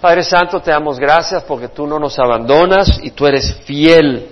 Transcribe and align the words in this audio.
Padre 0.00 0.22
Santo, 0.22 0.60
te 0.60 0.70
damos 0.70 1.00
gracias 1.00 1.42
porque 1.42 1.68
tú 1.68 1.84
no 1.84 1.98
nos 1.98 2.18
abandonas 2.20 3.00
y 3.02 3.10
tú 3.10 3.26
eres 3.26 3.52
fiel. 3.64 4.28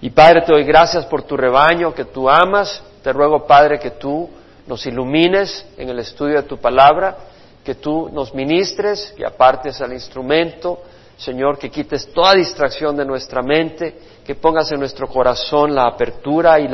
Y 0.00 0.10
Padre, 0.10 0.42
te 0.42 0.50
doy 0.50 0.64
gracias 0.64 1.06
por 1.06 1.22
tu 1.22 1.36
rebaño 1.36 1.94
que 1.94 2.06
tú 2.06 2.28
amas. 2.28 2.82
Te 3.04 3.12
ruego, 3.12 3.46
Padre, 3.46 3.78
que 3.78 3.92
tú 3.92 4.28
nos 4.66 4.84
ilumines 4.84 5.64
en 5.76 5.90
el 5.90 6.00
estudio 6.00 6.36
de 6.36 6.42
tu 6.42 6.58
palabra, 6.58 7.16
que 7.64 7.76
tú 7.76 8.08
nos 8.12 8.34
ministres, 8.34 9.14
que 9.16 9.24
apartes 9.24 9.80
al 9.80 9.92
instrumento, 9.92 10.82
Señor, 11.16 11.56
que 11.56 11.70
quites 11.70 12.12
toda 12.12 12.34
distracción 12.34 12.96
de 12.96 13.04
nuestra 13.04 13.42
mente, 13.42 13.96
que 14.24 14.34
pongas 14.34 14.72
en 14.72 14.80
nuestro 14.80 15.06
corazón 15.06 15.72
la 15.72 15.86
apertura 15.86 16.58
y 16.58 16.68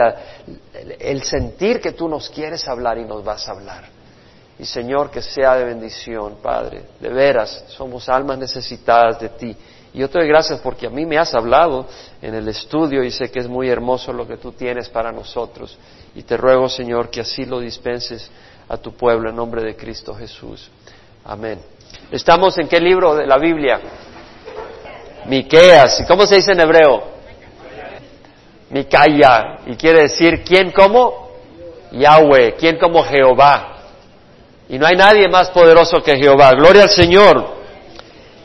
el 0.98 1.22
sentir 1.22 1.82
que 1.82 1.92
tú 1.92 2.08
nos 2.08 2.30
quieres 2.30 2.66
hablar 2.66 2.96
y 2.96 3.04
nos 3.04 3.22
vas 3.22 3.46
a 3.46 3.52
hablar. 3.52 4.01
Y 4.58 4.64
Señor, 4.64 5.10
que 5.10 5.22
sea 5.22 5.56
de 5.56 5.64
bendición, 5.64 6.36
Padre. 6.42 6.82
De 7.00 7.08
veras, 7.08 7.64
somos 7.68 8.08
almas 8.08 8.38
necesitadas 8.38 9.18
de 9.18 9.28
ti. 9.30 9.56
Y 9.94 9.98
yo 9.98 10.08
te 10.08 10.18
doy 10.18 10.28
gracias 10.28 10.60
porque 10.60 10.86
a 10.86 10.90
mí 10.90 11.04
me 11.04 11.18
has 11.18 11.34
hablado 11.34 11.86
en 12.20 12.34
el 12.34 12.48
estudio 12.48 13.02
y 13.02 13.10
sé 13.10 13.30
que 13.30 13.40
es 13.40 13.48
muy 13.48 13.68
hermoso 13.68 14.12
lo 14.12 14.26
que 14.26 14.36
tú 14.36 14.52
tienes 14.52 14.88
para 14.88 15.12
nosotros. 15.12 15.76
Y 16.14 16.22
te 16.22 16.36
ruego, 16.36 16.68
Señor, 16.68 17.10
que 17.10 17.20
así 17.20 17.44
lo 17.44 17.60
dispenses 17.60 18.30
a 18.68 18.76
tu 18.76 18.92
pueblo 18.94 19.30
en 19.30 19.36
nombre 19.36 19.62
de 19.62 19.76
Cristo 19.76 20.14
Jesús. 20.14 20.70
Amén. 21.24 21.60
Estamos 22.10 22.56
en 22.58 22.68
qué 22.68 22.80
libro 22.80 23.14
de 23.14 23.26
la 23.26 23.38
Biblia? 23.38 23.80
Miqueas. 25.26 26.00
¿Y 26.00 26.06
cómo 26.06 26.26
se 26.26 26.36
dice 26.36 26.52
en 26.52 26.60
hebreo? 26.60 27.02
Micaya. 28.70 29.58
Y 29.66 29.76
quiere 29.76 30.02
decir, 30.02 30.42
¿quién 30.42 30.70
como? 30.70 31.30
Yahweh. 31.92 32.54
¿Quién 32.58 32.78
como 32.78 33.04
Jehová? 33.04 33.71
Y 34.72 34.78
no 34.78 34.86
hay 34.86 34.96
nadie 34.96 35.28
más 35.28 35.50
poderoso 35.50 36.02
que 36.02 36.16
Jehová. 36.16 36.52
Gloria 36.52 36.84
al 36.84 36.88
Señor. 36.88 37.46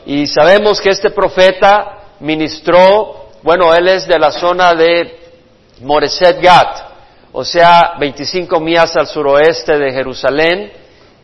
Y 0.04 0.26
sabemos 0.26 0.78
que 0.78 0.90
este 0.90 1.08
profeta 1.08 2.00
ministró, 2.20 3.30
bueno, 3.42 3.72
él 3.72 3.88
es 3.88 4.06
de 4.06 4.18
la 4.18 4.30
zona 4.30 4.74
de 4.74 5.20
Moreset 5.80 6.38
Gat, 6.42 6.86
o 7.32 7.42
sea, 7.42 7.94
25 7.98 8.60
millas 8.60 8.94
al 8.96 9.06
suroeste 9.06 9.78
de 9.78 9.90
Jerusalén. 9.90 10.70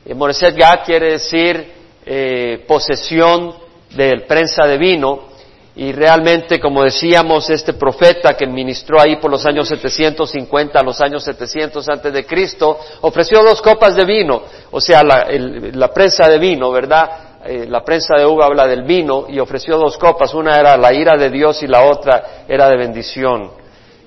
Eh, 0.06 0.14
Moreset 0.14 0.56
Gat 0.56 0.86
quiere 0.86 1.12
decir 1.12 1.70
eh, 2.06 2.64
posesión 2.66 3.54
del 3.90 4.22
prensa 4.22 4.64
de 4.64 4.78
vino. 4.78 5.33
Y 5.76 5.90
realmente, 5.90 6.60
como 6.60 6.84
decíamos, 6.84 7.50
este 7.50 7.72
profeta 7.72 8.34
que 8.34 8.46
ministró 8.46 9.00
ahí 9.00 9.16
por 9.16 9.28
los 9.28 9.44
años 9.44 9.66
750 9.68 10.78
a 10.78 10.82
los 10.84 11.00
años 11.00 11.24
700 11.24 11.88
antes 11.88 12.12
de 12.12 12.24
Cristo, 12.24 12.78
ofreció 13.00 13.42
dos 13.42 13.60
copas 13.60 13.96
de 13.96 14.04
vino, 14.04 14.42
o 14.70 14.80
sea, 14.80 15.02
la, 15.02 15.92
prensa 15.92 16.28
de 16.28 16.38
vino, 16.38 16.70
¿verdad? 16.70 17.40
Eh, 17.44 17.66
la 17.68 17.82
prensa 17.82 18.14
de 18.16 18.24
uva 18.24 18.46
habla 18.46 18.68
del 18.68 18.84
vino 18.84 19.26
y 19.28 19.40
ofreció 19.40 19.76
dos 19.76 19.98
copas, 19.98 20.32
una 20.32 20.60
era 20.60 20.76
la 20.76 20.94
ira 20.94 21.16
de 21.16 21.28
Dios 21.28 21.60
y 21.64 21.66
la 21.66 21.82
otra 21.82 22.44
era 22.46 22.68
de 22.68 22.76
bendición. 22.76 23.50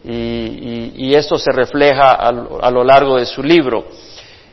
Y, 0.05 1.13
esto 1.15 1.37
se 1.37 1.51
refleja 1.51 2.11
a 2.11 2.71
lo 2.71 2.83
largo 2.83 3.17
de 3.17 3.25
su 3.25 3.43
libro. 3.43 3.85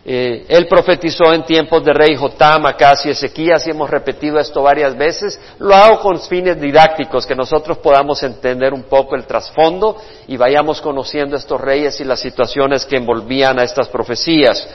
Eh, 0.06 0.44
él 0.48 0.66
profetizó 0.68 1.32
en 1.32 1.44
tiempos 1.44 1.82
de 1.82 1.94
rey 1.94 2.14
Jotam, 2.14 2.66
Acas 2.66 3.06
y 3.06 3.10
Ezequías, 3.10 3.66
y 3.66 3.70
hemos 3.70 3.88
repetido 3.88 4.38
esto 4.38 4.62
varias 4.62 4.96
veces. 4.96 5.40
Lo 5.58 5.74
hago 5.74 6.00
con 6.00 6.20
fines 6.20 6.60
didácticos, 6.60 7.26
que 7.26 7.34
nosotros 7.34 7.78
podamos 7.78 8.22
entender 8.22 8.74
un 8.74 8.82
poco 8.82 9.16
el 9.16 9.24
trasfondo 9.24 9.96
y 10.28 10.36
vayamos 10.36 10.82
conociendo 10.82 11.36
estos 11.36 11.58
reyes 11.58 11.98
y 12.00 12.04
las 12.04 12.20
situaciones 12.20 12.84
que 12.84 12.96
envolvían 12.96 13.58
a 13.58 13.64
estas 13.64 13.88
profecías. 13.88 14.68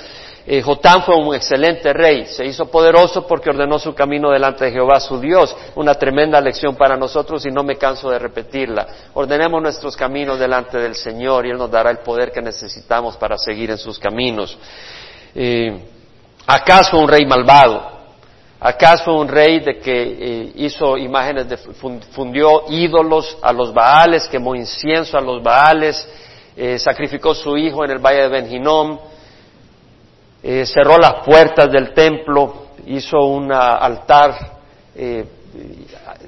Eh, 0.48 0.64
Jotam 0.64 1.04
fue 1.04 1.16
un 1.16 1.36
excelente 1.36 1.94
rey, 1.94 2.26
se 2.26 2.44
hizo 2.44 2.72
poderoso 2.72 3.28
porque 3.28 3.52
ordenó 3.52 3.78
su 3.78 3.94
camino 3.94 4.32
delante 4.32 4.66
de 4.66 4.72
Jehová 4.72 5.00
su 5.00 5.20
Dios, 5.20 5.56
una 5.76 5.94
tremenda 5.94 6.42
lección 6.42 6.76
para 6.76 6.98
nosotros 6.98 7.46
y 7.46 7.52
no 7.52 7.64
me 7.64 7.76
canso 7.76 8.10
de 8.10 8.18
repetirla. 8.18 8.88
Ordenemos 9.14 9.62
nuestros 9.62 9.96
caminos 9.96 10.40
delante 10.40 10.80
del 10.80 10.96
Señor 10.96 11.46
y 11.46 11.52
Él 11.52 11.58
nos 11.60 11.70
dará 11.70 11.92
el 11.92 12.00
poder 12.00 12.32
que 12.32 12.42
necesitamos 12.42 13.16
para 13.18 13.38
seguir 13.38 13.70
en 13.70 13.78
sus 13.78 14.00
caminos. 14.00 14.58
Eh, 15.36 15.80
fue 16.90 17.00
un 17.00 17.08
rey 17.08 17.26
malvado. 17.26 18.00
Fue 19.06 19.14
un 19.14 19.28
rey 19.28 19.60
de 19.60 19.80
que 19.80 20.02
eh, 20.02 20.52
hizo 20.56 20.98
imágenes, 20.98 21.48
de, 21.48 21.58
fundió 21.58 22.64
ídolos 22.70 23.38
a 23.42 23.54
los 23.54 23.74
Baales, 23.74 24.28
quemó 24.28 24.56
incienso 24.56 25.18
a 25.18 25.22
los 25.22 25.42
Baales, 25.42 26.08
eh, 26.58 26.78
sacrificó 26.78 27.34
su 27.34 27.56
hijo 27.56 27.86
en 27.86 27.92
el 27.92 28.00
valle 28.00 28.24
de 28.24 28.28
Benjinom, 28.28 29.00
cerró 30.42 30.98
las 30.98 31.26
puertas 31.26 31.70
del 31.72 31.94
templo, 31.94 32.68
hizo 32.88 33.20
un 33.26 33.52
altar 33.52 34.58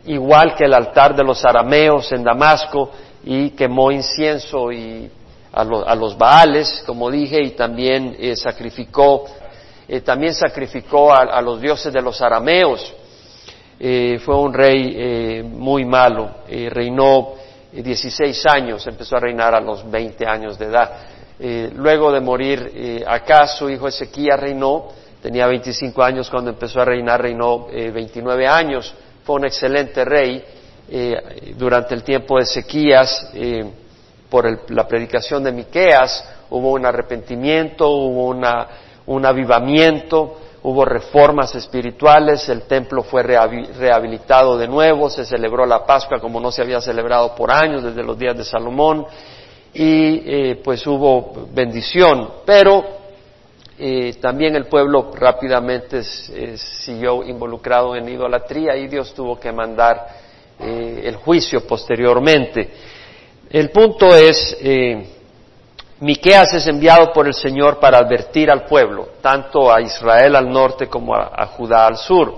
igual 0.06 0.56
que 0.56 0.66
el 0.66 0.74
altar 0.74 1.16
de 1.16 1.24
los 1.24 1.44
arameos 1.46 2.12
en 2.12 2.24
Damasco 2.24 2.92
y 3.24 3.52
quemó 3.52 3.92
incienso 3.92 4.72
y 4.72 5.10
a, 5.54 5.96
los 5.96 6.18
Baales, 6.18 6.84
como 6.86 7.12
dije, 7.12 7.42
y 7.42 7.52
también 7.52 8.16
eh, 8.20 8.36
sacrificó, 8.36 9.26
eh, 9.88 10.02
también 10.02 10.34
sacrificó 10.34 11.14
a, 11.14 11.42
los 11.42 11.60
dioses 11.60 11.92
de 11.92 12.02
los 12.02 12.22
arameos. 12.22 12.94
Eh, 13.80 14.20
fue 14.24 14.38
un 14.38 14.54
rey 14.54 15.42
muy 15.44 15.86
malo, 15.86 16.30
reinó 16.48 17.34
16 17.72 18.46
años, 18.46 18.86
empezó 18.86 19.18
a 19.18 19.20
reinar 19.20 19.56
a 19.56 19.60
los 19.60 19.90
20 19.90 20.26
años 20.26 20.58
de 20.60 20.66
edad. 20.66 20.92
luego 21.76 22.12
de 22.12 22.22
morir 22.22 23.04
acá, 23.08 23.48
su 23.48 23.68
hijo 23.72 23.88
Ezequías 23.88 24.40
reinó, 24.40 24.90
tenía 25.20 25.48
25 25.48 26.04
años 26.04 26.30
cuando 26.30 26.52
empezó 26.52 26.80
a 26.80 26.86
reinar, 26.86 27.24
reinó 27.24 27.66
29 27.66 28.48
años, 28.48 28.94
fue 29.24 29.38
un 29.38 29.46
excelente 29.46 30.06
rey. 30.06 30.44
durante 31.58 31.96
el 31.96 32.04
tiempo 32.04 32.38
de 32.38 32.44
Ezequías, 32.44 33.32
por 34.32 34.72
la 34.72 34.88
predicación 34.88 35.44
de 35.44 35.52
Miqueas, 35.52 36.24
hubo 36.50 36.72
un 36.72 36.86
arrepentimiento, 36.86 37.90
hubo 37.90 38.28
un 39.06 39.26
avivamiento, 39.26 40.38
hubo 40.64 40.86
reformas 40.86 41.54
espirituales, 41.54 42.48
el 42.48 42.62
templo 42.62 43.04
fue 43.04 43.24
rehabilitado 43.24 44.58
de 44.58 44.70
nuevo, 44.70 45.10
se 45.10 45.26
celebró 45.26 45.66
la 45.66 45.86
Pascua 45.86 46.22
como 46.22 46.40
no 46.40 46.50
se 46.50 46.62
había 46.62 46.80
celebrado 46.80 47.36
por 47.36 47.52
años 47.52 47.84
desde 47.84 48.04
los 48.04 48.18
días 48.18 48.38
de 48.38 48.46
Salomón 48.46 49.06
y 49.74 50.24
eh, 50.26 50.62
pues 50.64 50.88
hubo 50.88 51.48
bendición, 51.52 52.30
pero 52.46 52.86
eh, 53.78 54.16
también 54.22 54.56
el 54.56 54.68
pueblo 54.68 55.12
rápidamente 55.14 56.00
eh, 56.00 56.56
siguió 56.56 57.22
involucrado 57.24 57.98
en 57.98 58.08
idolatría 58.08 58.78
y 58.78 58.88
Dios 58.88 59.14
tuvo 59.14 59.38
que 59.38 59.52
mandar 59.52 60.22
el 60.64 61.16
juicio 61.16 61.66
posteriormente. 61.66 62.70
El 63.52 63.70
punto 63.70 64.16
es, 64.16 64.58
eh, 64.62 65.06
Miqueas 66.00 66.54
es 66.54 66.68
enviado 66.68 67.12
por 67.12 67.28
el 67.28 67.34
Señor 67.34 67.82
para 67.82 67.98
advertir 67.98 68.50
al 68.50 68.64
pueblo, 68.64 69.10
tanto 69.22 69.70
a 69.70 69.82
Israel 69.82 70.38
al 70.38 70.50
norte 70.50 70.88
como 70.88 71.14
a, 71.14 71.46
Judá 71.48 71.86
al 71.86 71.98
sur. 71.98 72.36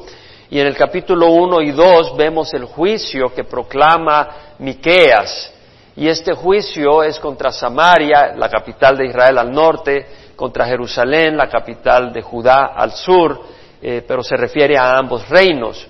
Y 0.49 0.59
en 0.59 0.65
el 0.65 0.75
capítulo 0.75 1.27
1 1.27 1.61
y 1.61 1.71
2 1.71 2.17
vemos 2.17 2.51
el 2.55 2.65
juicio 2.65 3.31
que 3.31 3.43
proclama 3.43 4.55
Miqueas. 4.57 5.53
Y 5.95 6.07
este 6.07 6.33
juicio 6.33 7.03
es 7.03 7.19
contra 7.19 7.51
Samaria, 7.51 8.33
la 8.35 8.49
capital 8.49 8.97
de 8.97 9.05
Israel 9.05 9.37
al 9.37 9.51
norte, 9.51 10.07
contra 10.35 10.65
Jerusalén, 10.65 11.37
la 11.37 11.47
capital 11.47 12.11
de 12.11 12.23
Judá 12.23 12.71
al 12.75 12.91
sur, 12.91 13.39
eh, 13.79 14.03
pero 14.07 14.23
se 14.23 14.35
refiere 14.35 14.79
a 14.79 14.97
ambos 14.97 15.29
reinos. 15.29 15.87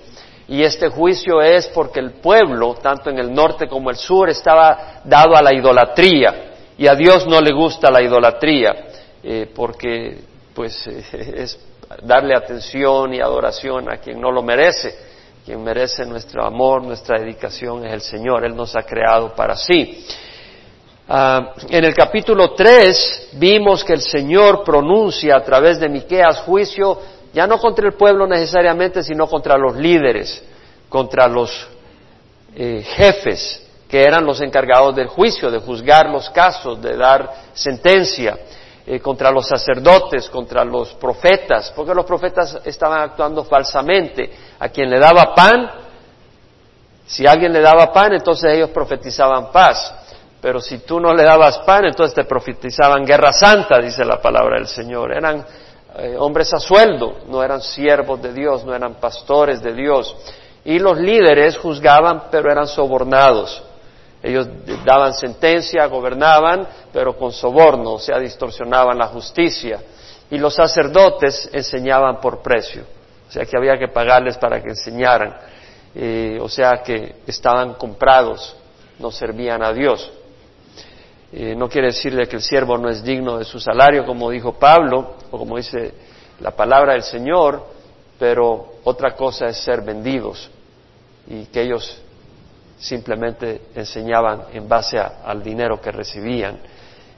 Y 0.47 0.63
este 0.63 0.89
juicio 0.89 1.41
es 1.41 1.67
porque 1.67 1.99
el 1.99 2.11
pueblo, 2.11 2.75
tanto 2.75 3.09
en 3.09 3.19
el 3.19 3.33
norte 3.33 3.67
como 3.67 3.89
el 3.89 3.95
sur, 3.95 4.29
estaba 4.29 5.01
dado 5.03 5.35
a 5.35 5.41
la 5.41 5.53
idolatría. 5.53 6.51
Y 6.77 6.87
a 6.87 6.95
Dios 6.95 7.25
no 7.27 7.39
le 7.39 7.53
gusta 7.53 7.89
la 7.89 8.01
idolatría, 8.01 8.75
eh, 9.23 9.49
porque 9.53 10.19
pues 10.53 10.85
es 10.87 11.59
darle 12.03 12.35
atención 12.35 13.13
y 13.13 13.21
adoración 13.21 13.91
a 13.91 13.97
quien 13.97 14.19
no 14.19 14.31
lo 14.31 14.41
merece. 14.41 15.13
Quien 15.45 15.61
merece 15.63 16.05
nuestro 16.05 16.45
amor, 16.45 16.83
nuestra 16.83 17.19
dedicación 17.19 17.85
es 17.85 17.93
el 17.93 18.01
Señor. 18.01 18.45
Él 18.45 18.55
nos 18.55 18.75
ha 18.75 18.83
creado 18.83 19.33
para 19.35 19.55
sí. 19.57 20.05
Ah, 21.07 21.53
en 21.69 21.83
el 21.83 21.93
capítulo 21.93 22.53
3 22.53 23.31
vimos 23.33 23.83
que 23.83 23.93
el 23.93 24.01
Señor 24.01 24.63
pronuncia 24.63 25.35
a 25.35 25.43
través 25.43 25.79
de 25.79 25.89
Miqueas 25.89 26.39
juicio 26.39 26.97
ya 27.33 27.47
no 27.47 27.57
contra 27.57 27.87
el 27.87 27.95
pueblo 27.95 28.27
necesariamente, 28.27 29.03
sino 29.03 29.27
contra 29.27 29.57
los 29.57 29.75
líderes, 29.75 30.43
contra 30.87 31.27
los 31.27 31.67
eh, 32.55 32.83
jefes 32.95 33.61
que 33.89 34.03
eran 34.03 34.25
los 34.25 34.41
encargados 34.41 34.95
del 34.95 35.07
juicio, 35.07 35.51
de 35.51 35.59
juzgar 35.59 36.09
los 36.09 36.29
casos, 36.31 36.81
de 36.81 36.95
dar 36.97 37.29
sentencia, 37.53 38.37
eh, 38.85 38.99
contra 38.99 39.31
los 39.31 39.47
sacerdotes, 39.47 40.29
contra 40.29 40.65
los 40.65 40.93
profetas, 40.95 41.71
porque 41.75 41.93
los 41.93 42.05
profetas 42.05 42.59
estaban 42.65 43.01
actuando 43.01 43.45
falsamente. 43.45 44.29
A 44.59 44.67
quien 44.69 44.89
le 44.89 44.99
daba 44.99 45.33
pan, 45.33 45.71
si 47.05 47.25
alguien 47.25 47.53
le 47.53 47.61
daba 47.61 47.93
pan, 47.93 48.13
entonces 48.13 48.51
ellos 48.53 48.71
profetizaban 48.71 49.51
paz. 49.51 49.93
Pero 50.41 50.59
si 50.59 50.79
tú 50.79 50.99
no 50.99 51.13
le 51.13 51.23
dabas 51.23 51.59
pan, 51.59 51.85
entonces 51.85 52.13
te 52.13 52.25
profetizaban 52.25 53.05
guerra 53.05 53.31
santa, 53.31 53.79
dice 53.79 54.03
la 54.03 54.21
palabra 54.21 54.57
del 54.57 54.67
Señor. 54.67 55.15
Eran 55.15 55.45
eh, 55.97 56.15
hombres 56.17 56.53
a 56.53 56.59
sueldo, 56.59 57.17
no 57.27 57.43
eran 57.43 57.61
siervos 57.61 58.21
de 58.21 58.33
Dios, 58.33 58.65
no 58.65 58.73
eran 58.73 58.95
pastores 58.95 59.61
de 59.61 59.73
Dios. 59.73 60.15
Y 60.65 60.79
los 60.79 60.97
líderes 60.97 61.57
juzgaban, 61.57 62.23
pero 62.31 62.51
eran 62.51 62.67
sobornados. 62.67 63.61
Ellos 64.23 64.47
daban 64.85 65.13
sentencia, 65.13 65.85
gobernaban, 65.87 66.65
pero 66.93 67.17
con 67.17 67.33
soborno, 67.33 67.93
o 67.93 67.99
sea, 67.99 68.19
distorsionaban 68.19 68.97
la 68.97 69.07
justicia. 69.07 69.81
Y 70.31 70.37
los 70.37 70.55
sacerdotes 70.55 71.49
enseñaban 71.51 72.21
por 72.21 72.41
precio, 72.41 72.83
o 73.27 73.31
sea 73.31 73.45
que 73.45 73.57
había 73.57 73.77
que 73.77 73.89
pagarles 73.89 74.37
para 74.37 74.61
que 74.61 74.69
enseñaran, 74.69 75.35
eh, 75.93 76.39
o 76.41 76.47
sea 76.47 76.81
que 76.83 77.17
estaban 77.27 77.73
comprados, 77.73 78.55
no 78.97 79.11
servían 79.11 79.61
a 79.61 79.73
Dios. 79.73 80.09
Eh, 81.35 81.55
no 81.55 81.67
quiere 81.67 81.87
decirle 81.87 82.27
que 82.27 82.35
el 82.35 82.43
siervo 82.43 82.77
no 82.77 82.89
es 82.89 83.03
digno 83.03 83.39
de 83.39 83.43
su 83.43 83.59
salario, 83.59 84.05
como 84.05 84.29
dijo 84.29 84.53
Pablo, 84.53 85.15
o 85.31 85.39
como 85.39 85.57
dice 85.57 85.91
la 86.39 86.51
palabra 86.51 86.93
del 86.93 87.01
Señor, 87.01 87.65
pero 88.19 88.73
otra 88.83 89.15
cosa 89.15 89.47
es 89.47 89.57
ser 89.57 89.81
vendidos 89.81 90.51
y 91.27 91.45
que 91.45 91.63
ellos 91.63 91.99
simplemente 92.77 93.61
enseñaban 93.73 94.43
en 94.53 94.69
base 94.69 94.99
al 94.99 95.41
dinero 95.41 95.81
que 95.81 95.91
recibían 95.91 96.59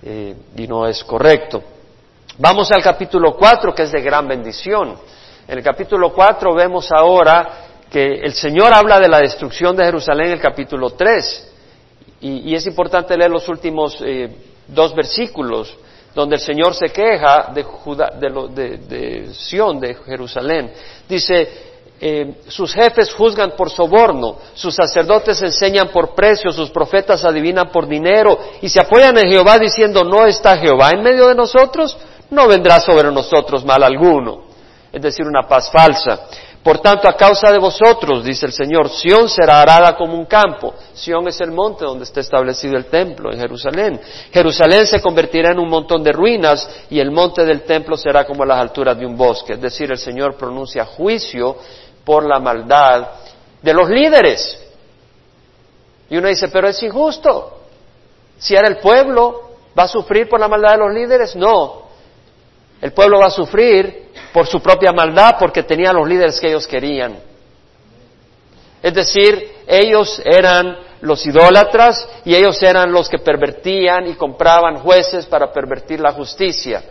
eh, 0.02 0.34
y 0.56 0.66
no 0.66 0.88
es 0.88 1.04
correcto. 1.04 1.62
Vamos 2.38 2.72
al 2.72 2.82
capítulo 2.82 3.36
4 3.36 3.76
que 3.76 3.84
es 3.84 3.92
de 3.92 4.02
gran 4.02 4.30
bendición. 4.30 4.96
En 5.46 5.58
el 5.58 5.64
capítulo 5.64 6.14
4 6.14 6.54
vemos 6.54 6.90
ahora 6.90 7.50
que 7.90 8.06
el 8.06 8.34
Señor 8.34 8.74
habla 8.74 8.98
de 8.98 9.10
la 9.10 9.20
destrucción 9.20 9.76
de 9.76 9.84
Jerusalén 9.84 10.28
en 10.28 10.34
el 10.34 10.42
capítulo 10.42 10.92
3 10.92 11.52
y, 12.22 12.56
es 12.56 12.66
importante 12.66 13.18
leer 13.18 13.32
los 13.32 13.48
últimos 13.50 13.98
eh, 14.02 14.30
dos 14.68 14.96
versículos 14.96 15.76
donde 16.14 16.36
el 16.36 16.42
Señor 16.42 16.74
se 16.74 16.88
queja 16.88 17.52
de, 17.54 17.66
de, 18.54 18.78
de 18.78 19.34
Sión, 19.34 19.80
de 19.82 19.96
Jerusalén. 19.96 20.72
Dice, 21.10 21.76
eh, 22.00 22.42
sus 22.50 22.74
jefes 22.74 23.14
juzgan 23.14 23.52
por 23.52 23.70
soborno, 23.70 24.38
sus 24.54 24.76
sacerdotes 24.76 25.42
enseñan 25.42 25.90
por 25.90 26.14
precio, 26.14 26.52
sus 26.52 26.70
profetas 26.70 27.24
adivinan 27.24 27.70
por 27.72 27.88
dinero 27.88 28.38
y 28.62 28.68
se 28.68 28.82
apoyan 28.82 29.18
en 29.18 29.30
Jehová 29.30 29.58
diciendo, 29.58 30.04
no 30.04 30.26
está 30.26 30.58
Jehová 30.58 30.92
en 30.92 31.02
medio 31.02 31.28
de 31.28 31.36
nosotros, 31.36 31.98
no 32.30 32.48
vendrá 32.48 32.82
sobre 32.82 33.12
nosotros 33.12 33.64
mal 33.64 33.82
alguno. 33.82 34.44
Es 34.92 35.02
decir, 35.02 35.26
una 35.26 35.48
paz 35.48 35.72
falsa. 35.72 36.28
Por 36.66 36.80
tanto, 36.80 37.08
a 37.08 37.16
causa 37.16 37.52
de 37.52 37.60
vosotros, 37.60 38.24
dice 38.24 38.48
el 38.48 38.52
Señor, 38.52 38.90
Sión 38.90 39.30
será 39.30 39.62
arada 39.62 39.96
como 39.96 40.16
un 40.16 40.26
campo. 40.26 40.74
Sión 40.96 41.28
es 41.28 41.40
el 41.40 41.52
monte 41.52 41.86
donde 41.86 42.06
está 42.06 42.22
establecido 42.22 42.76
el 42.76 42.86
templo, 42.86 43.32
en 43.32 43.40
Jerusalén. 43.40 44.02
Jerusalén 44.34 44.88
se 44.88 45.00
convertirá 45.00 45.52
en 45.52 45.60
un 45.60 45.70
montón 45.70 46.02
de 46.02 46.12
ruinas 46.12 46.68
y 46.90 47.00
el 47.00 47.12
monte 47.12 47.46
del 47.46 47.62
templo 47.66 47.96
será 47.96 48.26
como 48.26 48.44
las 48.46 48.58
alturas 48.60 48.98
de 48.98 49.06
un 49.06 49.16
bosque. 49.16 49.54
Es 49.54 49.62
decir, 49.62 49.92
el 49.92 50.00
Señor 50.00 50.38
pronuncia 50.38 50.86
juicio 50.86 51.56
por 52.04 52.28
la 52.28 52.40
maldad 52.40 53.10
de 53.62 53.72
los 53.72 53.88
líderes. 53.88 54.60
Y 56.10 56.18
uno 56.18 56.30
dice, 56.30 56.48
pero 56.48 56.68
es 56.68 56.82
injusto. 56.82 57.60
Si 58.40 58.56
era 58.56 58.68
el 58.68 58.78
pueblo, 58.78 59.52
¿va 59.78 59.84
a 59.84 59.88
sufrir 59.88 60.28
por 60.28 60.40
la 60.40 60.48
maldad 60.48 60.72
de 60.72 60.78
los 60.80 60.92
líderes? 60.92 61.36
No. 61.36 61.84
El 62.82 62.92
pueblo 62.92 63.20
va 63.20 63.28
a 63.28 63.30
sufrir 63.30 64.05
por 64.36 64.48
su 64.48 64.60
propia 64.60 64.92
maldad 64.92 65.38
porque 65.40 65.64
tenía 65.64 65.94
los 65.94 66.06
líderes 66.06 66.42
que 66.42 66.50
ellos 66.50 66.68
querían. 66.68 67.16
Es 68.84 68.94
decir, 68.94 69.50
ellos 69.66 70.22
eran 70.26 70.78
los 71.00 71.26
idólatras 71.26 72.06
y 72.26 72.36
ellos 72.36 72.62
eran 72.62 72.92
los 72.92 73.08
que 73.08 73.20
pervertían 73.20 74.08
y 74.08 74.16
compraban 74.16 74.80
jueces 74.80 75.26
para 75.26 75.54
pervertir 75.54 76.02
la 76.02 76.12
justicia. 76.12 76.84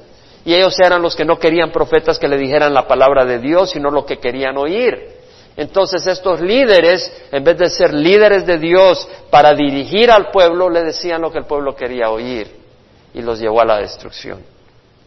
Y 0.42 0.54
ellos 0.54 0.74
eran 0.80 1.02
los 1.02 1.14
que 1.14 1.26
no 1.26 1.38
querían 1.38 1.70
profetas 1.70 2.18
que 2.18 2.28
le 2.28 2.38
dijeran 2.38 2.72
la 2.72 2.88
palabra 2.88 3.26
de 3.26 3.38
Dios, 3.38 3.72
sino 3.72 3.90
lo 3.90 4.06
que 4.06 4.16
querían 4.16 4.56
oír. 4.56 5.06
Entonces 5.54 6.06
estos 6.06 6.40
líderes, 6.40 7.12
en 7.30 7.44
vez 7.44 7.58
de 7.58 7.68
ser 7.68 7.92
líderes 7.92 8.46
de 8.46 8.56
Dios 8.56 9.06
para 9.28 9.52
dirigir 9.52 10.10
al 10.10 10.30
pueblo, 10.30 10.70
le 10.70 10.82
decían 10.82 11.20
lo 11.20 11.30
que 11.30 11.40
el 11.40 11.44
pueblo 11.44 11.76
quería 11.76 12.08
oír 12.08 12.50
y 13.12 13.20
los 13.20 13.38
llevó 13.38 13.60
a 13.60 13.66
la 13.66 13.80
destrucción. 13.80 14.53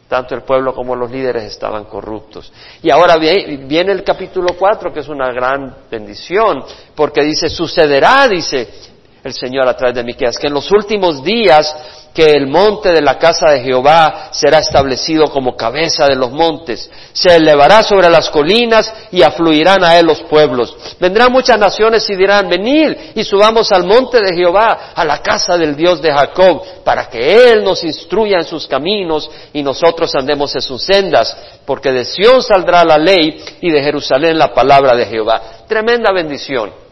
Tanto 0.07 0.35
el 0.35 0.43
pueblo 0.43 0.73
como 0.73 0.95
los 0.95 1.11
líderes 1.11 1.43
estaban 1.43 1.83
corruptos. 1.85 2.51
Y 2.81 2.89
ahora 2.89 3.17
viene 3.17 3.91
el 3.91 4.03
capítulo 4.03 4.55
4, 4.57 4.93
que 4.93 5.01
es 5.01 5.09
una 5.09 5.31
gran 5.31 5.75
bendición, 5.91 6.63
porque 6.95 7.23
dice, 7.23 7.49
sucederá, 7.49 8.27
dice 8.27 8.96
el 9.27 9.33
Señor 9.33 9.67
a 9.67 9.75
través 9.75 9.95
de 9.95 10.03
Miqueas, 10.03 10.37
que 10.37 10.47
en 10.47 10.53
los 10.53 10.71
últimos 10.71 11.23
días 11.23 11.75
que 12.17 12.31
el 12.31 12.47
monte 12.47 12.91
de 12.91 13.01
la 13.01 13.19
casa 13.19 13.51
de 13.51 13.61
Jehová 13.61 14.29
será 14.31 14.57
establecido 14.57 15.25
como 15.25 15.55
cabeza 15.55 16.07
de 16.07 16.15
los 16.15 16.31
montes, 16.31 16.89
se 17.13 17.35
elevará 17.35 17.83
sobre 17.83 18.09
las 18.09 18.31
colinas 18.31 18.91
y 19.11 19.21
afluirán 19.21 19.83
a 19.83 19.99
él 19.99 20.07
los 20.07 20.21
pueblos. 20.21 20.75
Vendrán 20.99 21.31
muchas 21.31 21.59
naciones 21.59 22.09
y 22.09 22.15
dirán, 22.15 22.49
venid 22.49 22.97
y 23.13 23.23
subamos 23.23 23.71
al 23.71 23.83
monte 23.83 24.19
de 24.19 24.33
Jehová, 24.35 24.93
a 24.95 25.05
la 25.05 25.19
casa 25.19 25.59
del 25.59 25.75
Dios 25.75 26.01
de 26.01 26.11
Jacob, 26.11 26.63
para 26.83 27.07
que 27.07 27.51
él 27.51 27.63
nos 27.63 27.83
instruya 27.83 28.37
en 28.39 28.45
sus 28.45 28.65
caminos 28.65 29.29
y 29.53 29.61
nosotros 29.61 30.15
andemos 30.15 30.55
en 30.55 30.61
sus 30.61 30.81
sendas, 30.83 31.37
porque 31.65 31.91
de 31.91 32.03
Sión 32.03 32.41
saldrá 32.41 32.83
la 32.83 32.97
ley 32.97 33.45
y 33.61 33.69
de 33.69 33.83
Jerusalén 33.83 34.39
la 34.39 34.51
palabra 34.51 34.95
de 34.95 35.05
Jehová. 35.05 35.39
Tremenda 35.67 36.11
bendición. 36.11 36.86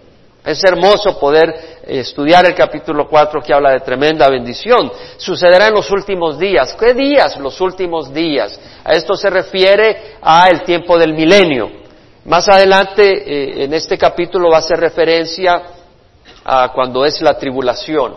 Es 0.45 0.63
hermoso 0.63 1.17
poder 1.19 1.49
eh, 1.49 1.99
estudiar 1.99 2.45
el 2.45 2.53
capítulo 2.53 3.07
4 3.09 3.41
que 3.41 3.53
habla 3.53 3.71
de 3.71 3.79
tremenda 3.79 4.29
bendición. 4.29 4.91
Sucederá 5.17 5.69
en 5.69 5.73
los 5.73 5.89
últimos 5.89 6.37
días. 6.37 6.75
¿Qué 6.79 6.93
días? 6.93 7.37
Los 7.39 7.59
últimos 7.61 8.13
días. 8.13 8.59
A 8.83 8.93
esto 8.93 9.15
se 9.15 9.31
refiere 9.31 10.17
a 10.21 10.47
el 10.49 10.61
tiempo 10.63 10.99
del 10.99 11.13
milenio. 11.13 11.71
Más 12.25 12.47
adelante 12.47 13.03
eh, 13.03 13.63
en 13.63 13.73
este 13.73 13.97
capítulo 13.97 14.49
va 14.49 14.57
a 14.57 14.59
hacer 14.59 14.79
referencia 14.79 15.63
a 16.43 16.71
cuando 16.71 17.05
es 17.05 17.21
la 17.21 17.37
tribulación. 17.37 18.15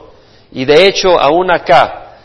Y 0.52 0.66
de 0.66 0.86
hecho, 0.86 1.18
aún 1.18 1.50
acá, 1.50 2.16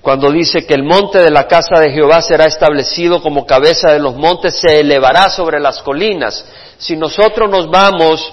cuando 0.00 0.30
dice 0.30 0.66
que 0.66 0.74
el 0.74 0.84
monte 0.84 1.18
de 1.18 1.30
la 1.30 1.46
casa 1.46 1.78
de 1.78 1.90
Jehová 1.90 2.22
será 2.22 2.46
establecido 2.46 3.22
como 3.22 3.44
cabeza 3.44 3.92
de 3.92 3.98
los 3.98 4.16
montes, 4.16 4.58
se 4.58 4.80
elevará 4.80 5.28
sobre 5.28 5.60
las 5.60 5.82
colinas. 5.82 6.46
Si 6.78 6.96
nosotros 6.96 7.50
nos 7.50 7.70
vamos 7.70 8.32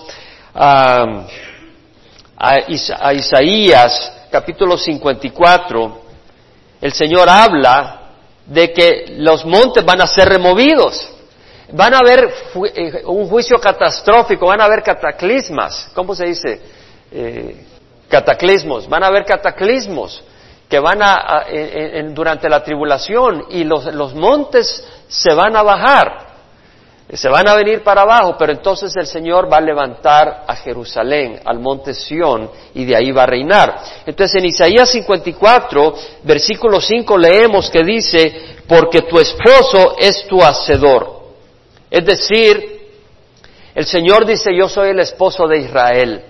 a, 0.57 1.27
Isaías 3.13 4.27
capítulo 4.31 4.77
54, 4.77 6.01
el 6.81 6.93
Señor 6.93 7.29
habla 7.29 8.01
de 8.45 8.71
que 8.71 9.15
los 9.17 9.45
montes 9.45 9.83
van 9.85 10.01
a 10.01 10.07
ser 10.07 10.29
removidos. 10.29 11.13
Van 11.73 11.93
a 11.93 11.97
haber 11.97 12.33
eh, 12.75 13.03
un 13.05 13.27
juicio 13.27 13.59
catastrófico, 13.59 14.47
van 14.47 14.61
a 14.61 14.65
haber 14.65 14.83
cataclismas. 14.83 15.91
¿Cómo 15.93 16.15
se 16.15 16.25
dice? 16.25 16.61
Eh, 17.11 17.65
cataclismos. 18.07 18.87
Van 18.87 19.03
a 19.03 19.07
haber 19.07 19.25
cataclismos 19.25 20.23
que 20.69 20.79
van 20.79 21.01
a, 21.01 21.45
durante 22.09 22.49
la 22.49 22.61
tribulación 22.63 23.45
y 23.49 23.63
los, 23.63 23.85
los 23.93 24.13
montes 24.13 24.85
se 25.07 25.33
van 25.33 25.55
a 25.55 25.63
bajar 25.63 26.26
se 27.13 27.29
van 27.29 27.47
a 27.47 27.55
venir 27.55 27.83
para 27.83 28.01
abajo, 28.01 28.35
pero 28.37 28.51
entonces 28.51 28.93
el 28.97 29.07
Señor 29.07 29.51
va 29.51 29.57
a 29.57 29.61
levantar 29.61 30.43
a 30.45 30.55
Jerusalén, 30.57 31.39
al 31.45 31.59
monte 31.59 31.93
Sión, 31.93 32.49
y 32.73 32.83
de 32.83 32.97
ahí 32.97 33.11
va 33.11 33.23
a 33.23 33.27
reinar. 33.27 33.79
Entonces 34.05 34.41
en 34.41 34.49
Isaías 34.49 34.89
54, 34.89 35.95
versículo 36.23 36.81
5 36.81 37.17
leemos 37.17 37.69
que 37.69 37.81
dice, 37.83 38.57
porque 38.67 39.03
tu 39.03 39.19
esposo 39.19 39.95
es 39.97 40.27
tu 40.27 40.41
hacedor. 40.41 41.17
Es 41.89 42.05
decir, 42.05 42.77
el 43.73 43.85
Señor 43.85 44.25
dice, 44.25 44.53
yo 44.53 44.67
soy 44.67 44.89
el 44.89 44.99
esposo 44.99 45.47
de 45.47 45.59
Israel. 45.59 46.23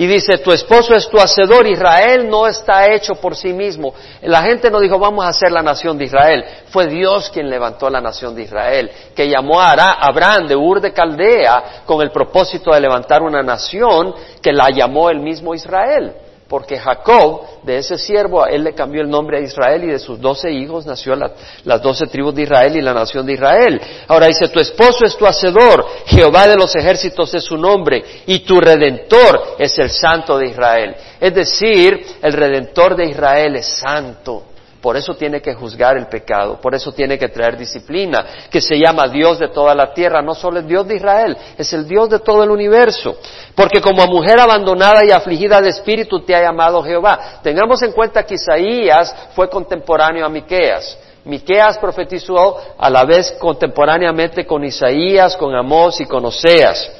Y 0.00 0.06
dice, 0.06 0.38
tu 0.38 0.50
esposo 0.50 0.94
es 0.94 1.10
tu 1.10 1.18
hacedor, 1.18 1.66
Israel 1.66 2.26
no 2.26 2.46
está 2.46 2.90
hecho 2.90 3.16
por 3.16 3.36
sí 3.36 3.52
mismo. 3.52 3.92
La 4.22 4.40
gente 4.40 4.70
no 4.70 4.80
dijo, 4.80 4.98
vamos 4.98 5.26
a 5.26 5.28
hacer 5.28 5.52
la 5.52 5.60
nación 5.60 5.98
de 5.98 6.04
Israel. 6.04 6.42
Fue 6.70 6.86
Dios 6.86 7.28
quien 7.28 7.50
levantó 7.50 7.90
la 7.90 8.00
nación 8.00 8.34
de 8.34 8.44
Israel, 8.44 8.90
que 9.14 9.28
llamó 9.28 9.60
a 9.60 9.72
Abraham 9.72 10.48
de 10.48 10.56
Ur 10.56 10.80
de 10.80 10.94
Caldea 10.94 11.82
con 11.84 12.00
el 12.00 12.10
propósito 12.12 12.72
de 12.72 12.80
levantar 12.80 13.20
una 13.20 13.42
nación 13.42 14.14
que 14.40 14.54
la 14.54 14.70
llamó 14.70 15.10
el 15.10 15.20
mismo 15.20 15.54
Israel 15.54 16.14
porque 16.50 16.80
Jacob, 16.80 17.42
de 17.62 17.78
ese 17.78 17.96
siervo, 17.96 18.42
a 18.42 18.48
él 18.48 18.64
le 18.64 18.74
cambió 18.74 19.02
el 19.02 19.08
nombre 19.08 19.38
a 19.38 19.40
Israel 19.40 19.84
y 19.84 19.86
de 19.86 20.00
sus 20.00 20.20
doce 20.20 20.50
hijos 20.50 20.84
nació 20.84 21.14
las 21.14 21.80
doce 21.80 22.08
tribus 22.08 22.34
de 22.34 22.42
Israel 22.42 22.76
y 22.76 22.82
la 22.82 22.92
nación 22.92 23.24
de 23.24 23.34
Israel. 23.34 23.80
Ahora 24.08 24.26
dice, 24.26 24.48
tu 24.48 24.58
esposo 24.58 25.04
es 25.04 25.16
tu 25.16 25.24
hacedor, 25.26 25.86
Jehová 26.06 26.48
de 26.48 26.56
los 26.56 26.74
ejércitos 26.74 27.32
es 27.34 27.44
su 27.44 27.56
nombre 27.56 28.02
y 28.26 28.40
tu 28.40 28.60
redentor 28.60 29.54
es 29.60 29.78
el 29.78 29.90
santo 29.90 30.36
de 30.38 30.48
Israel. 30.48 30.96
Es 31.20 31.32
decir, 31.32 32.04
el 32.20 32.32
redentor 32.32 32.96
de 32.96 33.06
Israel 33.06 33.54
es 33.54 33.68
santo. 33.68 34.49
Por 34.80 34.96
eso 34.96 35.14
tiene 35.14 35.42
que 35.42 35.54
juzgar 35.54 35.98
el 35.98 36.06
pecado, 36.06 36.58
por 36.58 36.74
eso 36.74 36.90
tiene 36.92 37.18
que 37.18 37.28
traer 37.28 37.58
disciplina, 37.58 38.24
que 38.50 38.62
se 38.62 38.78
llama 38.78 39.08
Dios 39.08 39.38
de 39.38 39.48
toda 39.48 39.74
la 39.74 39.92
tierra, 39.92 40.22
no 40.22 40.34
solo 40.34 40.58
el 40.58 40.66
Dios 40.66 40.88
de 40.88 40.96
Israel, 40.96 41.36
es 41.58 41.70
el 41.74 41.86
Dios 41.86 42.08
de 42.08 42.20
todo 42.20 42.42
el 42.42 42.50
universo. 42.50 43.18
Porque 43.54 43.82
como 43.82 44.06
mujer 44.06 44.40
abandonada 44.40 45.04
y 45.04 45.10
afligida 45.10 45.60
de 45.60 45.68
espíritu 45.68 46.20
te 46.20 46.34
ha 46.34 46.42
llamado 46.42 46.82
Jehová. 46.82 47.40
Tengamos 47.42 47.82
en 47.82 47.92
cuenta 47.92 48.22
que 48.22 48.36
Isaías 48.36 49.14
fue 49.34 49.50
contemporáneo 49.50 50.24
a 50.24 50.30
Miqueas. 50.30 50.96
Miqueas 51.24 51.76
profetizó 51.76 52.56
a 52.78 52.88
la 52.88 53.04
vez 53.04 53.32
contemporáneamente 53.32 54.46
con 54.46 54.64
Isaías, 54.64 55.36
con 55.36 55.54
Amós 55.54 56.00
y 56.00 56.06
con 56.06 56.24
Oseas. 56.24 56.90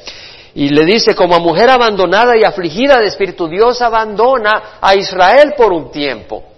Y 0.53 0.69
le 0.69 0.85
dice, 0.85 1.15
como 1.15 1.33
a 1.33 1.39
mujer 1.39 1.71
abandonada 1.71 2.37
y 2.37 2.43
afligida 2.43 2.99
de 2.99 3.07
espíritu, 3.07 3.47
Dios 3.47 3.81
abandona 3.81 4.77
a 4.79 4.93
Israel 4.93 5.55
por 5.57 5.73
un 5.73 5.89
tiempo. 5.89 6.50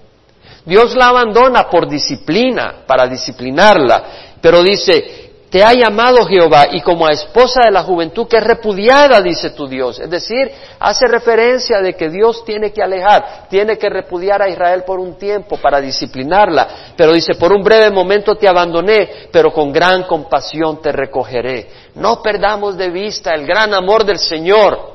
Dios 0.65 0.95
la 0.95 1.07
abandona 1.07 1.69
por 1.69 1.87
disciplina, 1.87 2.83
para 2.87 3.07
disciplinarla. 3.07 4.03
Pero 4.41 4.61
dice, 4.61 5.23
te 5.53 5.63
ha 5.63 5.71
llamado 5.71 6.25
Jehová 6.25 6.65
y 6.71 6.81
como 6.81 7.05
a 7.05 7.11
esposa 7.11 7.61
de 7.65 7.71
la 7.71 7.83
juventud 7.83 8.27
que 8.27 8.37
es 8.37 8.43
repudiada, 8.43 9.21
dice 9.21 9.51
tu 9.51 9.67
Dios. 9.67 9.99
Es 9.99 10.09
decir, 10.09 10.51
hace 10.79 11.07
referencia 11.07 11.79
de 11.79 11.93
que 11.93 12.09
Dios 12.09 12.43
tiene 12.43 12.73
que 12.73 12.81
alejar, 12.81 13.45
tiene 13.51 13.77
que 13.77 13.87
repudiar 13.87 14.41
a 14.41 14.49
Israel 14.49 14.83
por 14.83 14.99
un 14.99 15.15
tiempo 15.15 15.57
para 15.57 15.79
disciplinarla. 15.79 16.93
Pero 16.97 17.13
dice, 17.13 17.35
por 17.35 17.53
un 17.53 17.61
breve 17.61 17.91
momento 17.91 18.33
te 18.33 18.47
abandoné, 18.47 19.27
pero 19.31 19.53
con 19.53 19.71
gran 19.71 20.05
compasión 20.05 20.81
te 20.81 20.91
recogeré. 20.91 21.69
No 21.93 22.19
perdamos 22.23 22.75
de 22.75 22.89
vista 22.89 23.35
el 23.35 23.45
gran 23.45 23.75
amor 23.75 24.05
del 24.05 24.17
Señor. 24.17 24.93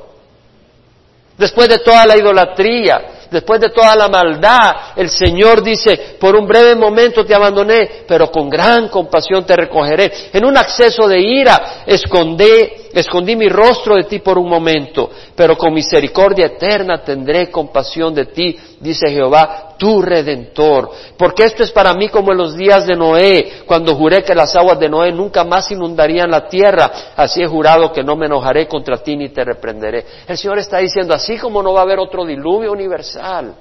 Después 1.37 1.69
de 1.69 1.79
toda 1.79 2.05
la 2.05 2.17
idolatría, 2.17 3.18
después 3.29 3.59
de 3.59 3.69
toda 3.69 3.95
la 3.95 4.07
maldad, 4.07 4.75
el 4.95 5.09
Señor 5.09 5.61
dice, 5.61 6.17
por 6.19 6.35
un 6.35 6.47
breve 6.47 6.75
momento 6.75 7.25
te 7.25 7.35
abandoné, 7.35 8.03
pero 8.07 8.31
con 8.31 8.49
gran 8.49 8.87
compasión 8.89 9.45
te 9.45 9.55
recogeré. 9.55 10.29
En 10.33 10.45
un 10.45 10.57
acceso 10.57 11.07
de 11.07 11.19
ira, 11.19 11.83
escondí, 11.85 12.69
escondí 12.93 13.35
mi 13.35 13.49
rostro 13.49 13.95
de 13.95 14.03
ti 14.03 14.19
por 14.19 14.37
un 14.37 14.49
momento, 14.49 15.09
pero 15.35 15.57
con 15.57 15.73
misericordia 15.73 16.47
eterna 16.47 17.03
tendré 17.03 17.49
compasión 17.49 18.13
de 18.13 18.25
ti, 18.25 18.57
dice 18.79 19.09
Jehová, 19.09 19.75
tu 19.77 20.01
redentor. 20.01 20.89
Porque 21.17 21.43
esto 21.43 21.63
es 21.63 21.71
para 21.71 21.93
mí 21.93 22.09
como 22.09 22.31
en 22.31 22.37
los 22.37 22.55
días 22.55 22.85
de 22.85 22.95
Noé, 22.95 23.63
cuando 23.65 23.95
juré 23.95 24.23
que 24.23 24.35
las 24.35 24.55
aguas 24.55 24.79
de 24.79 24.89
Noé 24.89 25.11
nunca 25.11 25.43
más 25.43 25.71
inundarían 25.71 26.29
la 26.29 26.47
tierra. 26.47 26.91
Así 27.15 27.41
he 27.41 27.47
jurado 27.47 27.91
que 27.91 28.03
no 28.03 28.15
me 28.15 28.25
enojaré 28.25 28.67
contra 28.67 28.97
ti 28.97 29.15
ni 29.15 29.29
te 29.29 29.43
reprenderé. 29.43 30.05
El 30.27 30.37
Señor 30.37 30.59
está 30.59 30.79
diciendo, 30.79 31.13
así 31.13 31.37
como 31.37 31.63
no 31.63 31.73
va 31.73 31.81
a 31.81 31.83
haber 31.83 31.99
otro 31.99 32.25
diluvio 32.25 32.71
universal, 32.71 33.55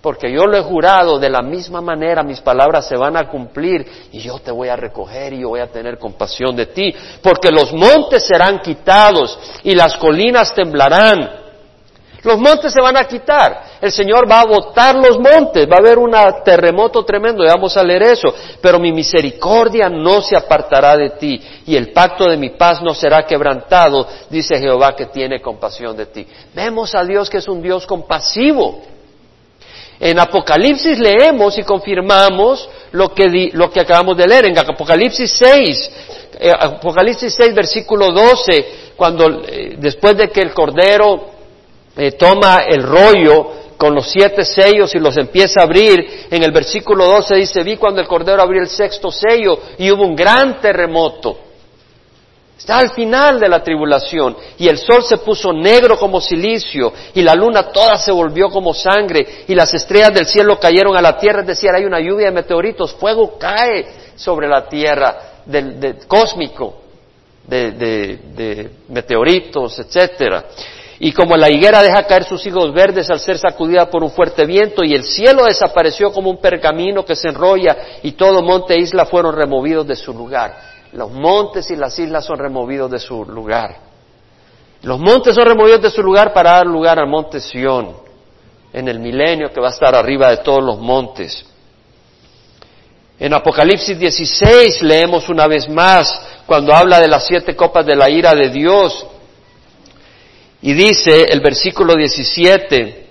porque 0.00 0.32
yo 0.32 0.46
lo 0.46 0.56
he 0.56 0.62
jurado, 0.62 1.18
de 1.18 1.28
la 1.28 1.42
misma 1.42 1.80
manera 1.80 2.22
mis 2.22 2.40
palabras 2.40 2.86
se 2.86 2.96
van 2.96 3.16
a 3.16 3.28
cumplir 3.28 4.08
y 4.12 4.20
yo 4.20 4.38
te 4.38 4.50
voy 4.50 4.68
a 4.68 4.76
recoger 4.76 5.32
y 5.32 5.40
yo 5.40 5.48
voy 5.48 5.60
a 5.60 5.72
tener 5.72 5.98
compasión 5.98 6.54
de 6.54 6.66
ti, 6.66 6.94
porque 7.22 7.50
los 7.50 7.72
montes 7.72 8.26
serán 8.26 8.60
quitados 8.60 9.38
y 9.64 9.74
las 9.74 9.96
colinas 9.96 10.54
temblarán. 10.54 11.46
Los 12.22 12.38
montes 12.38 12.72
se 12.72 12.80
van 12.80 12.96
a 12.96 13.04
quitar, 13.04 13.78
el 13.80 13.92
Señor 13.92 14.28
va 14.28 14.40
a 14.40 14.46
botar 14.46 14.96
los 14.96 15.16
montes, 15.16 15.68
va 15.70 15.76
a 15.76 15.78
haber 15.78 15.96
un 15.96 16.12
terremoto 16.44 17.04
tremendo, 17.04 17.44
y 17.44 17.46
vamos 17.46 17.76
a 17.76 17.84
leer 17.84 18.02
eso, 18.02 18.34
pero 18.60 18.80
mi 18.80 18.90
misericordia 18.90 19.88
no 19.88 20.20
se 20.20 20.36
apartará 20.36 20.96
de 20.96 21.10
ti 21.10 21.40
y 21.66 21.76
el 21.76 21.92
pacto 21.92 22.28
de 22.28 22.36
mi 22.36 22.50
paz 22.50 22.82
no 22.82 22.94
será 22.94 23.24
quebrantado, 23.24 24.08
dice 24.28 24.58
Jehová 24.58 24.96
que 24.96 25.06
tiene 25.06 25.40
compasión 25.40 25.96
de 25.96 26.06
ti. 26.06 26.26
Vemos 26.52 26.96
a 26.96 27.04
Dios 27.04 27.30
que 27.30 27.38
es 27.38 27.46
un 27.46 27.62
Dios 27.62 27.86
compasivo. 27.86 28.95
En 29.98 30.18
Apocalipsis 30.18 30.98
leemos 30.98 31.56
y 31.58 31.62
confirmamos 31.62 32.68
lo 32.92 33.14
que, 33.14 33.50
lo 33.52 33.70
que 33.70 33.80
acabamos 33.80 34.16
de 34.16 34.26
leer. 34.26 34.46
En 34.46 34.58
Apocalipsis 34.58 35.30
6, 35.38 35.90
eh, 36.38 36.52
Apocalipsis 36.58 37.34
6, 37.34 37.54
versículo 37.54 38.12
12, 38.12 38.92
cuando 38.96 39.42
eh, 39.46 39.76
después 39.78 40.16
de 40.16 40.28
que 40.28 40.40
el 40.40 40.52
Cordero 40.52 41.30
eh, 41.96 42.12
toma 42.12 42.64
el 42.68 42.82
rollo 42.82 43.52
con 43.76 43.94
los 43.94 44.10
siete 44.10 44.44
sellos 44.44 44.94
y 44.94 44.98
los 44.98 45.16
empieza 45.16 45.60
a 45.60 45.64
abrir, 45.64 46.26
en 46.30 46.42
el 46.42 46.50
versículo 46.50 47.06
12 47.06 47.36
dice, 47.36 47.62
vi 47.62 47.76
cuando 47.76 48.00
el 48.00 48.08
Cordero 48.08 48.42
abrió 48.42 48.62
el 48.62 48.68
sexto 48.68 49.10
sello 49.10 49.58
y 49.78 49.90
hubo 49.90 50.04
un 50.04 50.16
gran 50.16 50.60
terremoto. 50.60 51.45
Está 52.58 52.78
al 52.78 52.90
final 52.90 53.38
de 53.38 53.48
la 53.48 53.62
tribulación 53.62 54.34
y 54.56 54.66
el 54.66 54.78
sol 54.78 55.02
se 55.04 55.18
puso 55.18 55.52
negro 55.52 55.98
como 55.98 56.22
silicio 56.22 56.90
y 57.14 57.20
la 57.20 57.34
luna 57.34 57.64
toda 57.64 57.98
se 57.98 58.10
volvió 58.10 58.48
como 58.48 58.72
sangre 58.72 59.44
y 59.46 59.54
las 59.54 59.74
estrellas 59.74 60.14
del 60.14 60.24
cielo 60.24 60.58
cayeron 60.58 60.96
a 60.96 61.02
la 61.02 61.18
tierra, 61.18 61.42
es 61.42 61.48
decir, 61.48 61.70
hay 61.70 61.84
una 61.84 62.00
lluvia 62.00 62.26
de 62.26 62.32
meteoritos, 62.32 62.94
fuego 62.94 63.38
cae 63.38 63.86
sobre 64.16 64.48
la 64.48 64.66
tierra 64.68 65.42
del, 65.44 65.98
cósmico 66.08 66.78
de, 67.46 67.72
de 67.72 68.70
meteoritos, 68.88 69.78
etcétera. 69.78 70.46
Y 70.98 71.12
como 71.12 71.36
la 71.36 71.50
higuera 71.50 71.82
deja 71.82 72.04
caer 72.04 72.24
sus 72.24 72.44
higos 72.46 72.72
verdes 72.72 73.10
al 73.10 73.20
ser 73.20 73.36
sacudida 73.36 73.90
por 73.90 74.02
un 74.02 74.10
fuerte 74.10 74.46
viento 74.46 74.82
y 74.82 74.94
el 74.94 75.04
cielo 75.04 75.44
desapareció 75.44 76.10
como 76.10 76.30
un 76.30 76.40
pergamino 76.40 77.04
que 77.04 77.16
se 77.16 77.28
enrolla 77.28 77.76
y 78.02 78.12
todo 78.12 78.40
monte 78.40 78.72
e 78.72 78.80
isla 78.80 79.04
fueron 79.04 79.36
removidos 79.36 79.86
de 79.86 79.94
su 79.94 80.14
lugar. 80.14 80.65
Los 80.92 81.10
montes 81.10 81.70
y 81.70 81.76
las 81.76 81.98
islas 81.98 82.24
son 82.24 82.38
removidos 82.38 82.90
de 82.90 82.98
su 82.98 83.24
lugar. 83.24 83.76
Los 84.82 84.98
montes 85.00 85.34
son 85.34 85.46
removidos 85.46 85.82
de 85.82 85.90
su 85.90 86.02
lugar 86.02 86.32
para 86.32 86.52
dar 86.52 86.66
lugar 86.66 86.98
al 86.98 87.08
monte 87.08 87.40
Sión, 87.40 87.96
en 88.72 88.88
el 88.88 89.00
milenio 89.00 89.52
que 89.52 89.60
va 89.60 89.68
a 89.68 89.72
estar 89.72 89.94
arriba 89.94 90.30
de 90.30 90.38
todos 90.38 90.62
los 90.62 90.78
montes. 90.78 91.44
En 93.18 93.32
Apocalipsis 93.32 93.98
16 93.98 94.82
leemos 94.82 95.28
una 95.28 95.46
vez 95.46 95.68
más 95.68 96.20
cuando 96.46 96.74
habla 96.74 97.00
de 97.00 97.08
las 97.08 97.26
siete 97.26 97.56
copas 97.56 97.86
de 97.86 97.96
la 97.96 98.10
ira 98.10 98.34
de 98.34 98.50
Dios. 98.50 99.06
Y 100.60 100.74
dice 100.74 101.24
el 101.30 101.40
versículo 101.40 101.94
17, 101.94 103.05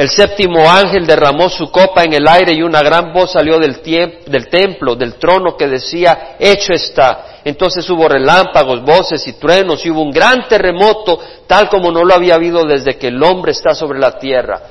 el 0.00 0.08
séptimo 0.08 0.66
ángel 0.66 1.06
derramó 1.06 1.50
su 1.50 1.70
copa 1.70 2.04
en 2.04 2.14
el 2.14 2.26
aire 2.26 2.54
y 2.54 2.62
una 2.62 2.80
gran 2.80 3.12
voz 3.12 3.32
salió 3.32 3.58
del, 3.58 3.82
del, 3.82 4.48
templo, 4.48 4.94
del 4.96 5.16
trono 5.16 5.58
que 5.58 5.68
decía, 5.68 6.36
hecho 6.38 6.72
está. 6.72 7.40
Entonces 7.44 7.88
hubo 7.90 8.08
relámpagos, 8.08 8.82
voces 8.82 9.28
y 9.28 9.34
truenos 9.34 9.84
y 9.84 9.90
hubo 9.90 10.00
un 10.00 10.10
gran 10.10 10.48
terremoto, 10.48 11.20
tal 11.46 11.68
como 11.68 11.92
no 11.92 12.02
lo 12.02 12.14
había 12.14 12.36
habido 12.36 12.64
desde 12.64 12.96
que 12.96 13.08
el 13.08 13.22
hombre 13.22 13.52
está 13.52 13.74
sobre 13.74 13.98
la 13.98 14.18
tierra. 14.18 14.62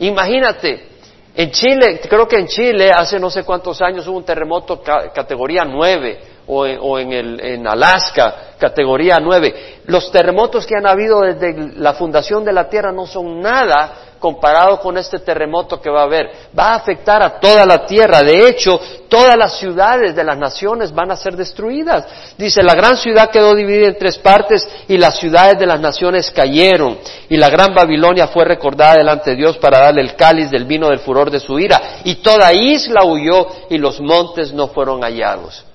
Imagínate, 0.00 0.88
en 1.34 1.50
Chile, 1.50 1.98
creo 2.06 2.28
que 2.28 2.36
en 2.36 2.46
Chile 2.46 2.90
hace 2.94 3.18
no 3.18 3.30
sé 3.30 3.42
cuántos 3.42 3.80
años 3.80 4.06
hubo 4.06 4.18
un 4.18 4.24
terremoto 4.26 4.82
categoría 4.82 5.64
9 5.64 6.33
o, 6.46 6.66
en, 6.66 6.78
o 6.80 6.98
en, 6.98 7.12
el, 7.12 7.40
en 7.40 7.66
Alaska 7.66 8.54
categoría 8.58 9.18
9. 9.20 9.82
Los 9.86 10.10
terremotos 10.10 10.66
que 10.66 10.76
han 10.76 10.86
habido 10.86 11.20
desde 11.20 11.76
la 11.76 11.94
fundación 11.94 12.44
de 12.44 12.52
la 12.52 12.68
tierra 12.68 12.92
no 12.92 13.06
son 13.06 13.40
nada 13.40 14.04
comparado 14.24 14.80
con 14.80 14.96
este 14.96 15.18
terremoto 15.18 15.82
que 15.82 15.90
va 15.90 16.00
a 16.00 16.04
haber. 16.04 16.30
Va 16.58 16.68
a 16.68 16.76
afectar 16.76 17.22
a 17.22 17.38
toda 17.38 17.66
la 17.66 17.84
tierra. 17.84 18.22
De 18.22 18.48
hecho, 18.48 18.80
todas 19.06 19.36
las 19.36 19.58
ciudades 19.58 20.16
de 20.16 20.24
las 20.24 20.38
naciones 20.38 20.94
van 20.94 21.10
a 21.10 21.16
ser 21.16 21.36
destruidas. 21.36 22.06
Dice, 22.38 22.62
la 22.62 22.72
gran 22.72 22.96
ciudad 22.96 23.30
quedó 23.30 23.54
dividida 23.54 23.88
en 23.88 23.98
tres 23.98 24.16
partes 24.16 24.66
y 24.88 24.96
las 24.96 25.18
ciudades 25.18 25.58
de 25.58 25.66
las 25.66 25.78
naciones 25.78 26.30
cayeron. 26.30 26.96
Y 27.28 27.36
la 27.36 27.50
gran 27.50 27.74
Babilonia 27.74 28.28
fue 28.28 28.46
recordada 28.46 28.94
delante 28.94 29.32
de 29.32 29.36
Dios 29.36 29.58
para 29.58 29.80
darle 29.80 30.00
el 30.00 30.16
cáliz 30.16 30.50
del 30.50 30.64
vino 30.64 30.88
del 30.88 31.00
furor 31.00 31.30
de 31.30 31.40
su 31.40 31.58
ira. 31.58 32.00
Y 32.04 32.14
toda 32.16 32.50
isla 32.54 33.04
huyó 33.04 33.46
y 33.68 33.76
los 33.76 34.00
montes 34.00 34.54
no 34.54 34.68
fueron 34.68 35.02
hallados. 35.02 35.66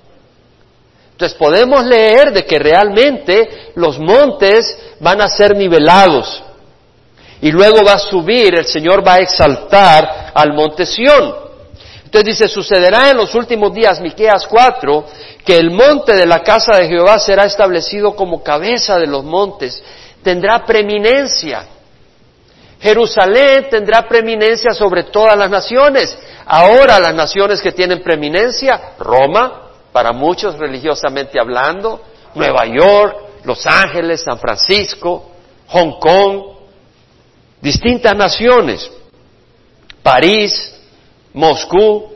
Entonces 1.20 1.36
podemos 1.36 1.84
leer 1.84 2.32
de 2.32 2.46
que 2.46 2.58
realmente 2.58 3.72
los 3.74 3.98
montes 3.98 4.64
van 5.00 5.20
a 5.20 5.28
ser 5.28 5.54
nivelados 5.54 6.42
y 7.42 7.52
luego 7.52 7.84
va 7.86 7.92
a 7.92 7.98
subir, 7.98 8.58
el 8.58 8.64
Señor 8.64 9.06
va 9.06 9.16
a 9.16 9.18
exaltar 9.18 10.32
al 10.32 10.54
monte 10.54 10.86
Sión. 10.86 11.34
Entonces 12.06 12.24
dice, 12.24 12.48
sucederá 12.48 13.10
en 13.10 13.18
los 13.18 13.34
últimos 13.34 13.74
días, 13.74 14.00
Miqueas 14.00 14.46
4, 14.46 15.04
que 15.44 15.58
el 15.58 15.70
monte 15.70 16.14
de 16.14 16.24
la 16.24 16.42
casa 16.42 16.78
de 16.78 16.88
Jehová 16.88 17.18
será 17.18 17.44
establecido 17.44 18.16
como 18.16 18.42
cabeza 18.42 18.98
de 18.98 19.06
los 19.06 19.22
montes, 19.22 19.82
tendrá 20.22 20.64
preeminencia. 20.64 21.66
Jerusalén 22.80 23.66
tendrá 23.70 24.08
preeminencia 24.08 24.72
sobre 24.72 25.04
todas 25.04 25.36
las 25.36 25.50
naciones. 25.50 26.16
Ahora 26.46 26.98
las 26.98 27.14
naciones 27.14 27.60
que 27.60 27.72
tienen 27.72 28.02
preeminencia, 28.02 28.94
Roma, 28.98 29.69
para 29.92 30.12
muchos 30.12 30.58
religiosamente 30.58 31.40
hablando, 31.40 32.00
Nueva 32.34 32.66
York, 32.66 33.16
Los 33.44 33.66
Ángeles, 33.66 34.22
San 34.22 34.38
Francisco, 34.38 35.30
Hong 35.68 35.98
Kong, 35.98 36.42
distintas 37.60 38.16
naciones, 38.16 38.90
París, 40.02 40.80
Moscú, 41.32 42.12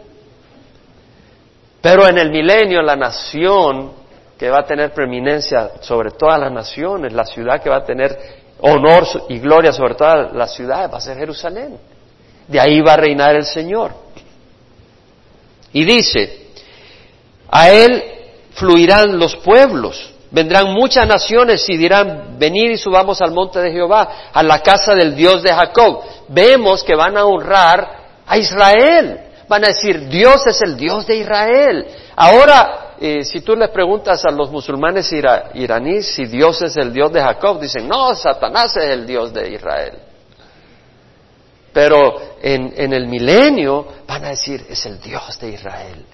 pero 1.80 2.08
en 2.08 2.18
el 2.18 2.30
milenio 2.30 2.80
la 2.82 2.96
nación 2.96 3.92
que 4.38 4.50
va 4.50 4.60
a 4.60 4.66
tener 4.66 4.92
preeminencia 4.92 5.72
sobre 5.80 6.12
todas 6.12 6.40
las 6.40 6.50
naciones, 6.50 7.12
la 7.12 7.24
ciudad 7.24 7.62
que 7.62 7.70
va 7.70 7.76
a 7.76 7.84
tener 7.84 8.42
honor 8.60 9.06
y 9.28 9.38
gloria 9.38 9.72
sobre 9.72 9.94
todas 9.94 10.32
las 10.32 10.54
ciudades, 10.54 10.92
va 10.92 10.98
a 10.98 11.00
ser 11.00 11.16
Jerusalén. 11.18 11.78
De 12.48 12.60
ahí 12.60 12.80
va 12.80 12.94
a 12.94 12.96
reinar 12.96 13.36
el 13.36 13.44
Señor. 13.44 13.92
Y 15.72 15.84
dice, 15.84 16.43
a 17.54 17.70
Él 17.70 18.02
fluirán 18.52 19.18
los 19.18 19.36
pueblos 19.36 20.14
Vendrán 20.34 20.72
muchas 20.72 21.06
naciones 21.06 21.64
y 21.68 21.76
dirán, 21.76 22.36
venid 22.40 22.72
y 22.72 22.76
subamos 22.76 23.20
al 23.22 23.30
monte 23.30 23.60
de 23.60 23.70
Jehová, 23.70 24.30
a 24.32 24.42
la 24.42 24.58
casa 24.58 24.92
del 24.92 25.14
Dios 25.14 25.44
de 25.44 25.54
Jacob. 25.54 26.00
Vemos 26.26 26.82
que 26.82 26.96
van 26.96 27.16
a 27.16 27.24
honrar 27.24 28.22
a 28.26 28.36
Israel. 28.36 29.20
Van 29.48 29.64
a 29.64 29.68
decir, 29.68 30.08
Dios 30.08 30.44
es 30.48 30.60
el 30.62 30.76
Dios 30.76 31.06
de 31.06 31.18
Israel. 31.18 31.86
Ahora, 32.16 32.96
eh, 32.98 33.24
si 33.24 33.42
tú 33.42 33.54
le 33.54 33.68
preguntas 33.68 34.24
a 34.24 34.32
los 34.32 34.50
musulmanes 34.50 35.12
iraníes 35.12 36.12
si 36.16 36.24
Dios 36.24 36.60
es 36.62 36.76
el 36.78 36.92
Dios 36.92 37.12
de 37.12 37.20
Jacob, 37.20 37.60
dicen, 37.60 37.86
no, 37.86 38.12
Satanás 38.16 38.76
es 38.76 38.86
el 38.86 39.06
Dios 39.06 39.32
de 39.32 39.52
Israel. 39.52 39.98
Pero 41.72 42.38
en 42.42 42.92
el 42.92 43.06
milenio 43.06 43.86
van 44.04 44.24
a 44.24 44.30
decir, 44.30 44.66
es 44.68 44.84
el 44.86 45.00
Dios 45.00 45.38
de 45.38 45.50
Israel, 45.50 46.04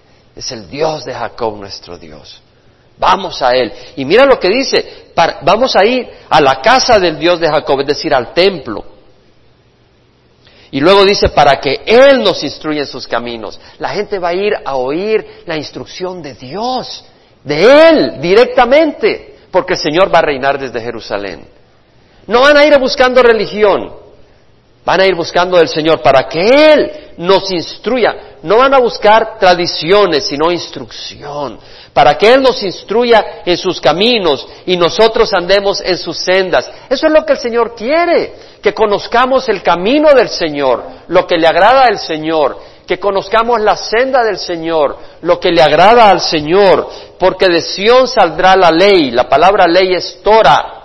es 0.41 0.53
el 0.53 0.69
Dios 0.69 1.05
de 1.05 1.13
Jacob 1.13 1.57
nuestro 1.57 1.99
Dios. 1.99 2.41
Vamos 2.99 3.41
a 3.43 3.51
Él. 3.51 3.73
Y 3.97 4.05
mira 4.05 4.25
lo 4.25 4.39
que 4.39 4.49
dice, 4.49 5.13
vamos 5.43 5.77
a 5.77 5.85
ir 5.85 6.09
a 6.29 6.41
la 6.41 6.61
casa 6.61 6.99
del 6.99 7.19
Dios 7.19 7.41
de 7.41 7.49
Jacob, 7.49 7.81
es 7.81 7.87
decir, 7.87 8.15
al 8.15 8.33
templo. 8.33 8.85
Y 10.71 10.81
luego 10.81 11.05
dice, 11.05 11.29
para 11.29 11.61
que 11.61 11.83
Él 11.85 12.23
nos 12.23 12.43
instruya 12.43 12.81
en 12.81 12.87
sus 12.87 13.07
caminos. 13.07 13.61
La 13.79 13.91
gente 13.91 14.19
va 14.19 14.29
a 14.29 14.35
ir 14.35 14.55
a 14.65 14.77
oír 14.77 15.43
la 15.47 15.57
instrucción 15.57 16.23
de 16.23 16.35
Dios, 16.35 17.05
de 17.45 17.89
Él, 17.89 18.21
directamente, 18.21 19.37
porque 19.51 19.75
el 19.75 19.79
Señor 19.79 20.15
va 20.15 20.21
a 20.21 20.23
reinar 20.23 20.59
desde 20.59 20.81
Jerusalén. 20.81 21.47
No 22.27 22.41
van 22.41 22.57
a 22.57 22.65
ir 22.65 22.79
buscando 22.79 23.23
religión, 23.23 23.93
van 24.85 25.01
a 25.01 25.07
ir 25.07 25.15
buscando 25.15 25.59
del 25.59 25.69
Señor 25.69 26.01
para 26.03 26.27
que 26.29 26.73
Él 26.73 26.93
nos 27.19 27.51
instruya. 27.51 28.39
No 28.43 28.59
van 28.59 28.73
a 28.73 28.79
buscar 28.79 29.39
tradiciones, 29.39 30.27
sino 30.27 30.51
instrucción. 30.51 31.59
Para 31.93 32.17
que 32.17 32.33
Él 32.33 32.43
nos 32.43 32.63
instruya 32.63 33.43
en 33.45 33.57
sus 33.57 33.81
caminos 33.81 34.47
y 34.65 34.77
nosotros 34.77 35.33
andemos 35.35 35.81
en 35.81 35.99
sus 35.99 36.19
sendas. 36.19 36.71
Eso 36.89 37.07
es 37.07 37.13
lo 37.13 37.25
que 37.27 37.33
el 37.33 37.39
Señor 37.39 37.75
quiere, 37.75 38.35
que 38.63 38.73
conozcamos 38.73 39.49
el 39.49 39.63
camino 39.63 40.15
del 40.15 40.29
Señor, 40.29 40.83
lo 41.09 41.27
que 41.27 41.37
le 41.37 41.47
agrada 41.47 41.83
al 41.83 41.99
Señor, 41.99 42.59
que 42.87 42.99
conozcamos 42.99 43.61
la 43.61 43.77
senda 43.77 44.25
del 44.25 44.39
Señor, 44.39 44.97
lo 45.23 45.39
que 45.39 45.51
le 45.51 45.63
agrada 45.63 46.11
al 46.11 46.21
Señor, 46.21 46.89
porque 47.19 47.49
de 47.49 47.61
Sión 47.61 48.09
saldrá 48.09 48.57
la 48.57 48.71
ley, 48.71 49.11
la 49.11 49.29
palabra 49.29 49.67
ley 49.67 49.95
es 49.95 50.21
Torah, 50.23 50.80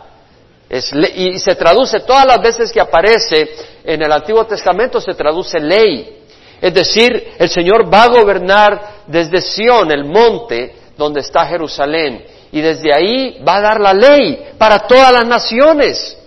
y 0.69 1.39
se 1.39 1.55
traduce 1.55 1.99
todas 2.01 2.25
las 2.25 2.41
veces 2.41 2.71
que 2.71 2.79
aparece 2.79 3.49
en 3.83 4.01
el 4.01 4.11
Antiguo 4.11 4.45
Testamento 4.45 4.99
se 4.99 5.13
traduce 5.13 5.59
ley. 5.59 6.23
Es 6.59 6.73
decir, 6.73 7.33
el 7.37 7.49
Señor 7.49 7.93
va 7.93 8.03
a 8.03 8.07
gobernar 8.07 8.95
desde 9.05 9.41
Sión, 9.41 9.91
el 9.91 10.05
monte, 10.05 10.75
donde 10.97 11.19
está 11.19 11.45
Jerusalén. 11.45 12.25
Y 12.51 12.61
desde 12.61 12.93
ahí 12.93 13.43
va 13.47 13.57
a 13.57 13.61
dar 13.61 13.79
la 13.79 13.93
ley 13.93 14.53
para 14.57 14.79
todas 14.79 15.11
las 15.11 15.25
naciones. 15.25 16.17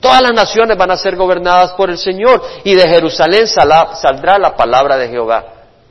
Todas 0.00 0.22
las 0.22 0.32
naciones 0.32 0.76
van 0.76 0.92
a 0.92 0.96
ser 0.96 1.16
gobernadas 1.16 1.72
por 1.72 1.90
el 1.90 1.98
Señor. 1.98 2.40
Y 2.62 2.74
de 2.74 2.88
Jerusalén 2.88 3.48
saldrá 3.48 4.38
la 4.38 4.54
palabra 4.54 4.96
de 4.96 5.08
Jehová. 5.08 5.44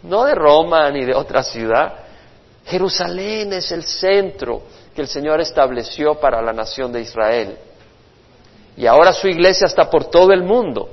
No 0.03 0.23
de 0.23 0.35
Roma 0.35 0.89
ni 0.91 1.03
de 1.03 1.13
otra 1.13 1.43
ciudad. 1.43 1.93
Jerusalén 2.65 3.51
es 3.53 3.71
el 3.71 3.83
centro 3.83 4.61
que 4.97 5.03
el 5.03 5.07
Señor 5.07 5.39
estableció 5.39 6.15
para 6.15 6.41
la 6.41 6.51
nación 6.51 6.91
de 6.91 7.01
Israel. 7.01 7.55
Y 8.75 8.87
ahora 8.87 9.13
su 9.13 9.27
iglesia 9.27 9.67
está 9.67 9.87
por 9.91 10.05
todo 10.05 10.31
el 10.31 10.41
mundo. 10.41 10.89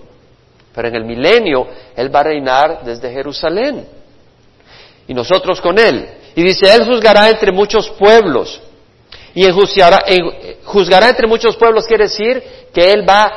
Pero 0.75 0.89
en 0.89 0.97
el 0.97 1.07
milenio 1.07 1.67
Él 1.97 2.15
va 2.15 2.21
a 2.21 2.25
reinar 2.25 2.85
desde 2.85 3.11
Jerusalén. 3.11 3.89
Y 5.09 5.15
nosotros 5.15 5.59
con 5.59 5.79
Él. 5.79 6.07
Y 6.35 6.43
dice, 6.43 6.71
Él 6.75 6.85
juzgará 6.85 7.31
entre 7.31 7.51
muchos 7.51 7.89
pueblos. 7.93 8.61
Y 9.35 9.51
juzgará, 9.51 10.05
juzgará 10.65 11.09
entre 11.09 11.27
muchos 11.27 11.57
pueblos 11.57 11.87
quiere 11.87 12.05
decir 12.05 12.43
que 12.75 12.93
Él 12.93 13.09
va 13.09 13.33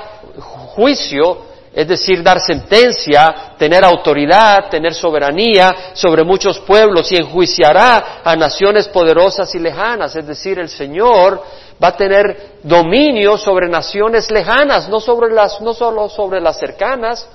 juicio, 0.76 1.46
es 1.78 1.88
decir, 1.88 2.24
dar 2.24 2.40
sentencia, 2.40 3.54
tener 3.56 3.86
autoridad, 3.86 4.68
tener 4.68 4.96
soberanía 4.96 5.92
sobre 5.94 6.24
muchos 6.24 6.58
pueblos 6.62 7.12
y 7.12 7.18
enjuiciará 7.18 8.22
a 8.24 8.36
naciones 8.36 8.88
poderosas 8.88 9.54
y 9.54 9.60
lejanas, 9.60 10.16
es 10.16 10.26
decir, 10.26 10.58
el 10.58 10.70
Señor 10.70 11.40
va 11.82 11.90
a 11.90 11.96
tener 11.96 12.54
dominio 12.64 13.38
sobre 13.38 13.70
naciones 13.70 14.32
lejanas, 14.32 14.90
no 14.90 15.00
sobre 15.00 15.32
las, 15.32 15.62
no 15.62 15.72
solo 15.76 16.10
sobre 16.10 16.42
las 16.42 16.58
cercanas, 16.58 17.30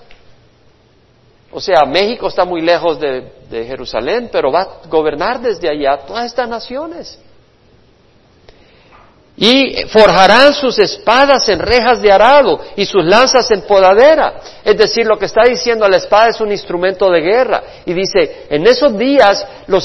o 1.52 1.60
sea, 1.60 1.84
México 1.86 2.26
está 2.26 2.44
muy 2.44 2.62
lejos 2.62 2.98
de, 2.98 3.30
Jerusalén, 3.48 4.28
pero 4.32 4.50
va 4.50 4.62
a 4.62 4.68
gobernar 4.88 5.40
desde 5.40 5.68
allá 5.68 5.98
todas 6.04 6.26
estas 6.26 6.48
naciones. 6.48 7.16
Y 9.44 9.86
forjarán 9.88 10.54
sus 10.54 10.78
espadas 10.78 11.48
en 11.48 11.58
rejas 11.58 12.00
de 12.00 12.12
arado 12.12 12.60
y 12.76 12.86
sus 12.86 13.04
lanzas 13.04 13.50
en 13.50 13.62
podadera. 13.62 14.34
Es 14.64 14.76
decir, 14.78 15.04
lo 15.04 15.18
que 15.18 15.24
está 15.24 15.42
diciendo 15.42 15.88
la 15.88 15.96
espada 15.96 16.28
es 16.28 16.40
un 16.40 16.52
instrumento 16.52 17.10
de 17.10 17.20
guerra. 17.20 17.60
Y 17.84 17.92
dice, 17.92 18.46
en 18.48 18.64
esos 18.68 18.96
días 18.96 19.44
los, 19.66 19.84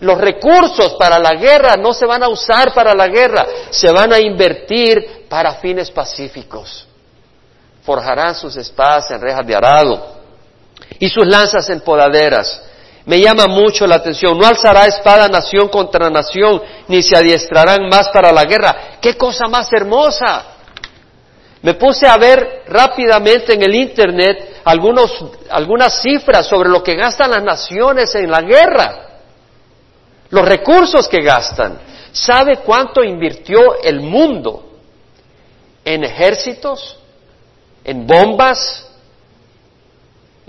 los 0.00 0.18
recursos 0.18 0.96
para 0.98 1.18
la 1.18 1.32
guerra 1.36 1.76
no 1.78 1.94
se 1.94 2.04
van 2.04 2.22
a 2.22 2.28
usar 2.28 2.74
para 2.74 2.94
la 2.94 3.08
guerra, 3.08 3.46
se 3.70 3.90
van 3.90 4.12
a 4.12 4.20
invertir 4.20 5.24
para 5.26 5.54
fines 5.54 5.90
pacíficos. 5.90 6.86
Forjarán 7.84 8.34
sus 8.34 8.54
espadas 8.58 9.10
en 9.10 9.22
rejas 9.22 9.46
de 9.46 9.54
arado 9.54 10.16
y 10.98 11.08
sus 11.08 11.26
lanzas 11.26 11.70
en 11.70 11.80
podaderas. 11.80 12.60
Me 13.04 13.20
llama 13.20 13.46
mucho 13.46 13.86
la 13.86 13.96
atención. 13.96 14.38
No 14.38 14.46
alzará 14.46 14.86
espada 14.86 15.28
nación 15.28 15.68
contra 15.68 16.08
nación, 16.08 16.62
ni 16.88 17.02
se 17.02 17.16
adiestrarán 17.16 17.88
más 17.88 18.08
para 18.10 18.32
la 18.32 18.44
guerra. 18.44 18.98
¡Qué 19.00 19.16
cosa 19.16 19.48
más 19.48 19.72
hermosa! 19.72 20.46
Me 21.62 21.74
puse 21.74 22.06
a 22.06 22.16
ver 22.16 22.64
rápidamente 22.66 23.54
en 23.54 23.62
el 23.62 23.74
Internet 23.74 24.60
algunos, 24.64 25.24
algunas 25.50 26.02
cifras 26.02 26.46
sobre 26.46 26.68
lo 26.68 26.82
que 26.82 26.96
gastan 26.96 27.30
las 27.30 27.42
naciones 27.42 28.14
en 28.14 28.30
la 28.30 28.42
guerra. 28.42 29.06
Los 30.30 30.44
recursos 30.44 31.08
que 31.08 31.22
gastan. 31.22 31.78
¿Sabe 32.12 32.58
cuánto 32.58 33.02
invirtió 33.02 33.80
el 33.82 34.00
mundo 34.00 34.70
en 35.84 36.04
ejércitos, 36.04 36.98
en 37.84 38.06
bombas, 38.06 38.88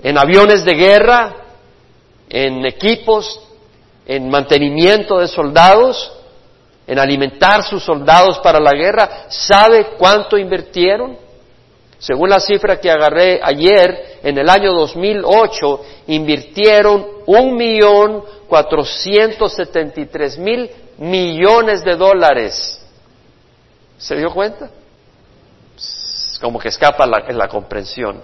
en 0.02 0.18
aviones 0.18 0.64
de 0.64 0.74
guerra, 0.74 1.43
en 2.28 2.64
equipos, 2.66 3.40
en 4.06 4.28
mantenimiento 4.28 5.18
de 5.18 5.28
soldados, 5.28 6.12
en 6.86 6.98
alimentar 6.98 7.62
sus 7.62 7.82
soldados 7.82 8.38
para 8.40 8.60
la 8.60 8.72
guerra. 8.72 9.26
¿Sabe 9.28 9.94
cuánto 9.98 10.36
invirtieron? 10.36 11.16
Según 11.98 12.28
la 12.28 12.40
cifra 12.40 12.78
que 12.78 12.90
agarré 12.90 13.40
ayer, 13.42 14.18
en 14.22 14.36
el 14.36 14.48
año 14.50 14.74
2008 14.74 15.80
invirtieron 16.08 17.06
un 17.26 17.56
millón 17.56 18.24
cuatrocientos 18.46 19.54
setenta 19.54 20.00
y 20.00 20.06
tres 20.06 20.36
mil 20.36 20.70
millones 20.98 21.82
de 21.82 21.96
dólares. 21.96 22.80
¿Se 23.96 24.16
dio 24.16 24.30
cuenta? 24.30 24.70
Como 26.40 26.58
que 26.58 26.68
escapa 26.68 27.06
la, 27.06 27.24
la 27.32 27.48
comprensión. 27.48 28.20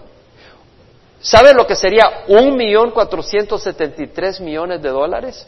¿Sabe 1.20 1.52
lo 1.52 1.66
que 1.66 1.74
sería 1.74 2.24
un 2.28 2.56
millón 2.56 2.92
cuatrocientos 2.92 3.62
setenta 3.62 4.02
y 4.02 4.06
tres 4.09 4.40
millones 4.40 4.80
de 4.80 4.88
dólares? 4.88 5.46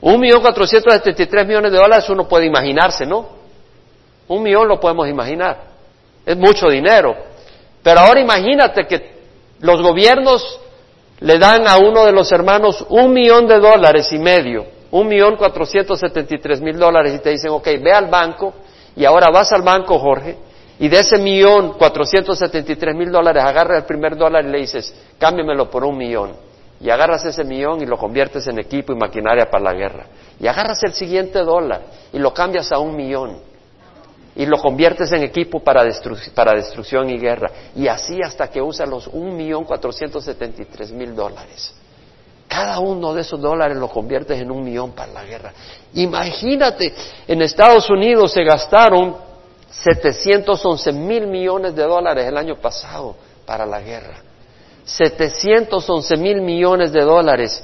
Un 0.00 0.18
millón 0.20 0.40
cuatrocientos 0.40 0.92
setenta 0.92 1.22
y 1.22 1.26
tres 1.26 1.46
millones 1.46 1.70
de 1.70 1.78
dólares 1.78 2.08
uno 2.08 2.26
puede 2.26 2.46
imaginarse, 2.46 3.06
¿no? 3.06 3.28
Un 4.28 4.42
millón 4.42 4.66
lo 4.66 4.80
podemos 4.80 5.08
imaginar. 5.08 5.70
Es 6.26 6.36
mucho 6.36 6.68
dinero. 6.68 7.14
Pero 7.82 8.00
ahora 8.00 8.20
imagínate 8.20 8.86
que 8.86 9.20
los 9.60 9.80
gobiernos 9.82 10.60
le 11.20 11.38
dan 11.38 11.68
a 11.68 11.76
uno 11.76 12.04
de 12.04 12.12
los 12.12 12.32
hermanos 12.32 12.84
un 12.88 13.12
millón 13.12 13.46
de 13.46 13.58
dólares 13.58 14.10
y 14.12 14.18
medio, 14.18 14.66
un 14.90 15.06
millón 15.06 15.36
cuatrocientos 15.36 16.00
setenta 16.00 16.34
y 16.34 16.38
tres 16.38 16.60
mil 16.60 16.78
dólares 16.78 17.14
y 17.14 17.18
te 17.18 17.30
dicen, 17.30 17.50
ok, 17.50 17.66
ve 17.82 17.92
al 17.92 18.08
banco 18.08 18.54
y 18.96 19.04
ahora 19.04 19.28
vas 19.30 19.52
al 19.52 19.62
banco, 19.62 19.98
Jorge, 19.98 20.36
y 20.80 20.88
de 20.88 20.98
ese 20.98 21.18
millón, 21.18 21.74
cuatrocientos 21.74 22.38
setenta 22.38 22.72
y 22.72 22.76
tres 22.76 22.96
mil 22.96 23.12
dólares, 23.12 23.44
agarra 23.44 23.76
el 23.76 23.84
primer 23.84 24.16
dólar 24.16 24.46
y 24.46 24.48
le 24.48 24.58
dices, 24.58 24.92
cámbiamelo 25.18 25.70
por 25.70 25.84
un 25.84 25.96
millón. 25.96 26.32
Y 26.80 26.88
agarras 26.88 27.22
ese 27.26 27.44
millón 27.44 27.82
y 27.82 27.86
lo 27.86 27.98
conviertes 27.98 28.46
en 28.46 28.58
equipo 28.58 28.94
y 28.94 28.96
maquinaria 28.96 29.50
para 29.50 29.64
la 29.64 29.74
guerra. 29.74 30.06
Y 30.40 30.46
agarras 30.46 30.82
el 30.82 30.94
siguiente 30.94 31.40
dólar 31.40 31.82
y 32.10 32.18
lo 32.18 32.32
cambias 32.32 32.72
a 32.72 32.78
un 32.78 32.96
millón. 32.96 33.36
Y 34.34 34.46
lo 34.46 34.56
conviertes 34.56 35.12
en 35.12 35.22
equipo 35.22 35.60
para, 35.60 35.84
para 36.34 36.54
destrucción 36.54 37.10
y 37.10 37.18
guerra. 37.18 37.50
Y 37.76 37.86
así 37.86 38.18
hasta 38.24 38.48
que 38.48 38.62
usas 38.62 38.88
los 38.88 39.06
un 39.08 39.36
millón 39.36 39.64
cuatrocientos 39.64 40.24
setenta 40.24 40.62
y 40.62 40.64
tres 40.64 40.90
mil 40.90 41.14
dólares. 41.14 41.74
Cada 42.48 42.78
uno 42.78 43.12
de 43.12 43.20
esos 43.20 43.38
dólares 43.38 43.76
lo 43.76 43.88
conviertes 43.88 44.40
en 44.40 44.50
un 44.50 44.64
millón 44.64 44.92
para 44.92 45.12
la 45.12 45.24
guerra. 45.24 45.52
Imagínate, 45.92 46.94
en 47.28 47.42
Estados 47.42 47.90
Unidos 47.90 48.32
se 48.32 48.42
gastaron 48.42 49.28
711 49.70 50.92
mil 50.92 51.26
millones 51.26 51.74
de 51.74 51.84
dólares 51.84 52.26
el 52.26 52.36
año 52.36 52.56
pasado 52.56 53.14
para 53.46 53.64
la 53.64 53.80
guerra. 53.80 54.22
711 54.84 56.16
mil 56.16 56.40
millones 56.42 56.92
de 56.92 57.02
dólares. 57.02 57.62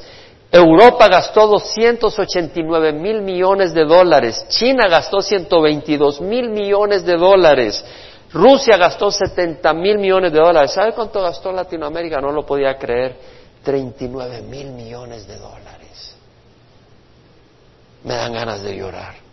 Europa 0.52 1.08
gastó 1.08 1.48
289 1.48 2.92
mil 2.92 3.22
millones 3.22 3.74
de 3.74 3.84
dólares. 3.84 4.46
China 4.48 4.88
gastó 4.88 5.20
122 5.20 6.20
mil 6.20 6.50
millones 6.50 7.04
de 7.04 7.16
dólares. 7.16 7.84
Rusia 8.32 8.76
gastó 8.76 9.10
70 9.10 9.72
mil 9.74 9.98
millones 9.98 10.32
de 10.32 10.38
dólares. 10.38 10.72
¿Sabe 10.72 10.92
cuánto 10.92 11.20
gastó 11.22 11.50
Latinoamérica? 11.52 12.20
No 12.20 12.30
lo 12.30 12.46
podía 12.46 12.76
creer. 12.78 13.16
39 13.64 14.42
mil 14.42 14.70
millones 14.70 15.26
de 15.26 15.36
dólares. 15.36 16.16
me 18.04 18.14
dan 18.14 18.32
ganas 18.32 18.62
de 18.62 18.76
llorar. 18.76 19.25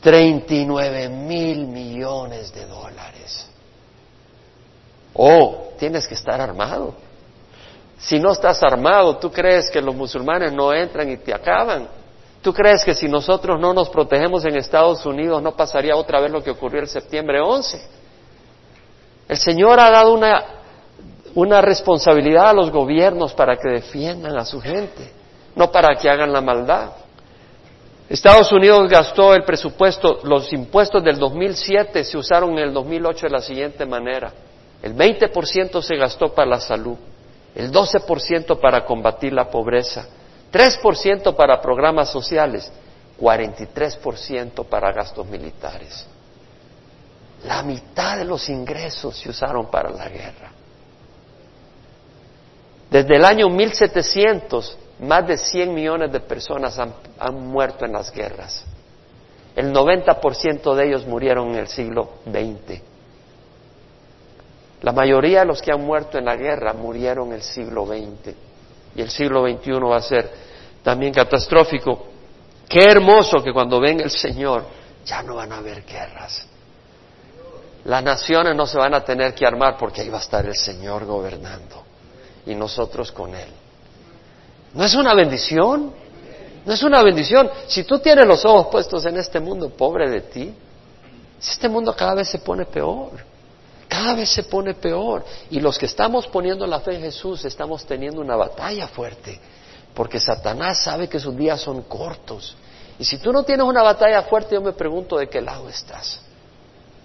39 0.00 1.08
mil 1.08 1.66
millones 1.66 2.52
de 2.52 2.66
dólares. 2.66 3.48
Oh, 5.14 5.70
tienes 5.78 6.06
que 6.06 6.14
estar 6.14 6.40
armado. 6.40 6.94
Si 7.98 8.20
no 8.20 8.30
estás 8.30 8.62
armado, 8.62 9.16
¿tú 9.16 9.32
crees 9.32 9.68
que 9.70 9.80
los 9.80 9.94
musulmanes 9.94 10.52
no 10.52 10.72
entran 10.72 11.10
y 11.10 11.16
te 11.16 11.34
acaban? 11.34 11.88
¿Tú 12.40 12.54
crees 12.54 12.84
que 12.84 12.94
si 12.94 13.08
nosotros 13.08 13.58
no 13.60 13.74
nos 13.74 13.88
protegemos 13.88 14.44
en 14.44 14.56
Estados 14.56 15.04
Unidos 15.04 15.42
no 15.42 15.56
pasaría 15.56 15.96
otra 15.96 16.20
vez 16.20 16.30
lo 16.30 16.42
que 16.42 16.50
ocurrió 16.50 16.80
el 16.80 16.88
septiembre 16.88 17.40
11? 17.40 17.84
El 19.28 19.36
Señor 19.36 19.80
ha 19.80 19.90
dado 19.90 20.14
una, 20.14 20.44
una 21.34 21.60
responsabilidad 21.60 22.50
a 22.50 22.52
los 22.52 22.70
gobiernos 22.70 23.34
para 23.34 23.56
que 23.56 23.68
defiendan 23.68 24.38
a 24.38 24.44
su 24.44 24.60
gente, 24.60 25.12
no 25.56 25.72
para 25.72 25.96
que 25.96 26.08
hagan 26.08 26.32
la 26.32 26.40
maldad. 26.40 26.90
Estados 28.08 28.50
Unidos 28.52 28.88
gastó 28.88 29.34
el 29.34 29.44
presupuesto, 29.44 30.20
los 30.22 30.50
impuestos 30.52 31.04
del 31.04 31.18
2007 31.18 32.04
se 32.04 32.16
usaron 32.16 32.52
en 32.52 32.68
el 32.68 32.72
2008 32.72 33.26
de 33.26 33.30
la 33.30 33.42
siguiente 33.42 33.84
manera. 33.84 34.32
El 34.82 34.94
20% 34.94 35.82
se 35.82 35.96
gastó 35.96 36.32
para 36.32 36.48
la 36.48 36.60
salud, 36.60 36.96
el 37.54 37.70
12% 37.70 38.58
para 38.60 38.86
combatir 38.86 39.34
la 39.34 39.50
pobreza, 39.50 40.06
3% 40.50 41.36
para 41.36 41.60
programas 41.60 42.10
sociales, 42.10 42.72
43% 43.20 44.64
para 44.64 44.92
gastos 44.92 45.26
militares. 45.26 46.06
La 47.44 47.62
mitad 47.62 48.16
de 48.16 48.24
los 48.24 48.48
ingresos 48.48 49.18
se 49.18 49.28
usaron 49.28 49.70
para 49.70 49.90
la 49.90 50.08
guerra. 50.08 50.52
Desde 52.90 53.16
el 53.16 53.24
año 53.24 53.50
1700, 53.50 54.78
más 55.00 55.26
de 55.26 55.38
100 55.38 55.74
millones 55.74 56.12
de 56.12 56.20
personas 56.20 56.78
han, 56.78 57.34
muerto 57.34 57.84
en 57.84 57.92
las 57.92 58.10
guerras. 58.10 58.64
El 59.54 59.72
90% 59.72 60.74
de 60.74 60.86
ellos 60.86 61.06
murieron 61.06 61.50
en 61.50 61.56
el 61.56 61.68
siglo 61.68 62.10
XX. 62.24 62.80
La 64.82 64.92
mayoría 64.92 65.40
de 65.40 65.46
los 65.46 65.60
que 65.60 65.72
han 65.72 65.84
muerto 65.84 66.18
en 66.18 66.24
la 66.24 66.36
guerra 66.36 66.72
murieron 66.72 67.28
en 67.28 67.34
el 67.34 67.42
siglo 67.42 67.86
XX 67.86 68.34
y 68.94 69.02
el 69.02 69.10
siglo 69.10 69.42
XXI 69.48 69.72
va 69.80 69.96
a 69.96 70.02
ser 70.02 70.30
también 70.82 71.12
catastrófico. 71.12 72.06
Qué 72.68 72.84
hermoso 72.84 73.42
que 73.42 73.52
cuando 73.52 73.80
venga 73.80 74.04
el 74.04 74.10
Señor 74.10 74.64
ya 75.04 75.22
no 75.22 75.36
van 75.36 75.52
a 75.52 75.58
haber 75.58 75.84
guerras. 75.84 76.46
Las 77.84 78.02
naciones 78.02 78.54
no 78.54 78.66
se 78.66 78.78
van 78.78 78.94
a 78.94 79.04
tener 79.04 79.34
que 79.34 79.46
armar 79.46 79.76
porque 79.78 80.02
ahí 80.02 80.08
va 80.08 80.18
a 80.18 80.22
estar 80.22 80.44
el 80.44 80.56
Señor 80.56 81.04
gobernando 81.06 81.84
y 82.46 82.54
nosotros 82.54 83.10
con 83.12 83.34
Él. 83.34 83.48
¿No 84.74 84.84
es 84.84 84.94
una 84.94 85.14
bendición? 85.14 85.92
¿No 86.64 86.72
es 86.72 86.82
una 86.82 87.02
bendición? 87.02 87.50
Si 87.66 87.84
tú 87.84 87.98
tienes 87.98 88.26
los 88.26 88.44
ojos 88.44 88.68
puestos 88.70 89.04
en 89.06 89.16
este 89.16 89.40
mundo, 89.40 89.70
pobre 89.70 90.10
de 90.10 90.20
ti, 90.20 90.54
si 91.38 91.52
este 91.52 91.68
mundo 91.68 91.94
cada 91.96 92.14
vez 92.14 92.28
se 92.28 92.38
pone 92.38 92.66
peor, 92.66 93.12
cada 93.88 94.14
vez 94.14 94.28
se 94.28 94.42
pone 94.42 94.74
peor. 94.74 95.24
Y 95.50 95.60
los 95.60 95.78
que 95.78 95.86
estamos 95.86 96.26
poniendo 96.26 96.66
la 96.66 96.80
fe 96.80 96.96
en 96.96 97.02
Jesús 97.02 97.44
estamos 97.44 97.86
teniendo 97.86 98.20
una 98.20 98.36
batalla 98.36 98.88
fuerte, 98.88 99.40
porque 99.94 100.20
Satanás 100.20 100.82
sabe 100.82 101.08
que 101.08 101.18
sus 101.18 101.36
días 101.36 101.60
son 101.60 101.82
cortos. 101.82 102.54
Y 102.98 103.04
si 103.04 103.18
tú 103.18 103.32
no 103.32 103.44
tienes 103.44 103.64
una 103.64 103.82
batalla 103.82 104.22
fuerte, 104.22 104.56
yo 104.56 104.60
me 104.60 104.72
pregunto 104.72 105.16
de 105.16 105.28
qué 105.28 105.40
lado 105.40 105.68
estás. 105.68 106.20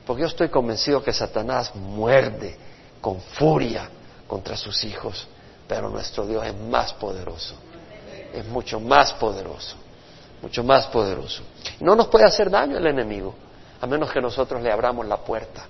Porque 0.05 0.21
yo 0.21 0.27
estoy 0.27 0.49
convencido 0.49 1.03
que 1.03 1.13
Satanás 1.13 1.73
muerde 1.75 2.57
con 2.99 3.21
furia 3.21 3.89
contra 4.27 4.57
sus 4.57 4.83
hijos, 4.83 5.27
pero 5.67 5.89
nuestro 5.89 6.25
Dios 6.25 6.45
es 6.45 6.55
más 6.55 6.93
poderoso, 6.93 7.55
es 8.33 8.45
mucho 8.47 8.79
más 8.79 9.13
poderoso, 9.13 9.75
mucho 10.41 10.63
más 10.63 10.87
poderoso. 10.87 11.43
No 11.79 11.95
nos 11.95 12.07
puede 12.07 12.25
hacer 12.25 12.49
daño 12.49 12.77
el 12.77 12.87
enemigo, 12.87 13.33
a 13.81 13.87
menos 13.87 14.11
que 14.11 14.21
nosotros 14.21 14.61
le 14.61 14.71
abramos 14.71 15.05
la 15.05 15.17
puerta 15.17 15.65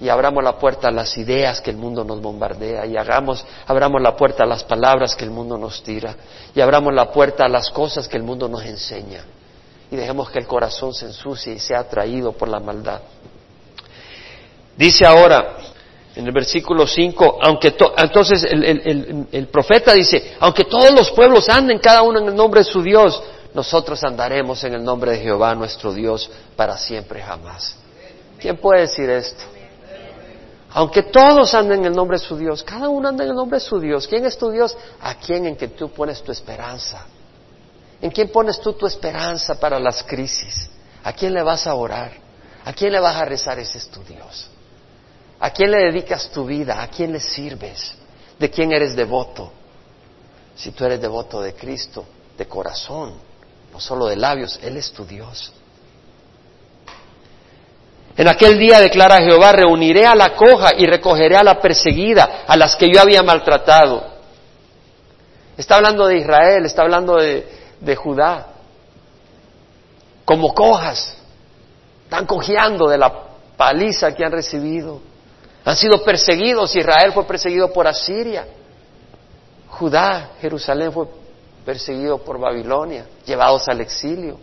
y 0.00 0.08
abramos 0.08 0.42
la 0.42 0.58
puerta 0.58 0.88
a 0.88 0.90
las 0.90 1.16
ideas 1.18 1.60
que 1.60 1.70
el 1.70 1.76
mundo 1.76 2.04
nos 2.04 2.22
bombardea 2.22 2.86
y 2.86 2.96
hagamos, 2.96 3.44
abramos 3.66 4.00
la 4.00 4.16
puerta 4.16 4.44
a 4.44 4.46
las 4.46 4.64
palabras 4.64 5.14
que 5.14 5.24
el 5.24 5.30
mundo 5.30 5.58
nos 5.58 5.82
tira 5.82 6.16
y 6.54 6.60
abramos 6.60 6.94
la 6.94 7.12
puerta 7.12 7.44
a 7.44 7.48
las 7.48 7.70
cosas 7.70 8.08
que 8.08 8.16
el 8.16 8.22
mundo 8.22 8.48
nos 8.48 8.64
enseña 8.64 9.24
y 9.90 9.96
dejemos 9.96 10.30
que 10.30 10.38
el 10.38 10.46
corazón 10.46 10.94
se 10.94 11.04
ensucie 11.06 11.52
y 11.52 11.58
sea 11.58 11.80
atraído 11.80 12.32
por 12.32 12.48
la 12.48 12.60
maldad. 12.60 13.00
Dice 14.76 15.04
ahora 15.04 15.58
en 16.14 16.26
el 16.26 16.32
versículo 16.32 16.86
5, 16.86 17.38
aunque 17.40 17.74
entonces 17.98 18.44
el, 18.44 19.48
profeta 19.48 19.92
dice, 19.92 20.34
aunque 20.40 20.64
todos 20.64 20.92
los 20.92 21.10
pueblos 21.12 21.48
anden 21.48 21.78
cada 21.78 22.02
uno 22.02 22.18
en 22.18 22.28
el 22.28 22.34
nombre 22.34 22.60
de 22.60 22.64
su 22.64 22.82
Dios, 22.82 23.22
nosotros 23.54 24.02
andaremos 24.02 24.62
en 24.64 24.74
el 24.74 24.84
nombre 24.84 25.12
de 25.12 25.18
Jehová 25.18 25.54
nuestro 25.54 25.92
Dios 25.92 26.30
para 26.56 26.76
siempre 26.76 27.22
jamás. 27.22 27.76
¿Quién 28.38 28.56
puede 28.56 28.82
decir 28.82 29.08
esto? 29.08 29.42
Aunque 30.72 31.02
todos 31.02 31.52
anden 31.54 31.80
en 31.80 31.86
el 31.86 31.92
nombre 31.92 32.18
de 32.18 32.24
su 32.24 32.36
Dios, 32.36 32.62
cada 32.62 32.88
uno 32.88 33.08
anda 33.08 33.24
en 33.24 33.30
el 33.30 33.36
nombre 33.36 33.58
de 33.58 33.64
su 33.64 33.80
Dios. 33.80 34.06
¿Quién 34.06 34.24
es 34.24 34.38
tu 34.38 34.50
Dios? 34.50 34.76
¿A 35.00 35.16
quién 35.16 35.46
en 35.46 35.56
que 35.56 35.68
tú 35.68 35.90
pones 35.90 36.22
tu 36.22 36.30
esperanza? 36.30 37.06
¿En 38.00 38.10
quién 38.10 38.28
pones 38.28 38.60
tú 38.60 38.72
tu 38.72 38.86
esperanza 38.86 39.58
para 39.58 39.78
las 39.78 40.02
crisis? 40.04 40.70
¿A 41.02 41.12
quién 41.12 41.34
le 41.34 41.42
vas 41.42 41.66
a 41.66 41.74
orar? 41.74 42.12
¿A 42.64 42.72
quién 42.72 42.92
le 42.92 43.00
vas 43.00 43.16
a 43.16 43.24
rezar? 43.24 43.58
Ese 43.58 43.78
es 43.78 43.88
tu 43.88 44.02
Dios. 44.04 44.48
¿A 45.40 45.50
quién 45.50 45.70
le 45.70 45.78
dedicas 45.78 46.30
tu 46.30 46.44
vida? 46.44 46.82
¿A 46.82 46.88
quién 46.88 47.12
le 47.12 47.20
sirves? 47.20 47.94
¿De 48.38 48.50
quién 48.50 48.72
eres 48.72 48.94
devoto? 48.94 49.50
Si 50.54 50.72
tú 50.72 50.84
eres 50.84 51.00
devoto 51.00 51.40
de 51.40 51.54
Cristo, 51.54 52.04
de 52.36 52.46
corazón, 52.46 53.14
no 53.72 53.80
solo 53.80 54.06
de 54.06 54.16
labios, 54.16 54.60
Él 54.62 54.76
es 54.76 54.92
tu 54.92 55.04
Dios. 55.06 55.52
En 58.16 58.28
aquel 58.28 58.58
día 58.58 58.80
declara 58.80 59.22
Jehová, 59.22 59.52
reuniré 59.52 60.04
a 60.04 60.14
la 60.14 60.34
coja 60.34 60.72
y 60.76 60.84
recogeré 60.84 61.36
a 61.36 61.42
la 61.42 61.58
perseguida, 61.58 62.42
a 62.46 62.56
las 62.56 62.76
que 62.76 62.92
yo 62.92 63.00
había 63.00 63.22
maltratado. 63.22 64.04
Está 65.56 65.76
hablando 65.76 66.06
de 66.06 66.18
Israel, 66.18 66.66
está 66.66 66.82
hablando 66.82 67.16
de, 67.16 67.96
Judá. 67.96 68.46
Como 70.26 70.52
cojas, 70.52 71.16
están 72.04 72.26
cojeando 72.26 72.88
de 72.88 72.98
la 72.98 73.12
paliza 73.56 74.14
que 74.14 74.24
han 74.24 74.32
recibido. 74.32 75.00
Han 75.64 75.76
sido 75.76 76.02
perseguidos, 76.02 76.74
Israel 76.74 77.12
fue 77.12 77.24
perseguido 77.24 77.72
por 77.72 77.86
Asiria. 77.86 78.46
Judá, 79.68 80.30
Jerusalén 80.40 80.92
fue 80.92 81.06
perseguido 81.64 82.18
por 82.18 82.38
Babilonia, 82.38 83.06
llevados 83.24 83.68
al 83.68 83.80
exilio, 83.80 84.38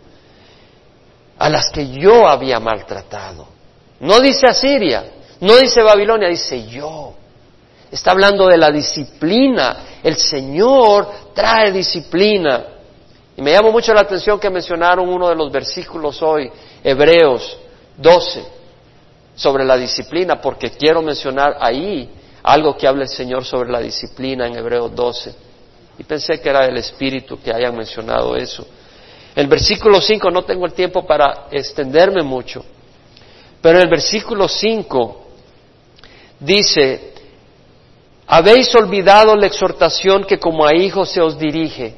a 1.38 1.48
las 1.48 1.70
que 1.70 1.88
yo 1.88 2.26
había 2.26 2.60
maltratado. 2.60 3.46
No 4.00 4.20
dice 4.20 4.46
Asiria, 4.46 5.04
no 5.40 5.56
dice 5.56 5.82
Babilonia, 5.82 6.28
dice 6.28 6.66
yo. 6.66 7.14
Está 7.90 8.10
hablando 8.10 8.46
de 8.46 8.58
la 8.58 8.70
disciplina. 8.70 9.76
El 10.02 10.16
Señor 10.16 11.08
trae 11.34 11.72
disciplina. 11.72 12.64
Y 13.36 13.42
me 13.42 13.52
llamó 13.52 13.70
mucho 13.70 13.94
la 13.94 14.02
atención 14.02 14.38
que 14.38 14.50
mencionaron 14.50 15.08
uno 15.08 15.28
de 15.28 15.36
los 15.36 15.50
versículos 15.50 16.20
hoy, 16.22 16.50
Hebreos 16.82 17.56
12, 17.96 18.57
sobre 19.38 19.64
la 19.64 19.76
disciplina, 19.76 20.40
porque 20.40 20.72
quiero 20.72 21.00
mencionar 21.00 21.56
ahí 21.60 22.10
algo 22.42 22.76
que 22.76 22.88
habla 22.88 23.04
el 23.04 23.08
Señor 23.08 23.44
sobre 23.44 23.70
la 23.70 23.78
disciplina 23.78 24.48
en 24.48 24.56
Hebreos 24.56 24.92
12. 24.94 25.34
Y 25.96 26.02
pensé 26.02 26.40
que 26.40 26.48
era 26.48 26.66
el 26.66 26.76
Espíritu 26.76 27.40
que 27.40 27.52
hayan 27.52 27.76
mencionado 27.76 28.36
eso. 28.36 28.66
El 29.36 29.46
versículo 29.46 30.00
5, 30.00 30.28
no 30.32 30.42
tengo 30.42 30.66
el 30.66 30.72
tiempo 30.72 31.06
para 31.06 31.46
extenderme 31.52 32.22
mucho, 32.22 32.64
pero 33.62 33.78
el 33.78 33.88
versículo 33.88 34.48
5 34.48 35.26
dice, 36.40 37.12
habéis 38.26 38.74
olvidado 38.74 39.36
la 39.36 39.46
exhortación 39.46 40.24
que 40.24 40.38
como 40.38 40.66
a 40.66 40.74
hijos 40.74 41.10
se 41.10 41.20
os 41.20 41.38
dirige. 41.38 41.94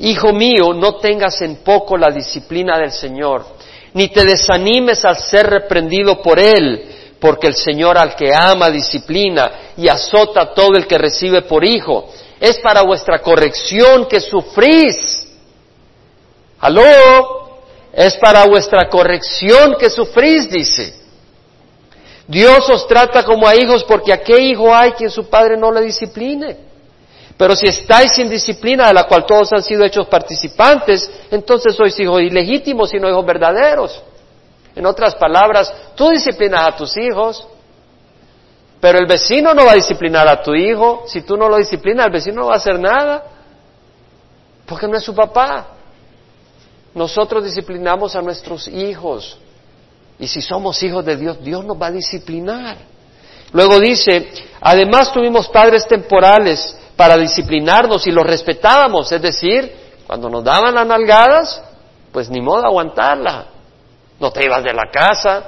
Hijo 0.00 0.34
mío, 0.34 0.74
no 0.74 0.96
tengas 0.96 1.40
en 1.40 1.56
poco 1.56 1.96
la 1.96 2.10
disciplina 2.10 2.78
del 2.78 2.92
Señor, 2.92 3.46
ni 3.94 4.08
te 4.08 4.24
desanimes 4.24 5.04
al 5.04 5.18
ser 5.18 5.46
reprendido 5.46 6.22
por 6.22 6.38
Él, 6.38 7.14
porque 7.20 7.46
el 7.46 7.54
Señor 7.54 7.98
al 7.98 8.14
que 8.14 8.30
ama 8.34 8.70
disciplina 8.70 9.72
y 9.76 9.88
azota 9.88 10.42
a 10.42 10.54
todo 10.54 10.76
el 10.76 10.86
que 10.86 10.98
recibe 10.98 11.42
por 11.42 11.64
hijo. 11.64 12.10
Es 12.40 12.58
para 12.58 12.82
vuestra 12.82 13.18
corrección 13.20 14.06
que 14.06 14.20
sufrís. 14.20 15.26
¿Aló? 16.60 17.48
es 17.92 18.16
para 18.16 18.46
vuestra 18.46 18.88
corrección 18.88 19.74
que 19.76 19.90
sufrís, 19.90 20.48
dice. 20.48 20.94
Dios 22.28 22.68
os 22.68 22.86
trata 22.86 23.24
como 23.24 23.48
a 23.48 23.56
hijos 23.56 23.82
porque 23.82 24.12
a 24.12 24.22
qué 24.22 24.40
hijo 24.40 24.72
hay 24.72 24.92
quien 24.92 25.10
su 25.10 25.28
padre 25.28 25.56
no 25.56 25.72
le 25.72 25.80
discipline. 25.80 26.56
Pero 27.38 27.54
si 27.54 27.68
estáis 27.68 28.12
sin 28.12 28.28
disciplina 28.28 28.88
de 28.88 28.94
la 28.94 29.04
cual 29.04 29.24
todos 29.24 29.52
han 29.52 29.62
sido 29.62 29.84
hechos 29.84 30.08
participantes, 30.08 31.08
entonces 31.30 31.74
sois 31.76 31.96
hijos 32.00 32.20
ilegítimos 32.20 32.92
y 32.92 32.98
no 32.98 33.08
hijos 33.08 33.24
verdaderos. 33.24 34.02
En 34.74 34.84
otras 34.84 35.14
palabras, 35.14 35.72
tú 35.94 36.10
disciplinas 36.10 36.66
a 36.66 36.76
tus 36.76 36.96
hijos, 36.96 37.46
pero 38.80 38.98
el 38.98 39.06
vecino 39.06 39.54
no 39.54 39.64
va 39.64 39.72
a 39.72 39.76
disciplinar 39.76 40.26
a 40.26 40.42
tu 40.42 40.52
hijo. 40.52 41.04
Si 41.06 41.22
tú 41.22 41.36
no 41.36 41.48
lo 41.48 41.56
disciplinas, 41.56 42.06
el 42.06 42.12
vecino 42.12 42.42
no 42.42 42.48
va 42.48 42.54
a 42.54 42.58
hacer 42.58 42.78
nada. 42.78 43.24
Porque 44.66 44.88
no 44.88 44.96
es 44.96 45.04
su 45.04 45.14
papá. 45.14 45.68
Nosotros 46.94 47.44
disciplinamos 47.44 48.16
a 48.16 48.22
nuestros 48.22 48.66
hijos. 48.66 49.38
Y 50.18 50.26
si 50.26 50.42
somos 50.42 50.82
hijos 50.82 51.04
de 51.04 51.16
Dios, 51.16 51.42
Dios 51.42 51.64
nos 51.64 51.80
va 51.80 51.86
a 51.86 51.92
disciplinar. 51.92 52.76
Luego 53.52 53.78
dice, 53.78 54.28
además 54.60 55.12
tuvimos 55.12 55.48
padres 55.48 55.86
temporales 55.86 56.76
para 56.98 57.16
disciplinarnos 57.16 58.08
y 58.08 58.10
los 58.10 58.26
respetábamos, 58.26 59.12
es 59.12 59.22
decir, 59.22 59.72
cuando 60.04 60.28
nos 60.28 60.42
daban 60.42 60.74
las 60.74 60.84
nalgadas, 60.84 61.62
pues 62.10 62.28
ni 62.28 62.40
modo 62.40 62.66
aguantarla. 62.66 63.46
No 64.18 64.32
te 64.32 64.44
ibas 64.44 64.64
de 64.64 64.74
la 64.74 64.90
casa. 64.90 65.44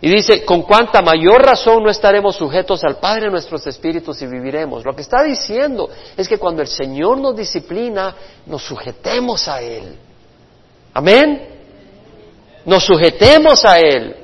Y 0.00 0.08
dice, 0.08 0.42
con 0.46 0.62
cuánta 0.62 1.02
mayor 1.02 1.44
razón 1.44 1.82
no 1.82 1.90
estaremos 1.90 2.34
sujetos 2.34 2.82
al 2.82 2.96
Padre 2.96 3.26
de 3.26 3.30
nuestros 3.30 3.66
espíritus 3.66 4.22
y 4.22 4.26
viviremos. 4.26 4.86
Lo 4.86 4.96
que 4.96 5.02
está 5.02 5.22
diciendo 5.22 5.90
es 6.16 6.26
que 6.26 6.38
cuando 6.38 6.62
el 6.62 6.68
Señor 6.68 7.18
nos 7.18 7.36
disciplina, 7.36 8.16
nos 8.46 8.62
sujetemos 8.62 9.46
a 9.48 9.60
Él. 9.60 9.98
Amén. 10.94 11.46
Nos 12.64 12.84
sujetemos 12.84 13.66
a 13.66 13.78
Él. 13.78 14.16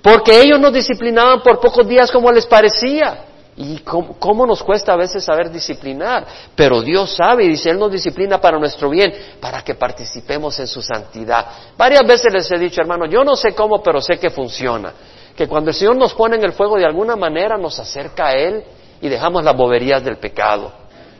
Porque 0.00 0.40
ellos 0.40 0.58
nos 0.58 0.72
disciplinaban 0.72 1.42
por 1.42 1.60
pocos 1.60 1.86
días 1.86 2.10
como 2.10 2.32
les 2.32 2.46
parecía. 2.46 3.33
¿Y 3.56 3.78
cómo, 3.78 4.46
nos 4.46 4.62
cuesta 4.64 4.92
a 4.92 4.96
veces 4.96 5.22
saber 5.22 5.48
disciplinar? 5.48 6.26
Pero 6.56 6.82
Dios 6.82 7.14
sabe 7.14 7.44
y 7.44 7.50
dice, 7.50 7.70
Él 7.70 7.78
nos 7.78 7.92
disciplina 7.92 8.40
para 8.40 8.58
nuestro 8.58 8.90
bien, 8.90 9.14
para 9.40 9.62
que 9.62 9.76
participemos 9.76 10.58
en 10.58 10.66
su 10.66 10.82
santidad. 10.82 11.46
Varias 11.76 12.04
veces 12.04 12.32
les 12.32 12.50
he 12.50 12.58
dicho, 12.58 12.80
hermano, 12.80 13.06
yo 13.06 13.22
no 13.22 13.36
sé 13.36 13.54
cómo, 13.54 13.80
pero 13.80 14.00
sé 14.00 14.18
que 14.18 14.30
funciona. 14.30 14.92
Que 15.36 15.46
cuando 15.46 15.70
el 15.70 15.76
Señor 15.76 15.96
nos 15.96 16.14
pone 16.14 16.36
en 16.36 16.44
el 16.44 16.52
fuego 16.52 16.76
de 16.76 16.84
alguna 16.84 17.14
manera 17.14 17.56
nos 17.56 17.78
acerca 17.78 18.28
a 18.28 18.32
Él 18.32 18.64
y 19.00 19.08
dejamos 19.08 19.44
las 19.44 19.56
boberías 19.56 20.02
del 20.02 20.16
pecado. 20.16 20.72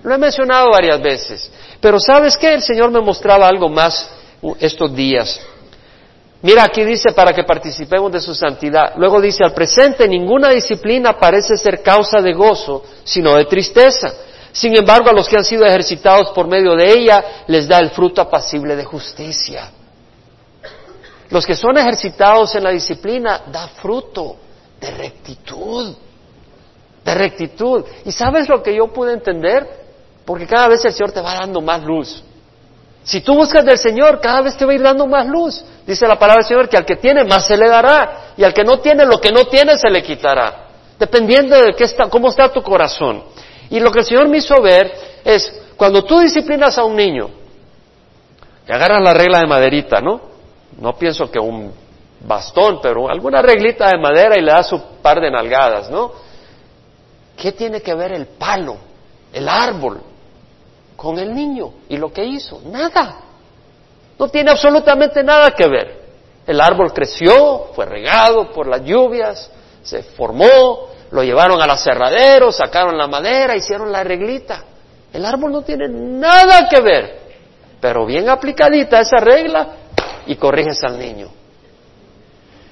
Lo 0.02 0.14
he 0.14 0.18
mencionado 0.18 0.70
varias 0.70 1.00
veces. 1.00 1.50
Pero 1.80 2.00
¿sabes 2.00 2.36
qué? 2.36 2.54
El 2.54 2.62
Señor 2.62 2.90
me 2.90 3.00
mostraba 3.00 3.46
algo 3.46 3.68
más 3.68 4.10
estos 4.58 4.94
días. 4.94 5.40
Mira, 6.44 6.62
aquí 6.62 6.84
dice 6.84 7.12
para 7.12 7.32
que 7.32 7.42
participemos 7.42 8.12
de 8.12 8.20
su 8.20 8.34
santidad. 8.34 8.92
Luego 8.96 9.18
dice, 9.18 9.42
al 9.42 9.54
presente 9.54 10.06
ninguna 10.06 10.50
disciplina 10.50 11.18
parece 11.18 11.56
ser 11.56 11.82
causa 11.82 12.20
de 12.20 12.34
gozo, 12.34 12.84
sino 13.02 13.34
de 13.34 13.46
tristeza. 13.46 14.12
Sin 14.52 14.76
embargo, 14.76 15.08
a 15.08 15.14
los 15.14 15.26
que 15.26 15.38
han 15.38 15.44
sido 15.44 15.64
ejercitados 15.64 16.32
por 16.34 16.46
medio 16.46 16.76
de 16.76 16.92
ella, 16.92 17.24
les 17.46 17.66
da 17.66 17.78
el 17.78 17.88
fruto 17.92 18.20
apacible 18.20 18.76
de 18.76 18.84
justicia. 18.84 19.70
Los 21.30 21.46
que 21.46 21.56
son 21.56 21.78
ejercitados 21.78 22.54
en 22.54 22.64
la 22.64 22.72
disciplina 22.72 23.40
da 23.50 23.68
fruto 23.68 24.36
de 24.78 24.90
rectitud, 24.90 25.96
de 27.06 27.14
rectitud. 27.14 27.86
¿Y 28.04 28.12
sabes 28.12 28.50
lo 28.50 28.62
que 28.62 28.76
yo 28.76 28.92
pude 28.92 29.14
entender? 29.14 29.66
Porque 30.26 30.46
cada 30.46 30.68
vez 30.68 30.84
el 30.84 30.92
Señor 30.92 31.10
te 31.10 31.22
va 31.22 31.36
dando 31.36 31.62
más 31.62 31.82
luz. 31.82 32.22
Si 33.04 33.20
tú 33.20 33.34
buscas 33.34 33.64
del 33.64 33.78
Señor, 33.78 34.18
cada 34.20 34.40
vez 34.40 34.56
te 34.56 34.64
va 34.64 34.72
a 34.72 34.74
ir 34.74 34.82
dando 34.82 35.06
más 35.06 35.26
luz. 35.26 35.62
Dice 35.86 36.08
la 36.08 36.18
palabra 36.18 36.42
del 36.42 36.48
Señor 36.48 36.68
que 36.68 36.78
al 36.78 36.86
que 36.86 36.96
tiene 36.96 37.24
más 37.24 37.46
se 37.46 37.56
le 37.56 37.68
dará 37.68 38.32
y 38.36 38.42
al 38.42 38.54
que 38.54 38.64
no 38.64 38.78
tiene 38.80 39.04
lo 39.04 39.20
que 39.20 39.30
no 39.30 39.44
tiene 39.44 39.76
se 39.76 39.90
le 39.90 40.02
quitará. 40.02 40.68
Dependiendo 40.98 41.54
de 41.54 41.74
qué 41.74 41.84
está, 41.84 42.08
cómo 42.08 42.28
está 42.28 42.48
tu 42.48 42.62
corazón. 42.62 43.22
Y 43.68 43.78
lo 43.78 43.92
que 43.92 44.00
el 44.00 44.04
Señor 44.06 44.28
me 44.28 44.38
hizo 44.38 44.60
ver 44.62 44.90
es 45.22 45.52
cuando 45.76 46.02
tú 46.02 46.18
disciplinas 46.20 46.78
a 46.78 46.84
un 46.84 46.96
niño, 46.96 47.30
y 48.66 48.72
agarras 48.72 49.02
la 49.02 49.12
regla 49.12 49.40
de 49.40 49.46
maderita, 49.46 50.00
¿no? 50.00 50.20
No 50.80 50.94
pienso 50.94 51.30
que 51.30 51.38
un 51.38 51.72
bastón, 52.20 52.80
pero 52.82 53.10
alguna 53.10 53.42
reglita 53.42 53.88
de 53.88 53.98
madera 53.98 54.38
y 54.38 54.42
le 54.42 54.52
das 54.52 54.68
su 54.68 54.80
par 55.02 55.20
de 55.20 55.30
nalgadas, 55.30 55.90
¿no? 55.90 56.12
¿Qué 57.36 57.52
tiene 57.52 57.82
que 57.82 57.94
ver 57.94 58.12
el 58.12 58.26
palo, 58.26 58.76
el 59.32 59.48
árbol, 59.48 60.00
con 60.96 61.18
el 61.18 61.34
niño 61.34 61.72
y 61.88 61.96
lo 61.96 62.12
que 62.12 62.24
hizo. 62.24 62.60
Nada. 62.66 63.16
No 64.18 64.28
tiene 64.28 64.50
absolutamente 64.50 65.22
nada 65.22 65.50
que 65.50 65.68
ver. 65.68 66.04
El 66.46 66.60
árbol 66.60 66.92
creció, 66.92 67.70
fue 67.74 67.86
regado 67.86 68.50
por 68.52 68.66
las 68.66 68.82
lluvias, 68.84 69.50
se 69.82 70.02
formó, 70.02 70.88
lo 71.10 71.22
llevaron 71.22 71.60
al 71.60 71.70
aserradero, 71.70 72.52
sacaron 72.52 72.96
la 72.96 73.06
madera, 73.06 73.56
hicieron 73.56 73.90
la 73.90 74.04
reglita. 74.04 74.62
El 75.12 75.24
árbol 75.24 75.52
no 75.52 75.62
tiene 75.62 75.88
nada 75.88 76.68
que 76.68 76.80
ver, 76.80 77.20
pero 77.80 78.04
bien 78.04 78.28
aplicadita 78.28 79.00
esa 79.00 79.18
regla 79.18 79.68
y 80.26 80.36
corriges 80.36 80.82
al 80.84 80.98
niño. 80.98 81.28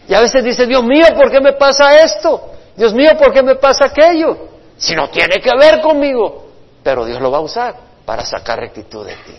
Y 0.08 0.14
a 0.14 0.20
veces 0.20 0.44
dice, 0.44 0.66
Dios 0.66 0.82
mío, 0.84 1.06
¿por 1.14 1.30
qué 1.30 1.40
me 1.40 1.54
pasa 1.54 2.02
esto? 2.02 2.50
Dios 2.76 2.92
mío, 2.92 3.12
¿por 3.16 3.32
qué 3.32 3.42
me 3.42 3.54
pasa 3.54 3.86
aquello? 3.86 4.36
Si 4.76 4.94
no 4.94 5.08
tiene 5.08 5.40
que 5.40 5.50
ver 5.58 5.80
conmigo, 5.80 6.46
pero 6.82 7.04
Dios 7.04 7.20
lo 7.20 7.30
va 7.30 7.38
a 7.38 7.42
usar 7.42 7.91
para 8.04 8.24
sacar 8.24 8.58
rectitud 8.58 9.06
de 9.06 9.14
ti. 9.14 9.36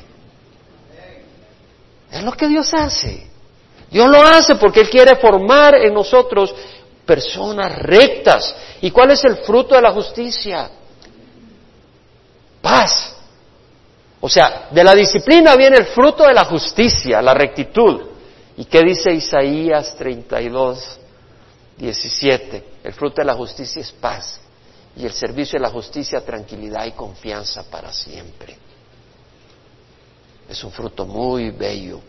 Es 2.12 2.23
lo 2.23 2.32
que 2.34 2.47
Dios 2.47 2.73
hace. 2.73 3.28
Dios 3.89 4.10
lo 4.10 4.21
hace 4.21 4.56
porque 4.56 4.82
Él 4.82 4.89
quiere 4.89 5.15
formar 5.15 5.76
en 5.76 5.93
nosotros 5.93 6.54
personas 7.06 7.78
rectas. 7.80 8.56
¿Y 8.82 8.91
cuál 8.91 9.12
es 9.12 9.23
el 9.23 9.38
fruto 9.38 9.76
de 9.76 9.82
la 9.82 9.91
justicia? 9.91 10.69
Paz. 12.62 13.15
O 14.21 14.30
sea, 14.30 14.67
de 14.71 14.84
la 14.84 14.93
disciplina 14.95 15.56
viene 15.56 15.78
el 15.78 15.86
fruto 15.88 16.26
de 16.26 16.34
la 16.34 16.45
justicia, 16.45 17.21
la 17.21 17.34
rectitud. 17.34 18.02
¿Y 18.58 18.65
qué 18.65 18.82
dice 18.82 19.12
Isaías 19.12 19.95
32, 19.97 20.99
17? 21.78 22.63
El 22.84 22.93
fruto 22.93 23.21
de 23.21 23.26
la 23.26 23.34
justicia 23.34 23.82
es 23.82 23.91
paz 23.91 24.43
y 24.96 25.06
el 25.06 25.12
servicio 25.12 25.58
de 25.58 25.64
la 25.64 25.72
justicia, 25.72 26.24
tranquilidad 26.24 26.86
y 26.86 26.92
confianza 26.92 27.64
para 27.70 27.92
siempre. 27.92 28.58
Es 30.50 30.64
un 30.64 30.72
fruto 30.72 31.06
muy 31.06 31.52
bello. 31.52 32.00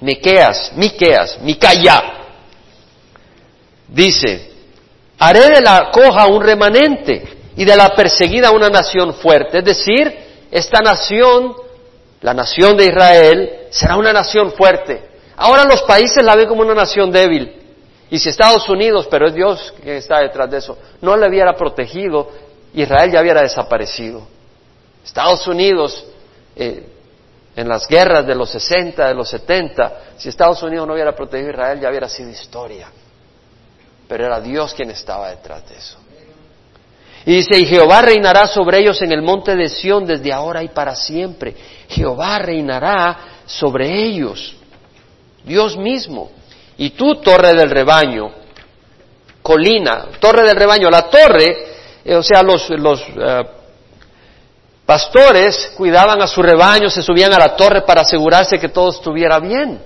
Miqueas, 0.00 0.72
Miqueas, 0.74 1.38
Micaya, 1.40 2.00
dice, 3.86 4.52
haré 5.18 5.48
de 5.48 5.60
la 5.60 5.90
coja 5.92 6.26
un 6.26 6.42
remanente 6.42 7.22
y 7.56 7.64
de 7.64 7.76
la 7.76 7.94
perseguida 7.94 8.50
una 8.50 8.68
nación 8.68 9.14
fuerte. 9.14 9.58
Es 9.58 9.64
decir, 9.64 10.12
esta 10.50 10.80
nación, 10.80 11.54
la 12.20 12.34
nación 12.34 12.76
de 12.76 12.86
Israel, 12.86 13.50
será 13.70 13.96
una 13.96 14.12
nación 14.12 14.52
fuerte. 14.52 15.08
Ahora 15.36 15.64
los 15.64 15.82
países 15.82 16.24
la 16.24 16.34
ven 16.34 16.48
como 16.48 16.62
una 16.62 16.74
nación 16.74 17.12
débil. 17.12 17.61
Y 18.12 18.18
si 18.18 18.28
Estados 18.28 18.68
Unidos, 18.68 19.08
pero 19.10 19.26
es 19.26 19.34
Dios 19.34 19.72
que 19.82 19.96
está 19.96 20.18
detrás 20.18 20.50
de 20.50 20.58
eso, 20.58 20.76
no 21.00 21.16
le 21.16 21.26
hubiera 21.30 21.54
protegido, 21.54 22.28
Israel 22.74 23.10
ya 23.10 23.22
hubiera 23.22 23.40
desaparecido. 23.40 24.28
Estados 25.02 25.46
Unidos, 25.46 26.04
eh, 26.54 26.90
en 27.56 27.66
las 27.66 27.88
guerras 27.88 28.26
de 28.26 28.34
los 28.34 28.50
60, 28.50 29.08
de 29.08 29.14
los 29.14 29.30
70, 29.30 29.92
si 30.18 30.28
Estados 30.28 30.62
Unidos 30.62 30.86
no 30.86 30.92
hubiera 30.92 31.16
protegido 31.16 31.48
a 31.48 31.52
Israel, 31.52 31.80
ya 31.80 31.88
hubiera 31.88 32.06
sido 32.06 32.28
historia. 32.28 32.88
Pero 34.06 34.26
era 34.26 34.42
Dios 34.42 34.74
quien 34.74 34.90
estaba 34.90 35.30
detrás 35.30 35.66
de 35.70 35.74
eso. 35.74 35.96
Y 37.24 37.36
dice, 37.36 37.58
y 37.58 37.64
Jehová 37.64 38.02
reinará 38.02 38.46
sobre 38.46 38.80
ellos 38.80 39.00
en 39.00 39.12
el 39.12 39.22
monte 39.22 39.56
de 39.56 39.70
Sión 39.70 40.04
desde 40.04 40.34
ahora 40.34 40.62
y 40.62 40.68
para 40.68 40.94
siempre. 40.94 41.56
Jehová 41.88 42.40
reinará 42.40 43.40
sobre 43.46 44.04
ellos. 44.04 44.54
Dios 45.46 45.78
mismo. 45.78 46.41
Y 46.82 46.90
tú, 46.90 47.14
torre 47.20 47.54
del 47.54 47.70
rebaño, 47.70 48.28
colina, 49.40 50.08
torre 50.18 50.42
del 50.42 50.56
rebaño, 50.56 50.90
la 50.90 51.08
torre, 51.08 51.66
eh, 52.04 52.16
o 52.16 52.24
sea, 52.24 52.42
los, 52.42 52.68
eh, 52.68 53.42
pastores 54.84 55.74
cuidaban 55.76 56.20
a 56.20 56.26
su 56.26 56.42
rebaño, 56.42 56.90
se 56.90 57.00
subían 57.00 57.32
a 57.34 57.38
la 57.38 57.54
torre 57.54 57.82
para 57.82 58.00
asegurarse 58.00 58.58
que 58.58 58.70
todo 58.70 58.90
estuviera 58.90 59.38
bien. 59.38 59.80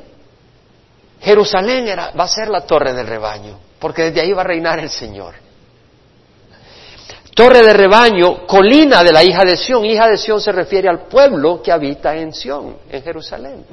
Jerusalén 1.21 1.87
era, 1.87 2.13
va 2.19 2.25
a 2.25 2.29
ser 2.29 2.49
la 2.49 2.63
torre 2.63 2.95
del 2.95 3.07
rebaño, 3.07 3.59
porque 3.79 4.05
desde 4.05 4.23
ahí 4.23 4.33
va 4.33 4.41
a 4.41 4.47
reinar 4.47 4.79
el 4.79 4.89
Señor. 4.89 5.35
Torre 7.35 7.63
de 7.63 7.75
rebaño, 7.75 8.47
colina 8.47 9.05
de 9.05 9.13
la 9.13 9.23
hija 9.23 9.45
de 9.45 9.59
Sión. 9.59 9.85
Hija 9.85 10.09
de 10.09 10.17
Sión 10.17 10.41
se 10.41 10.51
refiere 10.51 10.89
al 10.89 11.01
pueblo 11.01 11.61
que 11.61 11.71
habita 11.71 12.17
en 12.17 12.33
Sión, 12.33 12.79
en 12.89 13.03
Jerusalén. 13.03 13.67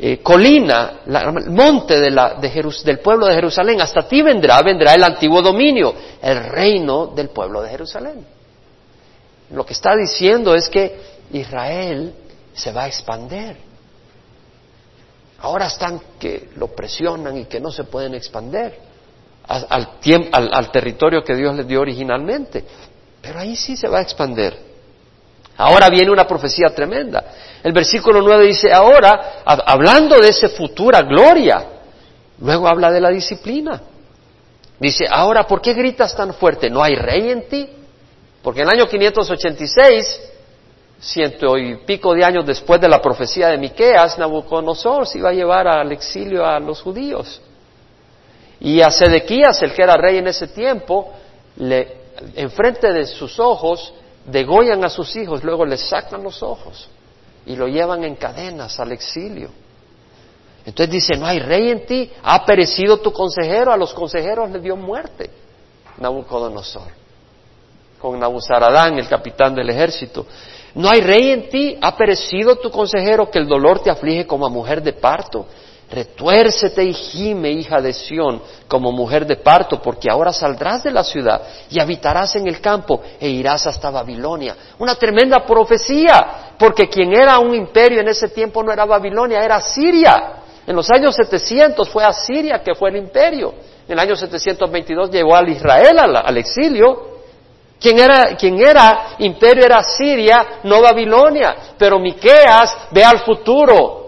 Eh, 0.00 0.22
colina, 0.22 1.00
el 1.06 1.50
monte 1.50 1.98
del 1.98 2.98
pueblo 3.00 3.26
de 3.26 3.34
Jerusalén, 3.34 3.80
hasta 3.80 4.06
ti 4.06 4.22
vendrá, 4.22 4.62
vendrá 4.62 4.94
el 4.94 5.02
antiguo 5.02 5.42
dominio, 5.42 5.92
el 6.22 6.44
reino 6.44 7.08
del 7.08 7.30
pueblo 7.30 7.62
de 7.62 7.70
Jerusalén. 7.70 8.24
Lo 9.50 9.66
que 9.66 9.72
está 9.72 9.96
diciendo 9.96 10.54
es 10.54 10.68
que 10.68 11.00
Israel 11.32 12.14
se 12.52 12.72
va 12.72 12.84
a 12.84 12.86
expander. 12.86 13.56
Ahora 15.40 15.66
están 15.66 16.00
que 16.20 16.50
lo 16.54 16.68
presionan 16.68 17.36
y 17.36 17.46
que 17.46 17.58
no 17.58 17.72
se 17.72 17.84
pueden 17.84 18.14
expander 18.14 18.78
al, 19.48 19.88
al 20.32 20.70
territorio 20.70 21.24
que 21.24 21.34
Dios 21.34 21.56
les 21.56 21.66
dio 21.66 21.80
originalmente. 21.80 22.64
Pero 23.20 23.40
ahí 23.40 23.56
sí 23.56 23.76
se 23.76 23.88
va 23.88 23.98
a 23.98 24.02
expander. 24.02 24.67
Ahora 25.58 25.88
viene 25.88 26.10
una 26.10 26.26
profecía 26.26 26.70
tremenda. 26.70 27.24
El 27.62 27.72
versículo 27.72 28.22
9 28.22 28.46
dice, 28.46 28.72
ahora, 28.72 29.42
hablando 29.44 30.20
de 30.20 30.28
esa 30.28 30.48
futura 30.48 31.02
gloria, 31.02 31.64
luego 32.40 32.68
habla 32.68 32.92
de 32.92 33.00
la 33.00 33.10
disciplina. 33.10 33.82
Dice, 34.78 35.06
ahora, 35.10 35.44
¿por 35.46 35.60
qué 35.60 35.74
gritas 35.74 36.16
tan 36.16 36.32
fuerte? 36.34 36.70
¿No 36.70 36.82
hay 36.82 36.94
rey 36.94 37.30
en 37.30 37.48
ti? 37.48 37.68
Porque 38.40 38.62
en 38.62 38.68
el 38.68 38.74
año 38.74 38.86
586 38.86 40.28
ciento 41.00 41.56
y 41.56 41.76
pico 41.84 42.14
de 42.14 42.24
años 42.24 42.44
después 42.44 42.80
de 42.80 42.88
la 42.88 43.00
profecía 43.00 43.48
de 43.48 43.58
Miqueas, 43.58 44.18
Nabucodonosor 44.18 45.06
se 45.06 45.18
iba 45.18 45.30
a 45.30 45.32
llevar 45.32 45.68
al 45.68 45.92
exilio 45.92 46.44
a 46.46 46.58
los 46.58 46.82
judíos. 46.82 47.40
Y 48.60 48.80
a 48.80 48.90
Sedequías, 48.90 49.62
el 49.62 49.72
que 49.72 49.82
era 49.82 49.96
rey 49.96 50.18
en 50.18 50.28
ese 50.28 50.48
tiempo, 50.48 51.12
le, 51.56 51.96
enfrente 52.34 52.92
de 52.92 53.06
sus 53.06 53.38
ojos, 53.38 53.92
degollan 54.30 54.84
a 54.84 54.88
sus 54.88 55.14
hijos, 55.16 55.42
luego 55.42 55.64
les 55.64 55.88
sacan 55.88 56.22
los 56.22 56.42
ojos 56.42 56.88
y 57.46 57.56
lo 57.56 57.66
llevan 57.66 58.04
en 58.04 58.16
cadenas 58.16 58.78
al 58.78 58.92
exilio. 58.92 59.50
Entonces 60.64 60.92
dice, 60.92 61.16
no 61.16 61.26
hay 61.26 61.38
rey 61.38 61.70
en 61.70 61.86
ti, 61.86 62.10
ha 62.22 62.44
perecido 62.44 62.98
tu 62.98 63.12
consejero, 63.12 63.72
a 63.72 63.76
los 63.76 63.94
consejeros 63.94 64.50
le 64.50 64.60
dio 64.60 64.76
muerte 64.76 65.30
Nabucodonosor, 65.98 66.92
con 67.98 68.18
Nabuzaradán, 68.18 68.98
el 68.98 69.08
capitán 69.08 69.54
del 69.54 69.70
ejército. 69.70 70.26
No 70.74 70.88
hay 70.88 71.00
rey 71.00 71.30
en 71.30 71.48
ti, 71.48 71.78
ha 71.80 71.96
perecido 71.96 72.56
tu 72.56 72.70
consejero, 72.70 73.30
que 73.30 73.38
el 73.38 73.48
dolor 73.48 73.80
te 73.80 73.90
aflige 73.90 74.26
como 74.26 74.46
a 74.46 74.50
mujer 74.50 74.82
de 74.82 74.92
parto. 74.92 75.46
Retuércete 75.90 76.84
y 76.84 76.92
gime, 76.92 77.50
hija 77.50 77.80
de 77.80 77.94
Sión, 77.94 78.42
como 78.66 78.92
mujer 78.92 79.26
de 79.26 79.36
parto, 79.36 79.80
porque 79.80 80.10
ahora 80.10 80.34
saldrás 80.34 80.84
de 80.84 80.90
la 80.90 81.02
ciudad 81.02 81.40
y 81.70 81.80
habitarás 81.80 82.36
en 82.36 82.46
el 82.46 82.60
campo 82.60 83.00
e 83.18 83.30
irás 83.30 83.66
hasta 83.66 83.90
Babilonia. 83.90 84.54
Una 84.78 84.96
tremenda 84.96 85.46
profecía, 85.46 86.54
porque 86.58 86.88
quien 86.88 87.14
era 87.14 87.38
un 87.38 87.54
imperio 87.54 88.00
en 88.00 88.08
ese 88.08 88.28
tiempo 88.28 88.62
no 88.62 88.70
era 88.70 88.84
Babilonia, 88.84 89.42
era 89.42 89.62
Siria. 89.62 90.34
En 90.66 90.76
los 90.76 90.90
años 90.90 91.14
700 91.16 91.88
fue 91.88 92.04
a 92.04 92.12
Siria 92.12 92.62
que 92.62 92.74
fue 92.74 92.90
el 92.90 92.96
imperio. 92.96 93.54
En 93.86 93.94
el 93.94 93.98
año 93.98 94.14
722 94.14 95.10
llegó 95.10 95.34
al 95.34 95.48
Israel 95.48 95.98
al, 95.98 96.36
exilio. 96.36 97.16
Quien 97.80 97.98
era, 97.98 98.36
quien 98.36 98.60
era 98.60 99.16
imperio 99.20 99.64
era 99.64 99.82
Siria, 99.82 100.60
no 100.64 100.82
Babilonia. 100.82 101.56
Pero 101.78 101.98
Miqueas 101.98 102.88
ve 102.90 103.02
al 103.02 103.20
futuro, 103.20 104.07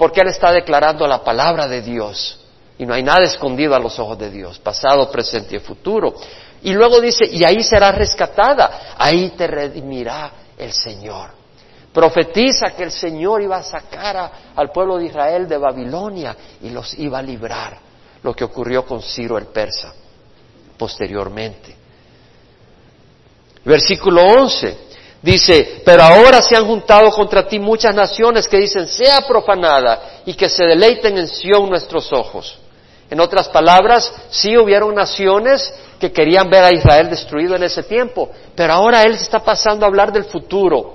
porque 0.00 0.22
él 0.22 0.28
está 0.28 0.50
declarando 0.50 1.06
la 1.06 1.22
palabra 1.22 1.68
de 1.68 1.82
Dios. 1.82 2.40
Y 2.78 2.86
no 2.86 2.94
hay 2.94 3.02
nada 3.02 3.22
escondido 3.22 3.74
a 3.74 3.78
los 3.78 3.98
ojos 3.98 4.18
de 4.18 4.30
Dios, 4.30 4.58
pasado, 4.58 5.10
presente 5.10 5.56
y 5.56 5.58
futuro. 5.58 6.14
Y 6.62 6.72
luego 6.72 7.02
dice, 7.02 7.26
y 7.26 7.44
ahí 7.44 7.62
será 7.62 7.92
rescatada, 7.92 8.94
ahí 8.96 9.34
te 9.36 9.46
redimirá 9.46 10.32
el 10.56 10.72
Señor. 10.72 11.28
Profetiza 11.92 12.70
que 12.74 12.84
el 12.84 12.92
Señor 12.92 13.42
iba 13.42 13.58
a 13.58 13.62
sacar 13.62 14.32
al 14.56 14.70
pueblo 14.70 14.96
de 14.96 15.04
Israel 15.04 15.46
de 15.46 15.58
Babilonia 15.58 16.34
y 16.62 16.70
los 16.70 16.98
iba 16.98 17.18
a 17.18 17.22
librar, 17.22 17.76
lo 18.22 18.34
que 18.34 18.44
ocurrió 18.44 18.86
con 18.86 19.02
Ciro 19.02 19.36
el 19.36 19.48
persa 19.48 19.92
posteriormente. 20.78 21.76
Versículo 23.66 24.22
11 24.24 24.78
dice, 25.22 25.82
pero 25.84 26.02
ahora 26.02 26.40
se 26.42 26.56
han 26.56 26.66
juntado 26.66 27.10
contra 27.10 27.46
ti 27.46 27.58
muchas 27.58 27.94
naciones 27.94 28.48
que 28.48 28.58
dicen, 28.58 28.86
sea 28.86 29.20
profanada 29.26 30.22
y 30.26 30.34
que 30.34 30.48
se 30.48 30.64
deleiten 30.64 31.18
en 31.18 31.28
Sión 31.28 31.68
nuestros 31.68 32.12
ojos. 32.12 32.58
En 33.10 33.20
otras 33.20 33.48
palabras, 33.48 34.12
sí 34.30 34.56
hubieron 34.56 34.94
naciones 34.94 35.74
que 35.98 36.12
querían 36.12 36.48
ver 36.48 36.64
a 36.64 36.74
Israel 36.74 37.10
destruido 37.10 37.56
en 37.56 37.64
ese 37.64 37.82
tiempo, 37.82 38.30
pero 38.54 38.72
ahora 38.72 39.02
Él 39.02 39.16
se 39.16 39.24
está 39.24 39.40
pasando 39.40 39.84
a 39.84 39.88
hablar 39.88 40.12
del 40.12 40.24
futuro 40.24 40.94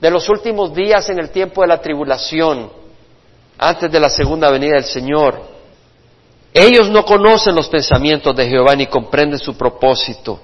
de 0.00 0.10
los 0.10 0.28
últimos 0.28 0.74
días 0.74 1.08
en 1.08 1.18
el 1.18 1.30
tiempo 1.30 1.62
de 1.62 1.68
la 1.68 1.80
tribulación, 1.80 2.70
antes 3.56 3.90
de 3.90 4.00
la 4.00 4.10
segunda 4.10 4.50
venida 4.50 4.74
del 4.74 4.84
Señor. 4.84 5.40
Ellos 6.52 6.90
no 6.90 7.04
conocen 7.04 7.54
los 7.54 7.68
pensamientos 7.68 8.36
de 8.36 8.46
Jehová 8.46 8.76
ni 8.76 8.86
comprenden 8.86 9.38
su 9.38 9.56
propósito, 9.56 10.38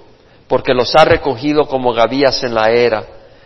porque 0.51 0.75
los 0.75 0.97
ha 0.97 1.05
recogido 1.05 1.69
como 1.69 1.93
gavillas 1.93 2.43
en 2.43 2.57
la 2.57 2.73
era. 2.73 3.05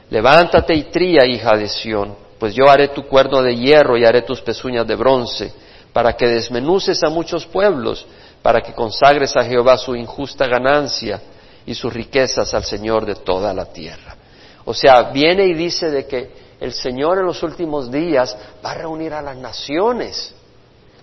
Levántate 0.08 0.72
y 0.72 0.84
tría, 0.84 1.26
hija 1.26 1.54
de 1.54 1.68
Sión, 1.68 2.16
pues 2.38 2.54
yo 2.54 2.70
haré 2.70 2.88
tu 2.88 3.02
cuerno 3.02 3.42
de 3.42 3.54
hierro 3.54 3.98
y 3.98 4.06
haré 4.06 4.22
tus 4.22 4.40
pezuñas 4.40 4.86
de 4.86 4.94
bronce, 4.94 5.52
para 5.92 6.14
que 6.14 6.26
desmenuces 6.26 7.04
a 7.04 7.10
muchos 7.10 7.44
pueblos, 7.44 8.06
para 8.40 8.62
que 8.62 8.72
consagres 8.72 9.36
a 9.36 9.44
Jehová 9.44 9.76
su 9.76 9.94
injusta 9.94 10.46
ganancia 10.46 11.20
y 11.66 11.74
sus 11.74 11.92
riquezas 11.92 12.54
al 12.54 12.64
Señor 12.64 13.04
de 13.04 13.16
toda 13.16 13.52
la 13.52 13.66
tierra. 13.66 14.16
O 14.64 14.72
sea, 14.72 15.10
viene 15.12 15.44
y 15.44 15.52
dice 15.52 15.90
de 15.90 16.06
que 16.06 16.30
el 16.58 16.72
Señor 16.72 17.18
en 17.18 17.26
los 17.26 17.42
últimos 17.42 17.90
días 17.90 18.34
va 18.64 18.70
a 18.70 18.76
reunir 18.76 19.12
a 19.12 19.20
las 19.20 19.36
naciones 19.36 20.34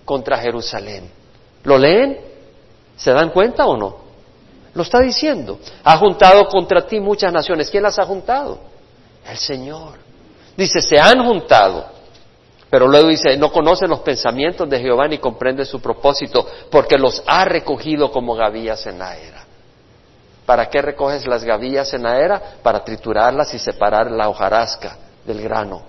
contra 0.04 0.38
Jerusalén. 0.38 1.08
¿Lo 1.62 1.78
leen? 1.78 2.18
¿Se 2.96 3.12
dan 3.12 3.30
cuenta 3.30 3.66
o 3.66 3.76
no? 3.76 4.01
Lo 4.74 4.82
está 4.82 5.00
diciendo. 5.00 5.58
Ha 5.84 5.98
juntado 5.98 6.46
contra 6.48 6.86
ti 6.86 7.00
muchas 7.00 7.32
naciones. 7.32 7.70
¿Quién 7.70 7.82
las 7.82 7.98
ha 7.98 8.04
juntado? 8.04 8.58
El 9.28 9.36
Señor. 9.36 9.98
Dice, 10.56 10.80
se 10.80 10.98
han 10.98 11.24
juntado. 11.24 11.86
Pero 12.70 12.88
luego 12.88 13.08
dice, 13.08 13.36
no 13.36 13.52
conocen 13.52 13.90
los 13.90 14.00
pensamientos 14.00 14.68
de 14.68 14.80
Jehová 14.80 15.06
ni 15.06 15.18
comprende 15.18 15.66
su 15.66 15.80
propósito, 15.80 16.46
porque 16.70 16.96
los 16.96 17.22
ha 17.26 17.44
recogido 17.44 18.10
como 18.10 18.34
gavillas 18.34 18.86
en 18.86 18.98
la 18.98 19.16
era. 19.16 19.44
¿Para 20.46 20.70
qué 20.70 20.80
recoges 20.80 21.26
las 21.26 21.44
gavillas 21.44 21.92
en 21.92 22.02
la 22.02 22.18
era? 22.18 22.42
Para 22.62 22.82
triturarlas 22.82 23.52
y 23.52 23.58
separar 23.58 24.10
la 24.10 24.28
hojarasca 24.28 24.96
del 25.24 25.42
grano. 25.42 25.82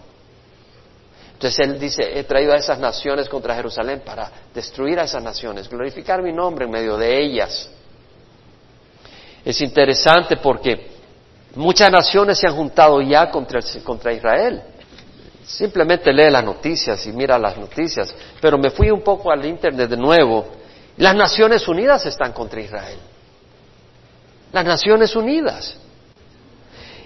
Entonces 1.32 1.60
él 1.68 1.80
dice, 1.80 2.20
he 2.20 2.24
traído 2.26 2.54
a 2.54 2.58
esas 2.58 2.80
naciones 2.80 3.28
contra 3.28 3.56
Jerusalén 3.56 4.02
para 4.06 4.30
destruir 4.54 5.00
a 5.00 5.04
esas 5.04 5.24
naciones, 5.24 5.70
glorificar 5.70 6.22
mi 6.22 6.32
nombre 6.32 6.66
en 6.66 6.72
medio 6.72 6.98
de 6.98 7.22
ellas. 7.22 7.70
Es 9.44 9.62
interesante 9.62 10.38
porque 10.38 10.92
muchas 11.56 11.92
naciones 11.92 12.40
se 12.40 12.48
han 12.48 12.56
juntado 12.56 13.02
ya 13.02 13.30
contra, 13.30 13.60
contra 13.84 14.14
Israel. 14.14 14.62
Simplemente 15.46 16.14
lee 16.14 16.30
las 16.30 16.44
noticias 16.44 17.06
y 17.06 17.12
mira 17.12 17.38
las 17.38 17.58
noticias. 17.58 18.14
Pero 18.40 18.58
me 18.58 18.70
fui 18.70 18.90
un 18.90 19.02
poco 19.02 19.32
al 19.32 19.46
Internet 19.46 19.90
de 19.90 19.98
nuevo. 19.98 20.48
Las 20.98 21.16
Naciones 21.16 21.68
Unidas 21.68 22.06
están 22.06 22.32
contra 22.32 22.62
Israel 22.62 22.98
las 24.54 24.64
Naciones 24.64 25.14
Unidas. 25.16 25.76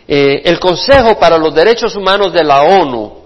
Eh, 0.07 0.41
el 0.45 0.59
Consejo 0.59 1.17
para 1.17 1.37
los 1.37 1.55
Derechos 1.55 1.95
Humanos 1.95 2.31
de 2.31 2.43
la 2.43 2.61
ONU 2.61 3.23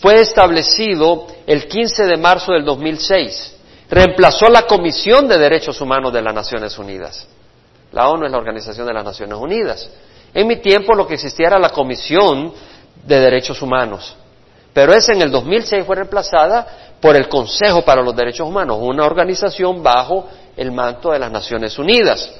fue 0.00 0.20
establecido 0.20 1.26
el 1.46 1.66
15 1.66 2.04
de 2.04 2.16
marzo 2.16 2.52
del 2.52 2.64
2006. 2.64 3.56
Reemplazó 3.90 4.48
la 4.48 4.62
Comisión 4.62 5.26
de 5.26 5.38
Derechos 5.38 5.80
Humanos 5.80 6.12
de 6.12 6.22
las 6.22 6.34
Naciones 6.34 6.78
Unidas. 6.78 7.26
La 7.92 8.08
ONU 8.08 8.26
es 8.26 8.32
la 8.32 8.38
Organización 8.38 8.86
de 8.86 8.94
las 8.94 9.04
Naciones 9.04 9.38
Unidas. 9.38 9.88
En 10.34 10.46
mi 10.46 10.56
tiempo 10.56 10.94
lo 10.94 11.06
que 11.06 11.14
existía 11.14 11.48
era 11.48 11.58
la 11.58 11.70
Comisión 11.70 12.52
de 13.04 13.20
Derechos 13.20 13.60
Humanos. 13.60 14.16
Pero 14.72 14.94
esa 14.94 15.12
en 15.12 15.22
el 15.22 15.30
2006 15.30 15.84
fue 15.84 15.96
reemplazada 15.96 16.66
por 17.00 17.16
el 17.16 17.28
Consejo 17.28 17.82
para 17.82 18.02
los 18.02 18.16
Derechos 18.16 18.48
Humanos, 18.48 18.78
una 18.80 19.04
organización 19.04 19.82
bajo 19.82 20.28
el 20.56 20.72
manto 20.72 21.10
de 21.10 21.18
las 21.18 21.30
Naciones 21.30 21.78
Unidas. 21.78 22.32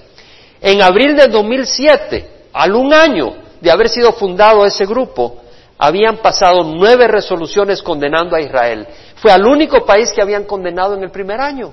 En 0.60 0.80
abril 0.80 1.16
del 1.16 1.30
2007, 1.30 2.46
al 2.52 2.74
un 2.74 2.94
año 2.94 3.34
de 3.60 3.70
haber 3.70 3.88
sido 3.88 4.12
fundado 4.12 4.64
ese 4.64 4.86
grupo, 4.86 5.42
habían 5.76 6.18
pasado 6.18 6.62
nueve 6.62 7.08
resoluciones 7.08 7.82
condenando 7.82 8.36
a 8.36 8.40
Israel. 8.40 8.86
Fue 9.16 9.32
al 9.32 9.44
único 9.44 9.84
país 9.84 10.12
que 10.12 10.22
habían 10.22 10.44
condenado 10.44 10.94
en 10.94 11.02
el 11.02 11.10
primer 11.10 11.40
año. 11.40 11.72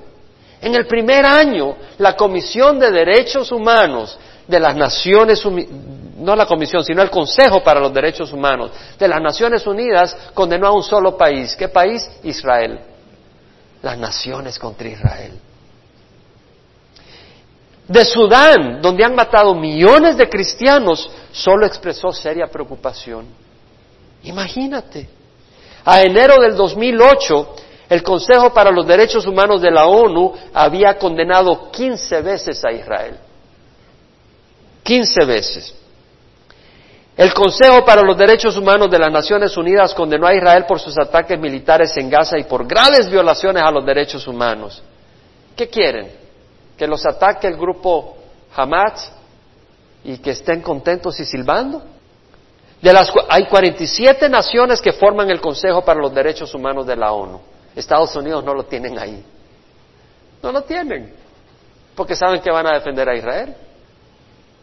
En 0.62 0.76
el 0.76 0.86
primer 0.86 1.26
año, 1.26 1.76
la 1.98 2.15
Comisión 2.15 2.80
de 2.80 2.91
Derechos 2.91 3.52
Humanos 3.52 4.17
de 4.48 4.60
las 4.60 4.76
Naciones 4.76 5.45
Unidas, 5.45 5.74
no 6.17 6.36
la 6.36 6.45
Comisión, 6.45 6.84
sino 6.84 7.02
el 7.02 7.10
Consejo 7.10 7.63
para 7.63 7.80
los 7.80 7.93
Derechos 7.93 8.34
Humanos 8.34 8.72
de 8.98 9.08
las 9.08 9.22
Naciones 9.22 9.65
Unidas 9.65 10.15
condenó 10.34 10.67
a 10.67 10.72
un 10.72 10.84
solo 10.84 11.15
país. 11.17 11.56
¿Qué 11.56 11.69
país? 11.69 12.10
Israel. 12.24 12.80
Las 13.82 13.98
naciones 13.98 14.60
contra 14.60 14.89
Israel 14.89 15.39
de 17.89 18.06
Sudán, 18.06 18.82
donde 18.84 19.04
han 19.04 19.15
matado 19.15 19.56
millones 19.56 20.15
de 20.15 20.30
cristianos, 20.30 21.10
solo 21.32 21.65
expresó 21.65 22.13
seria 22.13 22.45
preocupación. 22.45 23.26
Imagínate. 24.24 25.10
A 25.84 26.03
enero 26.03 26.39
del 26.39 26.55
2008, 26.55 27.55
el 27.89 28.03
Consejo 28.03 28.53
para 28.53 28.71
los 28.71 28.85
Derechos 28.85 29.25
Humanos 29.25 29.61
de 29.61 29.71
la 29.71 29.85
ONU 29.85 30.33
había 30.53 30.97
condenado 30.97 31.71
15 31.71 32.21
veces 32.21 32.63
a 32.63 32.71
Israel. 32.71 33.17
15 34.83 35.25
veces. 35.25 35.75
El 37.17 37.33
Consejo 37.33 37.83
para 37.83 38.01
los 38.01 38.17
Derechos 38.17 38.55
Humanos 38.55 38.89
de 38.89 38.99
las 38.99 39.11
Naciones 39.11 39.57
Unidas 39.57 39.93
condenó 39.93 40.27
a 40.27 40.35
Israel 40.35 40.65
por 40.65 40.79
sus 40.79 40.97
ataques 40.97 41.37
militares 41.39 41.95
en 41.97 42.09
Gaza 42.09 42.37
y 42.37 42.43
por 42.45 42.65
graves 42.65 43.09
violaciones 43.09 43.63
a 43.63 43.71
los 43.71 43.85
derechos 43.85 44.25
humanos. 44.27 44.81
¿Qué 45.55 45.67
quieren? 45.67 46.19
que 46.79 46.87
los 46.87 47.05
ataque 47.05 47.45
el 47.45 47.57
grupo 47.57 48.15
Hamas 48.55 49.11
y 50.05 50.17
que 50.19 50.31
estén 50.31 50.61
contentos 50.61 51.19
y 51.19 51.25
silbando. 51.25 51.83
De 52.81 52.93
las, 52.93 53.11
hay 53.27 53.45
47 53.47 54.29
naciones 54.29 54.81
que 54.81 54.93
forman 54.93 55.29
el 55.29 55.41
Consejo 55.41 55.83
para 55.83 55.99
los 55.99 56.13
Derechos 56.15 56.55
Humanos 56.55 56.87
de 56.87 56.95
la 56.95 57.11
ONU. 57.11 57.41
Estados 57.80 58.15
Unidos 58.15 58.43
no 58.43 58.53
lo 58.53 58.63
tienen 58.63 58.97
ahí. 58.97 59.23
No 60.41 60.51
lo 60.51 60.63
tienen. 60.63 61.13
Porque 61.95 62.15
saben 62.15 62.41
que 62.41 62.51
van 62.51 62.67
a 62.67 62.73
defender 62.73 63.09
a 63.09 63.15
Israel. 63.15 63.55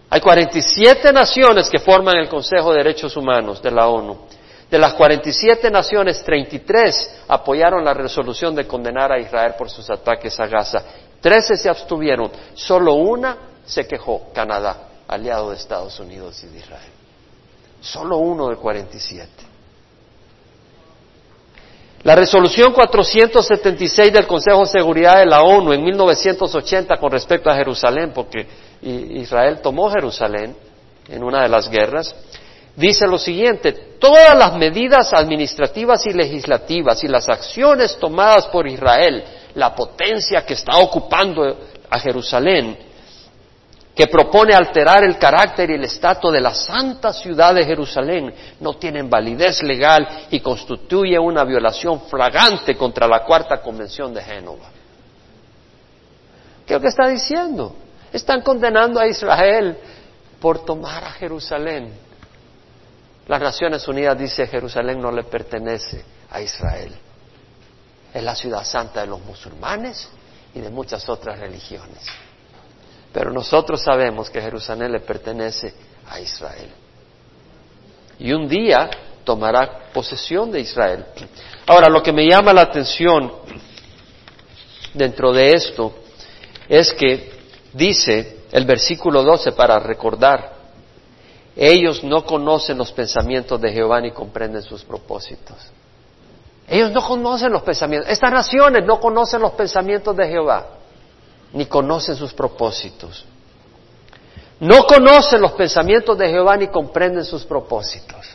Hay 0.09 0.21
47 0.21 1.13
naciones 1.13 1.69
que 1.69 1.79
forman 1.79 2.17
el 2.17 2.29
Consejo 2.29 2.71
de 2.71 2.79
Derechos 2.79 3.17
Humanos 3.17 3.61
de 3.61 3.71
la 3.71 3.89
ONU. 3.89 4.17
De 4.71 4.79
las 4.79 4.95
47 4.95 5.71
naciones, 5.71 6.23
33 6.25 7.25
apoyaron 7.29 7.85
la 7.85 7.95
resolución 7.95 8.55
de 8.55 8.67
condenar 8.67 9.13
a 9.13 9.19
Israel 9.19 9.55
por 9.57 9.71
sus 9.71 9.89
ataques 9.91 10.39
a 10.41 10.47
Gaza. 10.47 10.83
Trece 11.21 11.57
se 11.57 11.69
abstuvieron. 11.69 12.31
Solo 12.55 12.95
una 12.95 13.37
se 13.65 13.87
quejó, 13.87 14.33
Canadá, 14.33 14.89
aliado 15.07 15.51
de 15.51 15.57
Estados 15.57 15.99
Unidos 16.01 16.43
y 16.45 16.49
de 16.49 16.59
Israel. 16.59 16.93
Solo 17.81 18.19
uno 18.19 18.49
de 18.49 18.57
47. 18.57 19.46
La 22.03 22.15
resolución 22.15 22.73
476 22.73 24.13
del 24.13 24.27
Consejo 24.27 24.61
de 24.61 24.67
Seguridad 24.67 25.19
de 25.19 25.27
la 25.27 25.43
ONU 25.43 25.73
en 25.73 25.83
1980 25.83 26.97
con 26.99 27.11
respecto 27.11 27.51
a 27.51 27.57
Jerusalén, 27.57 28.13
porque 28.15 28.47
Israel 28.83 29.61
tomó 29.61 29.91
Jerusalén 29.91 30.55
en 31.09 31.25
una 31.25 31.43
de 31.43 31.49
las 31.49 31.69
guerras, 31.69 32.15
dice 32.77 33.07
lo 33.07 33.19
siguiente, 33.19 33.73
todas 33.99 34.37
las 34.37 34.55
medidas 34.57 35.13
administrativas 35.13 36.07
y 36.07 36.13
legislativas 36.13 37.03
y 37.03 37.09
las 37.09 37.29
acciones 37.29 37.97
tomadas 37.99 38.47
por 38.47 38.69
Israel, 38.69 39.25
la 39.55 39.75
potencia 39.75 40.45
que 40.45 40.55
está 40.55 40.77
ocupando 40.79 41.57
a 41.89 41.99
Jerusalén, 41.99 42.77
que 43.97 44.09
propone 44.09 44.55
alterar 44.55 45.05
el 45.05 45.17
carácter 45.17 45.71
y 45.71 45.75
el 45.75 45.85
estatus 45.85 46.31
de 46.31 46.41
la 46.43 46.55
santa 46.55 47.15
ciudad 47.15 47.55
de 47.55 47.65
Jerusalén, 47.65 48.33
no 48.61 48.75
tienen 48.75 49.09
validez 49.09 49.63
legal 49.63 50.27
y 50.31 50.41
constituye 50.41 51.19
una 51.19 51.45
violación 51.45 52.03
flagrante 52.03 52.77
contra 52.77 53.09
la 53.09 53.25
cuarta 53.25 53.63
convención 53.63 54.13
de 54.13 54.23
Génova. 54.23 54.67
¿Qué 56.67 56.75
es 56.75 56.77
lo 56.77 56.83
que 56.83 56.89
está 56.89 57.09
diciendo? 57.09 57.75
Están 58.13 58.43
condenando 58.43 59.01
a 59.01 59.07
Israel 59.07 59.79
por 60.41 60.63
tomar 60.63 61.03
a 61.03 61.13
Jerusalén. 61.13 61.95
Las 63.27 63.41
Naciones 63.41 63.89
Unidas 63.89 64.19
dice 64.19 64.47
Jerusalén 64.47 65.01
no 65.01 65.11
le 65.11 65.25
pertenece 65.25 66.05
a 66.31 66.43
Israel. 66.43 66.95
Es 68.13 68.23
la 68.23 68.35
ciudad 68.35 68.63
santa 68.63 69.01
de 69.01 69.07
los 69.07 69.23
musulmanes 69.23 70.07
y 70.55 70.61
de 70.61 70.69
muchas 70.69 71.09
otras 71.09 71.39
religiones. 71.39 72.26
Pero 73.17 73.33
nosotros 73.33 73.81
sabemos 73.81 74.29
que 74.29 74.43
Jerusalén 74.43 74.93
le 74.93 75.01
pertenece 75.01 75.73
a 76.07 76.21
Israel. 76.21 76.69
Y 78.19 78.31
un 78.31 78.47
día 78.47 78.91
tomará 79.25 79.91
posesión 79.91 80.53
de 80.53 80.61
Israel. 80.61 81.07
Ahora, 81.67 81.89
lo 81.89 82.03
que 82.03 82.13
me 82.13 82.29
llama 82.29 82.53
la 82.53 82.61
atención 82.61 83.33
dentro 84.93 85.33
de 85.33 85.53
esto 85.53 85.95
es 86.69 86.93
que 86.93 87.33
dice 87.73 88.41
el 88.53 88.67
versículo 88.67 89.23
12 89.23 89.53
para 89.53 89.79
recordar, 89.79 90.53
ellos 91.57 92.05
no 92.05 92.23
conocen 92.23 92.77
los 92.77 92.93
pensamientos 92.93 93.59
de 93.59 93.73
Jehová 93.73 93.99
ni 93.99 94.11
comprenden 94.11 94.61
sus 94.61 94.85
propósitos. 94.85 95.57
Ellos 96.69 96.93
no 96.93 97.01
conocen 97.01 97.51
los 97.51 97.63
pensamientos. 97.63 98.11
Estas 98.11 98.31
naciones 98.31 98.85
no 98.85 99.01
conocen 99.01 99.41
los 99.41 99.53
pensamientos 99.53 100.15
de 100.15 100.29
Jehová, 100.29 100.67
ni 101.53 101.67
conocen 101.67 102.17
sus 102.17 102.33
propósitos. 102.33 103.25
No 104.61 104.87
conocen 104.87 105.41
los 105.41 105.53
pensamientos 105.53 106.17
de 106.17 106.29
Jehová 106.29 106.57
ni 106.57 106.69
comprenden 106.69 107.25
sus 107.25 107.45
propósitos. 107.45 108.27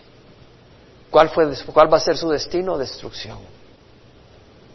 ¿Cuál, 1.09 1.29
fue, 1.29 1.51
¿Cuál 1.73 1.91
va 1.91 1.97
a 1.97 2.01
ser 2.01 2.17
su 2.17 2.29
destino? 2.29 2.77
Destrucción. 2.77 3.39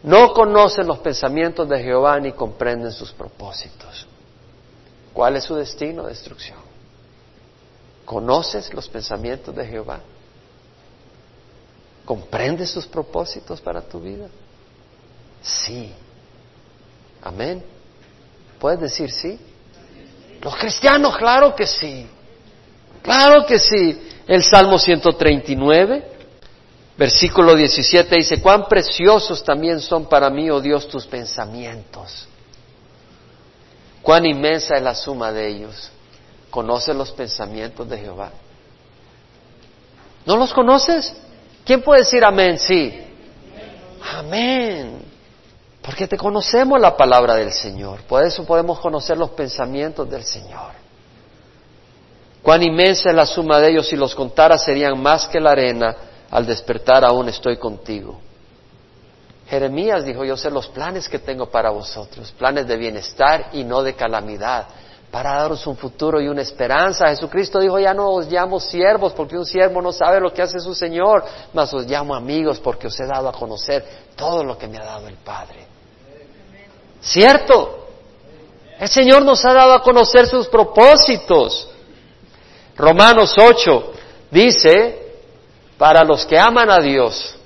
No 0.03 0.33
conocen 0.33 0.87
los 0.87 0.99
pensamientos 0.99 1.69
de 1.69 1.83
Jehová 1.83 2.19
ni 2.21 2.33
comprenden 2.33 2.93
sus 2.93 3.13
propósitos. 3.13 4.07
¿Cuál 5.13 5.37
es 5.37 5.45
su 5.45 5.55
destino? 5.55 6.05
Destrucción. 6.05 6.59
¿Conoces 8.05 8.73
los 8.75 8.89
pensamientos 8.89 9.55
de 9.55 9.67
Jehová? 9.67 10.01
¿Comprendes 12.05 12.71
sus 12.71 12.87
propósitos 12.87 13.61
para 13.61 13.81
tu 13.81 13.99
vida? 13.99 14.29
Sí. 15.43 15.93
Amén. 17.23 17.65
¿Puedes 18.59 18.81
decir 18.81 19.11
sí? 19.11 19.39
Los 20.41 20.57
cristianos, 20.57 21.17
claro 21.17 21.55
que 21.55 21.67
sí. 21.67 22.07
Claro 23.03 23.47
que 23.47 23.59
sí. 23.59 24.03
El 24.27 24.43
Salmo 24.43 24.79
139, 24.79 26.13
versículo 26.97 27.55
17 27.55 28.17
dice, 28.17 28.41
cuán 28.41 28.67
preciosos 28.67 29.45
también 29.45 29.81
son 29.81 30.09
para 30.09 30.29
mí, 30.31 30.51
oh 30.51 30.61
Dios, 30.61 30.89
tus 30.89 31.07
pensamientos. 31.07 32.27
Cuán 34.03 34.27
inmensa 34.27 34.77
es 34.77 34.83
la 34.83 34.95
suma 34.95 35.33
de 35.33 35.49
ellos. 35.49 35.91
¿Conoces 36.51 36.95
los 36.95 37.11
pensamientos 37.13 37.89
de 37.89 37.99
Jehová? 37.99 38.31
¿No 40.25 40.37
los 40.37 40.53
conoces? 40.53 41.15
¿Quién 41.65 41.83
puede 41.83 42.01
decir 42.01 42.25
amén? 42.25 42.59
Sí. 42.59 42.93
Amén. 44.03 45.06
Porque 45.87 46.09
te 46.09 46.17
conocemos 46.17 46.81
la 46.81 46.97
palabra 46.97 47.37
del 47.37 47.53
Señor. 47.53 48.03
Por 48.03 48.25
eso 48.25 48.45
podemos 48.45 48.81
conocer 48.81 49.17
los 49.17 49.31
pensamientos 49.31 50.11
del 50.11 50.25
Señor. 50.25 50.73
Cuán 52.43 52.65
inmensa 52.65 53.11
es 53.11 53.15
la 53.15 53.25
suma 53.25 53.61
de 53.61 53.71
ellos, 53.71 53.87
si 53.87 53.95
los 53.95 54.13
contara 54.13 54.59
serían 54.59 55.01
más 55.01 55.29
que 55.29 55.39
la 55.39 55.53
arena, 55.53 55.97
al 56.29 56.45
despertar 56.45 57.05
aún 57.05 57.29
estoy 57.29 57.57
contigo. 57.57 58.19
Jeremías 59.47 60.05
dijo, 60.05 60.25
yo 60.25 60.37
sé 60.37 60.51
los 60.51 60.67
planes 60.67 61.09
que 61.09 61.21
tengo 61.21 61.47
para 61.47 61.71
vosotros, 61.71 62.33
planes 62.33 62.67
de 62.67 62.77
bienestar 62.77 63.51
y 63.53 63.63
no 63.63 63.85
de 63.85 63.95
calamidad, 63.95 64.67
para 65.13 65.37
daros 65.37 65.69
un 65.69 65.77
futuro 65.77 66.21
y 66.21 66.27
una 66.27 66.43
esperanza. 66.43 67.09
Jesucristo 67.09 67.61
dijo, 67.61 67.79
ya 67.79 67.95
no 67.95 68.11
os 68.11 68.27
llamo 68.27 68.59
siervos 68.59 69.13
porque 69.13 69.39
un 69.39 69.47
siervo 69.47 69.81
no 69.81 69.93
sabe 69.93 70.19
lo 70.19 70.33
que 70.33 70.43
hace 70.43 70.59
su 70.59 70.75
Señor, 70.75 71.25
mas 71.53 71.73
os 71.73 71.87
llamo 71.87 72.13
amigos 72.13 72.59
porque 72.59 72.89
os 72.89 72.99
he 72.99 73.07
dado 73.07 73.29
a 73.29 73.33
conocer 73.33 73.85
todo 74.17 74.43
lo 74.43 74.59
que 74.59 74.67
me 74.67 74.79
ha 74.79 74.85
dado 74.85 75.07
el 75.07 75.15
Padre. 75.15 75.76
¿Cierto? 77.01 77.87
El 78.79 78.89
Señor 78.89 79.25
nos 79.25 79.45
ha 79.45 79.53
dado 79.53 79.73
a 79.73 79.83
conocer 79.83 80.27
sus 80.27 80.49
propósitos. 80.49 81.69
Romanos 82.77 83.35
8 83.39 83.93
dice, 84.31 85.15
para 85.79 86.05
los 86.05 86.27
que 86.27 86.39
aman 86.39 86.71
a 86.71 86.79
Dios, 86.79 87.37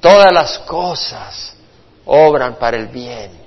todas 0.00 0.32
las 0.32 0.58
cosas 0.60 1.54
obran 2.04 2.56
para 2.56 2.76
el 2.76 2.88
bien 2.88 3.44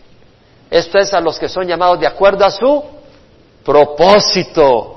esto 0.70 1.00
es 1.00 1.14
a 1.14 1.22
los 1.22 1.40
que 1.40 1.48
son 1.48 1.66
llamados 1.66 2.00
de 2.00 2.08
acuerdo 2.08 2.46
a 2.46 2.52
su 2.52 2.84
propósito. 3.64 4.94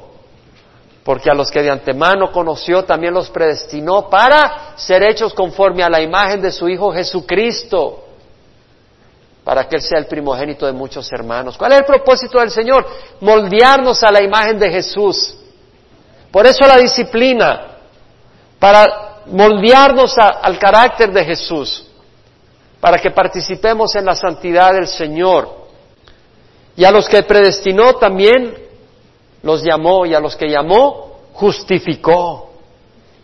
Porque 1.05 1.30
a 1.30 1.34
los 1.34 1.51
que 1.51 1.62
de 1.62 1.70
antemano 1.70 2.30
conoció 2.30 2.84
también 2.84 3.14
los 3.14 3.30
predestinó 3.30 4.11
para 4.11 4.74
ser 4.76 5.03
hechos 5.03 5.32
conforme 5.32 5.82
a 5.82 5.88
la 5.88 6.01
imagen 6.01 6.42
de 6.42 6.53
su 6.53 6.68
Hijo 6.68 6.92
Jesucristo. 6.92 8.05
Para 9.45 9.66
que 9.66 9.76
Él 9.76 9.82
sea 9.82 9.99
el 9.99 10.07
primogénito 10.07 10.66
de 10.66 10.72
muchos 10.72 11.11
hermanos. 11.12 11.57
¿Cuál 11.57 11.72
es 11.72 11.78
el 11.78 11.84
propósito 11.84 12.38
del 12.38 12.51
Señor? 12.51 12.86
Moldearnos 13.20 14.03
a 14.03 14.12
la 14.12 14.22
imagen 14.22 14.59
de 14.59 14.70
Jesús. 14.70 15.36
Por 16.30 16.47
eso 16.47 16.66
la 16.66 16.76
disciplina. 16.76 17.78
Para 18.59 19.22
moldearnos 19.26 20.14
al 20.18 20.59
carácter 20.59 21.11
de 21.12 21.24
Jesús. 21.24 21.86
Para 22.80 22.99
que 22.99 23.11
participemos 23.11 23.95
en 23.95 24.05
la 24.05 24.14
santidad 24.14 24.72
del 24.72 24.86
Señor. 24.86 25.61
Y 26.76 26.84
a 26.84 26.91
los 26.91 27.09
que 27.09 27.22
predestinó 27.22 27.95
también 27.95 28.55
los 29.43 29.62
llamó, 29.62 30.07
y 30.07 30.14
a 30.14 30.20
los 30.20 30.36
que 30.36 30.49
llamó 30.49 31.11
justificó, 31.32 32.53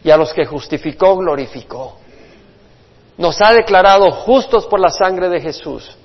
y 0.02 0.10
a 0.10 0.16
los 0.16 0.32
que 0.32 0.46
justificó 0.46 1.16
glorificó. 1.16 1.96
Nos 3.18 3.40
ha 3.40 3.52
declarado 3.52 4.10
justos 4.10 4.66
por 4.66 4.80
la 4.80 4.90
sangre 4.90 5.28
de 5.28 5.40
Jesús 5.40 5.96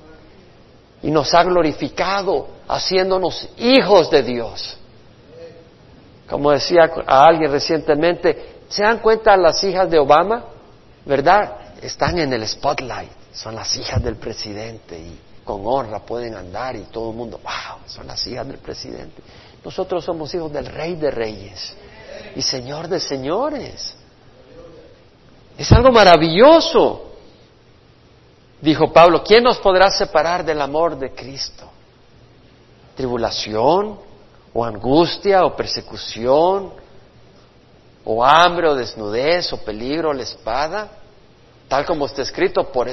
y 1.03 1.11
nos 1.11 1.33
ha 1.33 1.43
glorificado 1.43 2.47
haciéndonos 2.67 3.47
hijos 3.57 4.09
de 4.09 4.23
Dios. 4.23 4.77
Como 6.29 6.51
decía 6.51 6.89
a 7.05 7.25
alguien 7.25 7.51
recientemente, 7.51 8.61
¿se 8.69 8.83
dan 8.83 8.99
cuenta 8.99 9.35
las 9.35 9.63
hijas 9.63 9.89
de 9.89 9.99
Obama? 9.99 10.45
¿Verdad? 11.05 11.57
Están 11.81 12.19
en 12.19 12.31
el 12.31 12.47
spotlight, 12.47 13.11
son 13.33 13.55
las 13.55 13.75
hijas 13.75 14.01
del 14.03 14.15
presidente 14.15 14.97
y 14.97 15.19
con 15.43 15.61
honra 15.65 15.99
pueden 15.99 16.35
andar 16.35 16.75
y 16.75 16.83
todo 16.83 17.09
el 17.09 17.17
mundo, 17.17 17.39
wow, 17.43 17.79
son 17.87 18.07
las 18.07 18.25
hijas 18.27 18.47
del 18.47 18.59
presidente. 18.59 19.21
Nosotros 19.65 20.05
somos 20.05 20.33
hijos 20.33 20.53
del 20.53 20.67
rey 20.67 20.95
de 20.95 21.11
reyes 21.11 21.73
y 22.35 22.41
señor 22.41 22.87
de 22.87 22.99
señores. 22.99 23.95
Es 25.57 25.71
algo 25.71 25.91
maravilloso. 25.91 27.10
Dijo 28.61 28.93
Pablo, 28.93 29.23
¿quién 29.23 29.43
nos 29.43 29.57
podrá 29.57 29.89
separar 29.89 30.45
del 30.45 30.61
amor 30.61 30.97
de 30.97 31.11
Cristo? 31.13 31.67
¿Tribulación 32.95 33.97
o 34.53 34.63
angustia 34.63 35.43
o 35.43 35.55
persecución 35.55 36.71
o 38.05 38.23
hambre 38.23 38.67
o 38.67 38.75
desnudez 38.75 39.51
o 39.51 39.57
peligro 39.57 40.09
o 40.09 40.13
la 40.13 40.21
espada? 40.21 40.89
Tal 41.67 41.85
como 41.85 42.05
está 42.05 42.21
escrito, 42.21 42.71
por, 42.71 42.87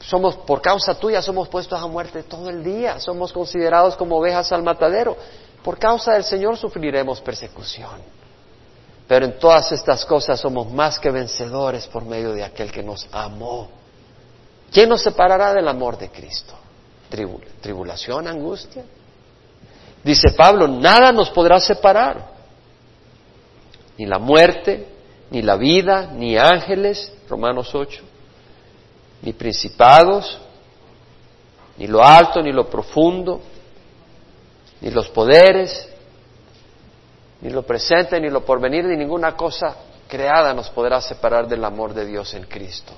somos, 0.00 0.34
por 0.34 0.60
causa 0.60 0.98
tuya, 0.98 1.22
somos 1.22 1.48
puestos 1.48 1.80
a 1.80 1.86
muerte 1.86 2.24
todo 2.24 2.50
el 2.50 2.64
día, 2.64 2.98
somos 2.98 3.32
considerados 3.32 3.94
como 3.94 4.16
ovejas 4.16 4.50
al 4.50 4.64
matadero. 4.64 5.16
Por 5.62 5.78
causa 5.78 6.14
del 6.14 6.24
Señor 6.24 6.56
sufriremos 6.56 7.20
persecución. 7.20 8.02
Pero 9.06 9.26
en 9.26 9.38
todas 9.38 9.70
estas 9.70 10.04
cosas 10.04 10.40
somos 10.40 10.72
más 10.72 10.98
que 10.98 11.10
vencedores 11.10 11.86
por 11.86 12.04
medio 12.04 12.32
de 12.32 12.42
aquel 12.42 12.72
que 12.72 12.82
nos 12.82 13.06
amó. 13.12 13.83
¿Quién 14.74 14.88
nos 14.88 15.02
separará 15.04 15.54
del 15.54 15.68
amor 15.68 15.96
de 15.96 16.10
Cristo? 16.10 16.52
¿Tribulación, 17.60 18.26
angustia? 18.26 18.82
Dice 20.02 20.32
Pablo, 20.32 20.66
nada 20.66 21.12
nos 21.12 21.30
podrá 21.30 21.60
separar. 21.60 22.32
Ni 23.96 24.04
la 24.04 24.18
muerte, 24.18 24.88
ni 25.30 25.42
la 25.42 25.54
vida, 25.54 26.10
ni 26.12 26.36
ángeles, 26.36 27.12
Romanos 27.28 27.72
8, 27.72 28.02
ni 29.22 29.32
principados, 29.32 30.40
ni 31.76 31.86
lo 31.86 32.02
alto, 32.02 32.42
ni 32.42 32.52
lo 32.52 32.68
profundo, 32.68 33.40
ni 34.80 34.90
los 34.90 35.08
poderes, 35.08 35.88
ni 37.40 37.50
lo 37.50 37.62
presente, 37.62 38.20
ni 38.20 38.28
lo 38.28 38.44
porvenir, 38.44 38.84
ni 38.86 38.96
ninguna 38.96 39.36
cosa 39.36 39.76
creada 40.08 40.52
nos 40.52 40.68
podrá 40.70 41.00
separar 41.00 41.46
del 41.46 41.64
amor 41.64 41.94
de 41.94 42.06
Dios 42.06 42.34
en 42.34 42.42
Cristo. 42.46 42.92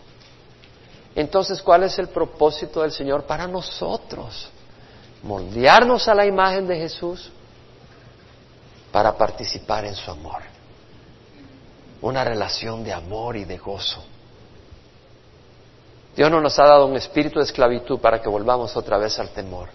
Entonces, 1.16 1.62
¿cuál 1.62 1.82
es 1.84 1.98
el 1.98 2.08
propósito 2.08 2.82
del 2.82 2.92
Señor 2.92 3.24
para 3.24 3.48
nosotros? 3.48 4.50
Moldearnos 5.22 6.06
a 6.08 6.14
la 6.14 6.26
imagen 6.26 6.68
de 6.68 6.76
Jesús 6.76 7.32
para 8.92 9.16
participar 9.16 9.86
en 9.86 9.94
su 9.94 10.10
amor. 10.10 10.42
Una 12.02 12.22
relación 12.22 12.84
de 12.84 12.92
amor 12.92 13.34
y 13.38 13.46
de 13.46 13.56
gozo. 13.56 14.04
Dios 16.14 16.30
no 16.30 16.42
nos 16.42 16.58
ha 16.58 16.66
dado 16.66 16.84
un 16.86 16.96
espíritu 16.96 17.38
de 17.38 17.46
esclavitud 17.46 17.98
para 17.98 18.20
que 18.20 18.28
volvamos 18.28 18.76
otra 18.76 18.98
vez 18.98 19.18
al 19.18 19.30
temor, 19.30 19.70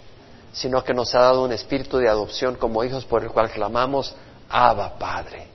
sino 0.54 0.84
que 0.84 0.94
nos 0.94 1.14
ha 1.16 1.22
dado 1.22 1.44
un 1.44 1.52
espíritu 1.52 1.98
de 1.98 2.08
adopción 2.08 2.54
como 2.56 2.84
hijos 2.84 3.04
por 3.06 3.24
el 3.24 3.32
cual 3.32 3.50
clamamos, 3.50 4.16
Abba 4.48 4.94
Padre. 5.00 5.48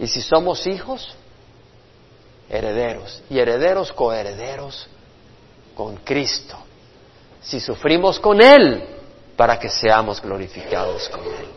Y 0.00 0.08
si 0.08 0.20
somos 0.20 0.66
hijos, 0.66 1.14
herederos, 2.50 3.22
y 3.30 3.38
herederos 3.38 3.92
coherederos 3.92 4.88
con 5.74 5.96
Cristo. 5.98 6.56
Si 7.40 7.60
sufrimos 7.60 8.18
con 8.18 8.42
Él, 8.42 8.84
para 9.36 9.58
que 9.58 9.70
seamos 9.70 10.20
glorificados 10.20 11.08
con 11.08 11.22
Él. 11.22 11.48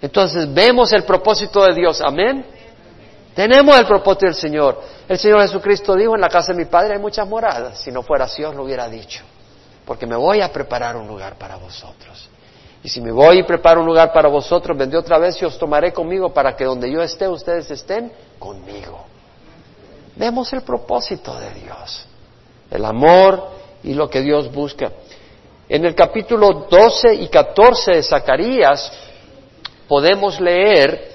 Entonces 0.00 0.52
vemos 0.52 0.92
el 0.92 1.04
propósito 1.04 1.64
de 1.64 1.74
Dios, 1.74 2.00
amén. 2.00 2.46
Tenemos 3.34 3.76
el 3.76 3.86
propósito 3.86 4.26
del 4.26 4.34
Señor. 4.34 4.80
El 5.08 5.18
Señor 5.18 5.42
Jesucristo 5.42 5.94
dijo, 5.96 6.14
en 6.14 6.20
la 6.20 6.28
casa 6.28 6.52
de 6.52 6.58
mi 6.58 6.64
Padre 6.64 6.94
hay 6.94 7.00
muchas 7.00 7.28
moradas. 7.28 7.80
Si 7.80 7.90
no 7.90 8.02
fuera 8.02 8.24
así, 8.24 8.42
os 8.44 8.54
lo 8.54 8.64
hubiera 8.64 8.88
dicho. 8.88 9.22
Porque 9.84 10.06
me 10.06 10.16
voy 10.16 10.40
a 10.40 10.50
preparar 10.52 10.96
un 10.96 11.06
lugar 11.06 11.34
para 11.36 11.56
vosotros. 11.56 12.28
Y 12.82 12.88
si 12.88 13.00
me 13.00 13.10
voy 13.10 13.40
y 13.40 13.42
preparo 13.42 13.80
un 13.80 13.86
lugar 13.86 14.12
para 14.12 14.28
vosotros, 14.28 14.76
vendré 14.76 14.98
otra 14.98 15.18
vez 15.18 15.40
y 15.40 15.44
os 15.44 15.58
tomaré 15.58 15.92
conmigo 15.92 16.32
para 16.32 16.54
que 16.54 16.64
donde 16.64 16.90
yo 16.90 17.02
esté, 17.02 17.26
ustedes 17.26 17.70
estén 17.70 18.12
conmigo. 18.38 19.06
Vemos 20.16 20.52
el 20.52 20.62
propósito 20.62 21.34
de 21.38 21.54
Dios. 21.54 22.06
El 22.70 22.84
amor 22.84 23.50
y 23.82 23.94
lo 23.94 24.08
que 24.08 24.20
Dios 24.20 24.52
busca. 24.52 24.90
En 25.68 25.84
el 25.84 25.94
capítulo 25.94 26.66
12 26.70 27.14
y 27.14 27.28
14 27.28 27.92
de 27.92 28.02
Zacarías 28.02 28.92
podemos 29.88 30.40
leer 30.40 31.12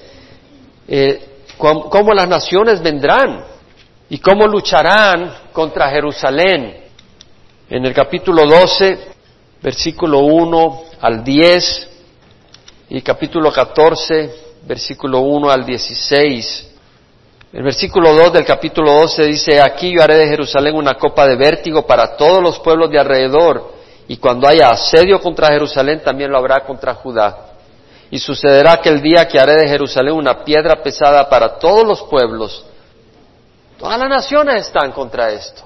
eh, 0.88 1.30
cómo, 1.58 2.14
las 2.14 2.28
naciones 2.28 2.82
vendrán 2.82 3.45
y 4.10 4.18
cómo 4.20 4.47
lucharán 4.47 5.34
contra 5.54 5.89
Jerusalén. 5.89 6.84
En 7.70 7.86
el 7.86 7.93
capítulo 7.93 8.43
12, 8.47 9.00
versículo 9.62 10.20
1 10.20 10.82
al 11.02 11.24
10 11.24 11.89
y 12.89 13.02
capítulo 13.02 13.52
14, 13.52 14.34
versículo 14.66 15.20
1 15.20 15.50
al 15.52 15.66
16. 15.66 16.68
El 17.52 17.64
versículo 17.64 18.14
2 18.14 18.34
del 18.34 18.45
capítulo 18.45 18.93
12 18.93 19.24
dice, 19.24 19.60
aquí 19.60 19.91
yo 19.95 20.04
haré 20.04 20.18
de 20.18 20.28
Jerusalén 20.28 20.76
una 20.76 20.93
copa 20.93 21.26
de 21.26 21.36
vértigo 21.36 21.86
para 21.88 22.16
todos 22.16 22.43
los 22.43 22.60
pueblos 22.60 22.91
de 22.91 23.00
alrededor, 23.00 23.74
y 24.08 24.18
cuando 24.18 24.47
haya 24.47 24.68
asedio 24.68 25.20
contra 25.20 25.47
Jerusalén 25.47 26.02
también 26.04 26.32
lo 26.32 26.38
habrá 26.38 26.60
contra 26.60 26.93
Judá. 26.93 27.47
Y 28.12 28.20
sucederá 28.20 28.74
aquel 28.74 29.02
día 29.02 29.28
que 29.28 29.39
haré 29.39 29.56
de 29.56 29.68
Jerusalén 29.68 30.14
una 30.14 30.43
piedra 30.43 30.82
pesada 30.84 31.28
para 31.28 31.58
todos 31.58 31.86
los 31.88 32.04
pueblos. 32.04 32.66
Todas 33.80 34.00
las 34.00 34.10
naciones 34.10 34.68
están 34.68 34.91
contra 34.91 35.32
esto. 35.32 35.64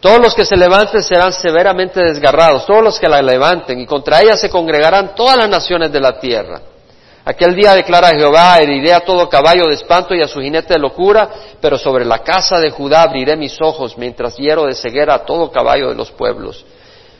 Todos 0.00 0.20
los 0.20 0.34
que 0.34 0.44
se 0.44 0.56
levanten 0.56 1.02
serán 1.02 1.32
severamente 1.32 2.00
desgarrados, 2.02 2.64
todos 2.66 2.82
los 2.82 2.98
que 2.98 3.08
la 3.08 3.20
levanten, 3.20 3.78
y 3.78 3.86
contra 3.86 4.22
ella 4.22 4.36
se 4.36 4.48
congregarán 4.48 5.14
todas 5.14 5.36
las 5.36 5.48
naciones 5.50 5.92
de 5.92 6.00
la 6.00 6.18
tierra. 6.18 6.60
Aquel 7.26 7.54
día 7.54 7.74
declara 7.74 8.10
Jehová, 8.10 8.58
heriré 8.58 8.92
a 8.92 9.00
todo 9.00 9.30
caballo 9.30 9.66
de 9.66 9.74
espanto 9.74 10.14
y 10.14 10.20
a 10.20 10.28
su 10.28 10.40
jinete 10.40 10.74
de 10.74 10.78
locura, 10.78 11.30
pero 11.58 11.78
sobre 11.78 12.04
la 12.04 12.18
casa 12.18 12.58
de 12.58 12.70
Judá 12.70 13.02
abriré 13.02 13.34
mis 13.34 13.58
ojos 13.62 13.96
mientras 13.96 14.36
hiero 14.36 14.66
de 14.66 14.74
ceguera 14.74 15.14
a 15.14 15.24
todo 15.24 15.50
caballo 15.50 15.88
de 15.88 15.94
los 15.94 16.10
pueblos. 16.10 16.66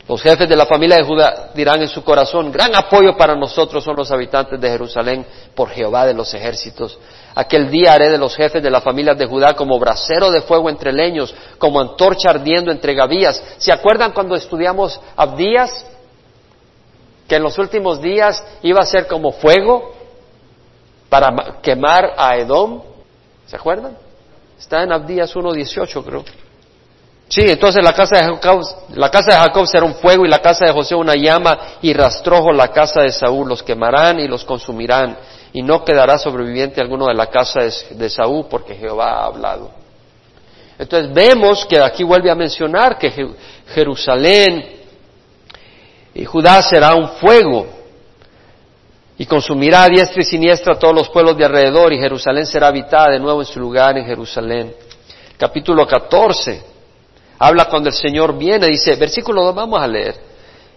Los 0.07 0.20
jefes 0.20 0.46
de 0.46 0.57
la 0.57 0.66
familia 0.66 0.98
de 0.98 1.05
Judá 1.05 1.52
dirán 1.55 1.80
en 1.80 1.88
su 1.88 2.05
corazón, 2.05 2.52
gran 2.52 2.74
apoyo 2.76 3.16
para 3.16 3.34
nosotros 3.34 3.82
son 3.82 3.96
los 3.96 4.11
habitantes 4.11 4.61
de 4.61 4.68
Jerusalén 4.68 5.24
por 5.55 5.70
Jehová 5.70 6.05
de 6.05 6.12
los 6.12 6.34
ejércitos. 6.34 6.98
Aquel 7.34 7.70
día 7.70 7.94
haré 7.94 8.11
de 8.11 8.18
los 8.18 8.36
jefes 8.36 8.62
de 8.62 8.70
la 8.70 8.82
familia 8.82 9.14
de 9.14 9.24
Judá 9.24 9.55
como 9.55 9.78
brasero 9.78 10.30
de 10.30 10.42
fuego 10.42 10.68
entre 10.68 10.92
leños, 10.92 11.34
como 11.57 11.80
antorcha 11.80 12.28
ardiendo 12.28 12.70
entre 12.70 12.92
gavillas. 12.92 13.42
¿Se 13.57 13.72
acuerdan 13.72 14.12
cuando 14.12 14.36
estudiamos 14.36 15.00
Abdías? 15.16 15.86
Que 17.26 17.36
en 17.36 17.42
los 17.42 17.57
últimos 17.57 18.02
días 18.02 18.44
iba 18.62 18.82
a 18.82 18.86
ser 18.86 19.07
como 19.07 19.32
fuego 19.32 19.93
para 21.14 21.60
quemar 21.62 22.12
a 22.16 22.36
Edom. 22.36 22.82
¿Se 23.46 23.54
acuerdan? 23.54 23.96
Está 24.58 24.82
en 24.82 24.90
Abdías 24.90 25.32
1.18 25.32 26.04
creo. 26.04 26.24
Sí, 27.28 27.42
entonces 27.42 27.84
la 27.84 27.92
casa, 27.92 28.16
de 28.16 28.24
Jacob, 28.24 28.62
la 28.96 29.08
casa 29.12 29.30
de 29.30 29.38
Jacob 29.38 29.64
será 29.68 29.84
un 29.84 29.94
fuego 29.94 30.26
y 30.26 30.28
la 30.28 30.40
casa 30.40 30.64
de 30.64 30.72
José 30.72 30.96
una 30.96 31.14
llama 31.14 31.56
y 31.82 31.92
rastrojo 31.92 32.52
la 32.52 32.66
casa 32.72 33.02
de 33.02 33.12
Saúl. 33.12 33.48
Los 33.48 33.62
quemarán 33.62 34.18
y 34.18 34.26
los 34.26 34.44
consumirán 34.44 35.16
y 35.52 35.62
no 35.62 35.84
quedará 35.84 36.18
sobreviviente 36.18 36.80
alguno 36.80 37.06
de 37.06 37.14
la 37.14 37.26
casa 37.28 37.60
de, 37.90 38.10
Saúl 38.10 38.46
porque 38.50 38.74
Jehová 38.74 39.20
ha 39.20 39.26
hablado. 39.26 39.70
Entonces 40.76 41.14
vemos 41.14 41.64
que 41.66 41.78
aquí 41.78 42.02
vuelve 42.02 42.28
a 42.28 42.34
mencionar 42.34 42.98
que 42.98 43.12
Jerusalén 43.72 44.80
y 46.12 46.24
Judá 46.24 46.60
será 46.60 46.96
un 46.96 47.08
fuego 47.20 47.84
y 49.16 49.26
consumirá 49.26 49.84
a 49.84 49.88
diestra 49.88 50.22
y 50.22 50.24
siniestra 50.24 50.78
todos 50.78 50.94
los 50.94 51.08
pueblos 51.08 51.36
de 51.36 51.44
alrededor 51.44 51.92
y 51.92 51.98
Jerusalén 51.98 52.46
será 52.46 52.68
habitada 52.68 53.12
de 53.12 53.20
nuevo 53.20 53.40
en 53.40 53.46
su 53.46 53.60
lugar 53.60 53.96
en 53.96 54.04
Jerusalén. 54.04 54.74
Capítulo 55.36 55.86
14 55.86 56.62
habla 57.38 57.66
cuando 57.66 57.88
el 57.88 57.94
Señor 57.94 58.36
viene, 58.36 58.66
dice, 58.66 58.96
versículo 58.96 59.44
2 59.44 59.54
vamos 59.54 59.80
a 59.80 59.86
leer. 59.86 60.16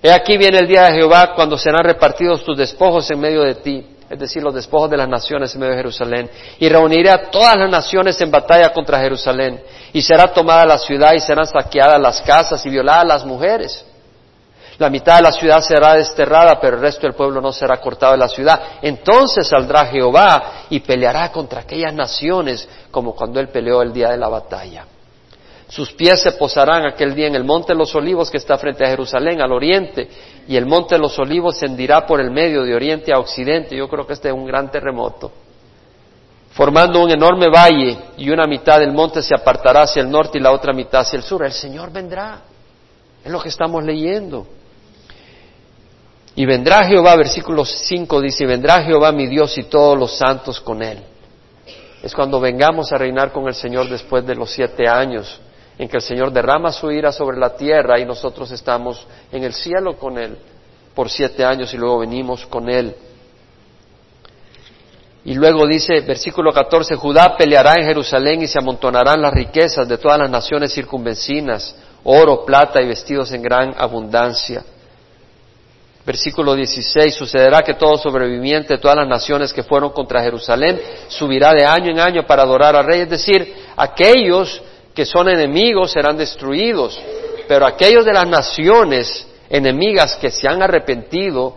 He 0.02 0.12
aquí 0.12 0.38
viene 0.38 0.60
el 0.60 0.68
día 0.68 0.84
de 0.84 0.94
Jehová 0.94 1.34
cuando 1.36 1.58
serán 1.58 1.84
repartidos 1.84 2.44
tus 2.44 2.58
despojos 2.58 3.10
en 3.10 3.20
medio 3.20 3.42
de 3.42 3.56
ti, 3.56 3.86
es 4.10 4.20
decir, 4.20 4.44
los 4.44 4.54
despojos 4.54 4.90
de 4.90 4.98
las 4.98 5.10
naciones 5.10 5.54
en 5.54 5.60
medio 5.60 5.72
de 5.72 5.80
Jerusalén, 5.80 6.30
y 6.60 6.70
reuniré 6.70 7.10
a 7.10 7.30
todas 7.32 7.58
las 7.58 7.70
naciones 7.70 8.20
en 8.22 8.30
batalla 8.30 8.72
contra 8.72 9.00
Jerusalén, 9.00 9.60
y 9.92 10.02
será 10.02 10.28
tomada 10.28 10.66
la 10.66 10.78
ciudad 10.78 11.14
y 11.14 11.20
serán 11.20 11.48
saqueadas 11.48 12.00
las 12.00 12.22
casas 12.22 12.64
y 12.66 12.70
violadas 12.70 13.08
las 13.08 13.26
mujeres. 13.26 13.84
La 14.80 14.90
mitad 14.92 15.18
de 15.18 15.24
la 15.24 15.32
ciudad 15.32 15.62
será 15.62 15.96
desterrada, 15.96 16.60
pero 16.60 16.76
el 16.76 16.82
resto 16.84 17.02
del 17.02 17.16
pueblo 17.16 17.42
no 17.42 17.52
será 17.52 17.78
cortado 17.78 18.12
de 18.12 18.20
la 18.20 18.28
ciudad. 18.28 18.62
Entonces 18.82 19.48
saldrá 19.48 19.88
Jehová 19.88 20.66
y 20.70 20.80
peleará 20.82 21.32
contra 21.32 21.62
aquellas 21.62 21.94
naciones 21.94 22.68
como 22.92 23.16
cuando 23.16 23.40
él 23.40 23.50
peleó 23.50 23.82
el 23.82 23.92
día 23.92 24.10
de 24.10 24.18
la 24.18 24.28
batalla. 24.28 24.86
Sus 25.68 25.92
pies 25.92 26.22
se 26.22 26.34
posarán 26.34 26.86
aquel 26.86 27.14
día 27.14 27.28
en 27.28 27.36
el 27.36 27.44
monte 27.44 27.74
de 27.74 27.80
los 27.80 27.94
olivos 27.96 28.30
que 28.30 28.38
está 28.38 28.58
frente 28.58 28.86
a 28.86 28.90
Jerusalén, 28.90 29.42
al 29.42 29.52
oriente, 29.52 30.08
y 30.48 30.56
el 30.56 30.66
monte 30.66 30.96
de 30.96 31.02
los 31.02 31.18
olivos 31.20 31.58
se 31.58 31.66
hendirá 31.66 32.06
por 32.06 32.22
el 32.22 32.32
medio 32.32 32.64
de 32.64 32.74
oriente 32.74 33.12
a 33.12 33.20
occidente. 33.20 33.76
Yo 33.76 33.90
creo 33.90 34.06
que 34.06 34.14
este 34.14 34.30
es 34.30 34.34
un 34.34 34.46
gran 34.46 34.72
terremoto. 34.72 35.32
Formando 36.52 37.04
un 37.04 37.12
enorme 37.12 37.48
valle 37.50 37.98
y 38.18 38.30
una 38.30 38.46
mitad 38.46 38.80
del 38.80 38.94
monte 38.94 39.22
se 39.22 39.36
apartará 39.36 39.82
hacia 39.82 40.02
el 40.02 40.10
norte 40.10 40.38
y 40.38 40.42
la 40.42 40.52
otra 40.52 40.72
mitad 40.72 41.02
hacia 41.02 41.18
el 41.18 41.24
sur. 41.24 41.44
El 41.44 41.52
Señor 41.52 41.92
vendrá. 41.92 42.42
Es 43.24 43.32
lo 43.32 43.42
que 43.42 43.50
estamos 43.50 43.84
leyendo. 43.84 44.48
Y 46.38 46.46
vendrá 46.46 46.84
Jehová, 46.84 47.16
versículo 47.16 47.66
5 47.66 48.22
dice, 48.22 48.44
y 48.44 48.48
vendrá 48.48 48.84
Jehová 48.84 49.12
mi 49.12 49.26
Dios 49.26 49.58
y 49.58 49.64
todos 49.64 49.98
los 49.98 50.20
santos 50.20 50.62
con 50.62 50.84
él. 50.84 51.00
Es 52.04 52.14
cuando 52.14 52.40
vengamos 52.40 52.92
a 52.92 52.98
reinar 53.00 53.32
con 53.32 53.48
el 53.48 53.56
Señor 53.56 53.90
después 53.90 54.24
de 54.24 54.36
los 54.36 54.52
siete 54.52 54.88
años 54.88 55.42
en 55.80 55.90
que 55.90 55.98
el 55.98 56.04
Señor 56.04 56.32
derrama 56.32 56.72
su 56.72 56.92
ira 56.92 57.12
sobre 57.12 57.40
la 57.40 57.56
tierra 57.56 58.00
y 58.00 58.06
nosotros 58.06 58.52
estamos 58.52 59.08
en 59.32 59.46
el 59.46 59.54
cielo 59.54 59.98
con 59.98 60.20
Él 60.20 60.38
por 60.94 61.10
siete 61.10 61.44
años 61.44 61.74
y 61.74 61.78
luego 61.78 62.02
venimos 62.02 62.46
con 62.46 62.70
Él. 62.70 62.96
Y 65.26 65.34
luego 65.34 65.66
dice, 65.66 66.02
versículo 66.02 66.54
14, 66.54 66.98
Judá 66.98 67.36
peleará 67.36 67.74
en 67.80 67.88
Jerusalén 67.88 68.44
y 68.44 68.48
se 68.48 68.60
amontonarán 68.60 69.24
las 69.24 69.34
riquezas 69.34 69.88
de 69.88 69.98
todas 69.98 70.20
las 70.20 70.30
naciones 70.30 70.72
circunvecinas, 70.72 71.76
oro, 72.04 72.46
plata 72.46 72.80
y 72.80 72.88
vestidos 72.88 73.32
en 73.32 73.42
gran 73.42 73.74
abundancia. 73.76 74.64
Versículo 76.08 76.56
16, 76.56 77.14
sucederá 77.14 77.64
que 77.64 77.74
todo 77.74 77.98
sobreviviente 77.98 78.76
de 78.76 78.80
todas 78.80 78.96
las 78.96 79.10
naciones 79.10 79.52
que 79.52 79.62
fueron 79.62 79.90
contra 79.90 80.24
Jerusalén 80.24 80.80
subirá 81.10 81.52
de 81.52 81.66
año 81.66 81.92
en 81.92 82.00
año 82.00 82.26
para 82.26 82.44
adorar 82.44 82.78
al 82.78 82.86
rey, 82.86 83.02
es 83.02 83.10
decir, 83.10 83.54
aquellos 83.76 84.62
que 84.96 85.06
son 85.06 85.28
enemigos 85.28 85.92
serán 85.92 86.16
destruidos, 86.16 86.98
pero 87.50 87.66
aquellos 87.66 88.06
de 88.06 88.14
las 88.14 88.26
naciones 88.26 89.28
enemigas 89.50 90.16
que 90.16 90.32
se 90.32 90.48
han 90.48 90.62
arrepentido 90.62 91.56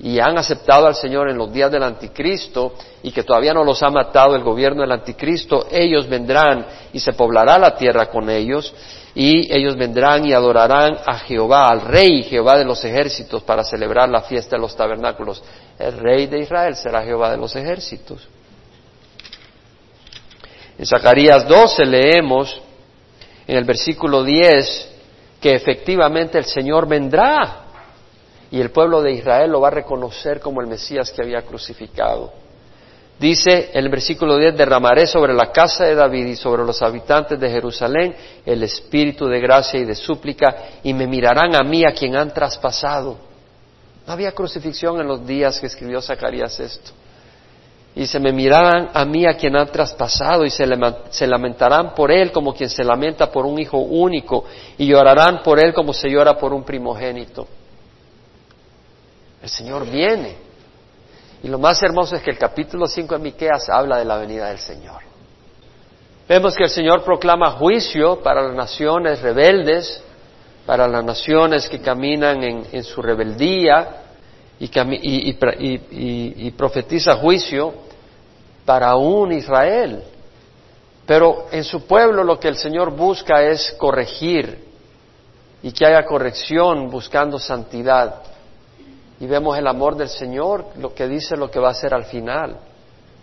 y 0.00 0.18
han 0.18 0.36
aceptado 0.36 0.88
al 0.88 0.96
Señor 0.96 1.30
en 1.30 1.38
los 1.38 1.52
días 1.52 1.70
del 1.70 1.84
anticristo 1.84 2.72
y 3.04 3.12
que 3.12 3.22
todavía 3.22 3.54
no 3.54 3.62
los 3.62 3.84
ha 3.84 3.90
matado 3.90 4.34
el 4.34 4.42
gobierno 4.42 4.82
del 4.82 4.90
anticristo, 4.90 5.68
ellos 5.70 6.08
vendrán 6.08 6.66
y 6.92 6.98
se 6.98 7.12
poblará 7.12 7.56
la 7.56 7.76
tierra 7.76 8.06
con 8.06 8.28
ellos 8.28 8.74
y 9.14 9.54
ellos 9.54 9.76
vendrán 9.76 10.24
y 10.24 10.32
adorarán 10.32 10.96
a 11.04 11.18
Jehová, 11.18 11.68
al 11.68 11.82
Rey 11.82 12.22
Jehová 12.22 12.56
de 12.56 12.64
los 12.64 12.82
ejércitos, 12.84 13.42
para 13.42 13.62
celebrar 13.62 14.08
la 14.08 14.22
fiesta 14.22 14.56
de 14.56 14.62
los 14.62 14.74
tabernáculos. 14.74 15.42
El 15.78 15.98
Rey 15.98 16.26
de 16.26 16.40
Israel 16.40 16.74
será 16.76 17.02
Jehová 17.02 17.30
de 17.30 17.36
los 17.36 17.54
ejércitos. 17.54 18.26
En 20.78 20.86
Zacarías 20.86 21.46
12 21.46 21.84
leemos 21.84 22.60
en 23.46 23.56
el 23.56 23.64
versículo 23.64 24.24
10 24.24 24.90
que 25.40 25.54
efectivamente 25.54 26.38
el 26.38 26.44
Señor 26.44 26.88
vendrá 26.88 27.66
y 28.50 28.60
el 28.60 28.70
pueblo 28.70 29.02
de 29.02 29.12
Israel 29.12 29.50
lo 29.50 29.60
va 29.60 29.68
a 29.68 29.72
reconocer 29.72 30.40
como 30.40 30.60
el 30.60 30.66
Mesías 30.66 31.10
que 31.10 31.22
había 31.22 31.42
crucificado. 31.42 32.41
Dice 33.22 33.70
en 33.72 33.84
el 33.84 33.88
versículo 33.88 34.36
10, 34.36 34.56
derramaré 34.56 35.06
sobre 35.06 35.32
la 35.32 35.52
casa 35.52 35.84
de 35.84 35.94
David 35.94 36.26
y 36.26 36.34
sobre 36.34 36.64
los 36.64 36.82
habitantes 36.82 37.38
de 37.38 37.48
Jerusalén 37.48 38.16
el 38.44 38.64
espíritu 38.64 39.28
de 39.28 39.38
gracia 39.38 39.78
y 39.78 39.84
de 39.84 39.94
súplica 39.94 40.80
y 40.82 40.92
me 40.92 41.06
mirarán 41.06 41.54
a 41.54 41.62
mí 41.62 41.84
a 41.84 41.92
quien 41.92 42.16
han 42.16 42.34
traspasado. 42.34 43.16
No 44.04 44.12
había 44.12 44.32
crucifixión 44.32 45.00
en 45.00 45.06
los 45.06 45.24
días 45.24 45.60
que 45.60 45.66
escribió 45.66 46.02
Zacarías 46.02 46.58
esto. 46.58 46.90
Y 47.94 48.08
se 48.08 48.18
me 48.18 48.32
mirarán 48.32 48.90
a 48.92 49.04
mí 49.04 49.24
a 49.24 49.36
quien 49.36 49.54
han 49.54 49.68
traspasado 49.68 50.44
y 50.44 50.50
se, 50.50 50.66
se 51.10 51.26
lamentarán 51.28 51.94
por 51.94 52.10
él 52.10 52.32
como 52.32 52.52
quien 52.52 52.70
se 52.70 52.82
lamenta 52.82 53.30
por 53.30 53.46
un 53.46 53.56
hijo 53.60 53.78
único 53.78 54.46
y 54.76 54.88
llorarán 54.88 55.44
por 55.44 55.64
él 55.64 55.72
como 55.72 55.92
se 55.92 56.10
llora 56.10 56.36
por 56.36 56.52
un 56.52 56.64
primogénito. 56.64 57.46
El 59.40 59.48
Señor 59.48 59.88
viene 59.88 60.50
y 61.42 61.48
lo 61.48 61.58
más 61.58 61.82
hermoso 61.82 62.14
es 62.14 62.22
que 62.22 62.30
el 62.30 62.38
capítulo 62.38 62.86
5 62.86 63.14
de 63.14 63.20
Miqueas 63.20 63.68
habla 63.68 63.98
de 63.98 64.04
la 64.04 64.16
venida 64.16 64.48
del 64.48 64.58
Señor. 64.58 65.02
Vemos 66.28 66.54
que 66.54 66.64
el 66.64 66.70
Señor 66.70 67.02
proclama 67.02 67.50
juicio 67.52 68.22
para 68.22 68.42
las 68.42 68.54
naciones 68.54 69.20
rebeldes, 69.20 70.02
para 70.64 70.86
las 70.86 71.04
naciones 71.04 71.68
que 71.68 71.80
caminan 71.80 72.44
en, 72.44 72.84
su 72.84 73.02
rebeldía 73.02 74.02
y, 74.60 74.70
y, 76.46 76.50
profetiza 76.52 77.16
juicio 77.16 77.74
para 78.64 78.94
un 78.94 79.32
Israel. 79.32 80.04
Pero 81.04 81.48
en 81.50 81.64
su 81.64 81.84
pueblo 81.86 82.22
lo 82.22 82.38
que 82.38 82.46
el 82.46 82.56
Señor 82.56 82.94
busca 82.94 83.42
es 83.42 83.72
corregir 83.72 84.64
y 85.60 85.72
que 85.72 85.84
haya 85.84 86.06
corrección 86.06 86.88
buscando 86.88 87.40
santidad 87.40 88.31
y 89.22 89.26
vemos 89.28 89.56
el 89.56 89.68
amor 89.68 89.94
del 89.94 90.08
Señor, 90.08 90.66
lo 90.78 90.92
que 90.92 91.06
dice 91.06 91.36
lo 91.36 91.48
que 91.48 91.60
va 91.60 91.68
a 91.68 91.70
hacer 91.70 91.94
al 91.94 92.06
final, 92.06 92.56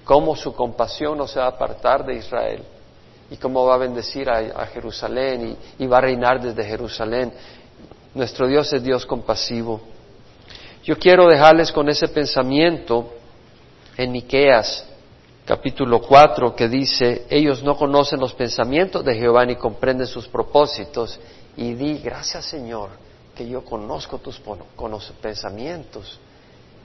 cómo 0.06 0.34
su 0.34 0.54
compasión 0.54 1.18
no 1.18 1.28
se 1.28 1.40
va 1.40 1.48
a 1.48 1.50
apartar 1.50 2.06
de 2.06 2.16
Israel 2.16 2.64
y 3.30 3.36
cómo 3.36 3.66
va 3.66 3.76
a 3.76 3.80
bendecir 3.80 4.30
a, 4.30 4.66
Jerusalén 4.68 5.58
y, 5.78 5.86
va 5.88 5.98
a 5.98 6.02
reinar 6.02 6.40
desde 6.40 6.64
Jerusalén. 6.64 7.34
Nuestro 8.14 8.48
Dios 8.48 8.72
es 8.72 8.82
Dios 8.82 9.06
compasivo. 9.06 9.82
Yo 10.86 10.98
quiero 10.98 11.28
dejarles 11.28 11.70
con 11.70 11.90
ese 11.90 12.08
pensamiento 12.08 13.10
en 13.98 14.14
Miqueas 14.14 14.88
capítulo 15.44 16.00
4 16.00 16.56
que 16.56 16.70
dice, 16.70 17.26
ellos 17.30 17.62
no 17.62 17.76
conocen 17.76 18.22
los 18.22 18.34
pensamientos 18.34 19.04
de 19.04 19.16
Jehová 19.16 19.46
ni 19.46 19.58
comprenden 19.58 20.08
sus 20.08 20.30
propósitos 20.30 21.20
y 21.58 21.74
di, 21.74 21.98
gracias 21.98 22.46
Señor, 22.46 23.09
que 23.40 23.48
yo 23.48 23.64
conozco 23.64 24.18
tus 24.18 24.38
pensamientos 25.22 26.20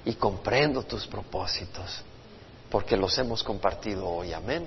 y 0.05 0.15
comprendo 0.15 0.85
tus 0.85 1.05
propósitos, 1.05 2.01
porque 2.71 2.97
los 2.97 3.19
hemos 3.19 3.43
compartido 3.43 4.09
hoy. 4.09 4.33
Amén. 4.33 4.65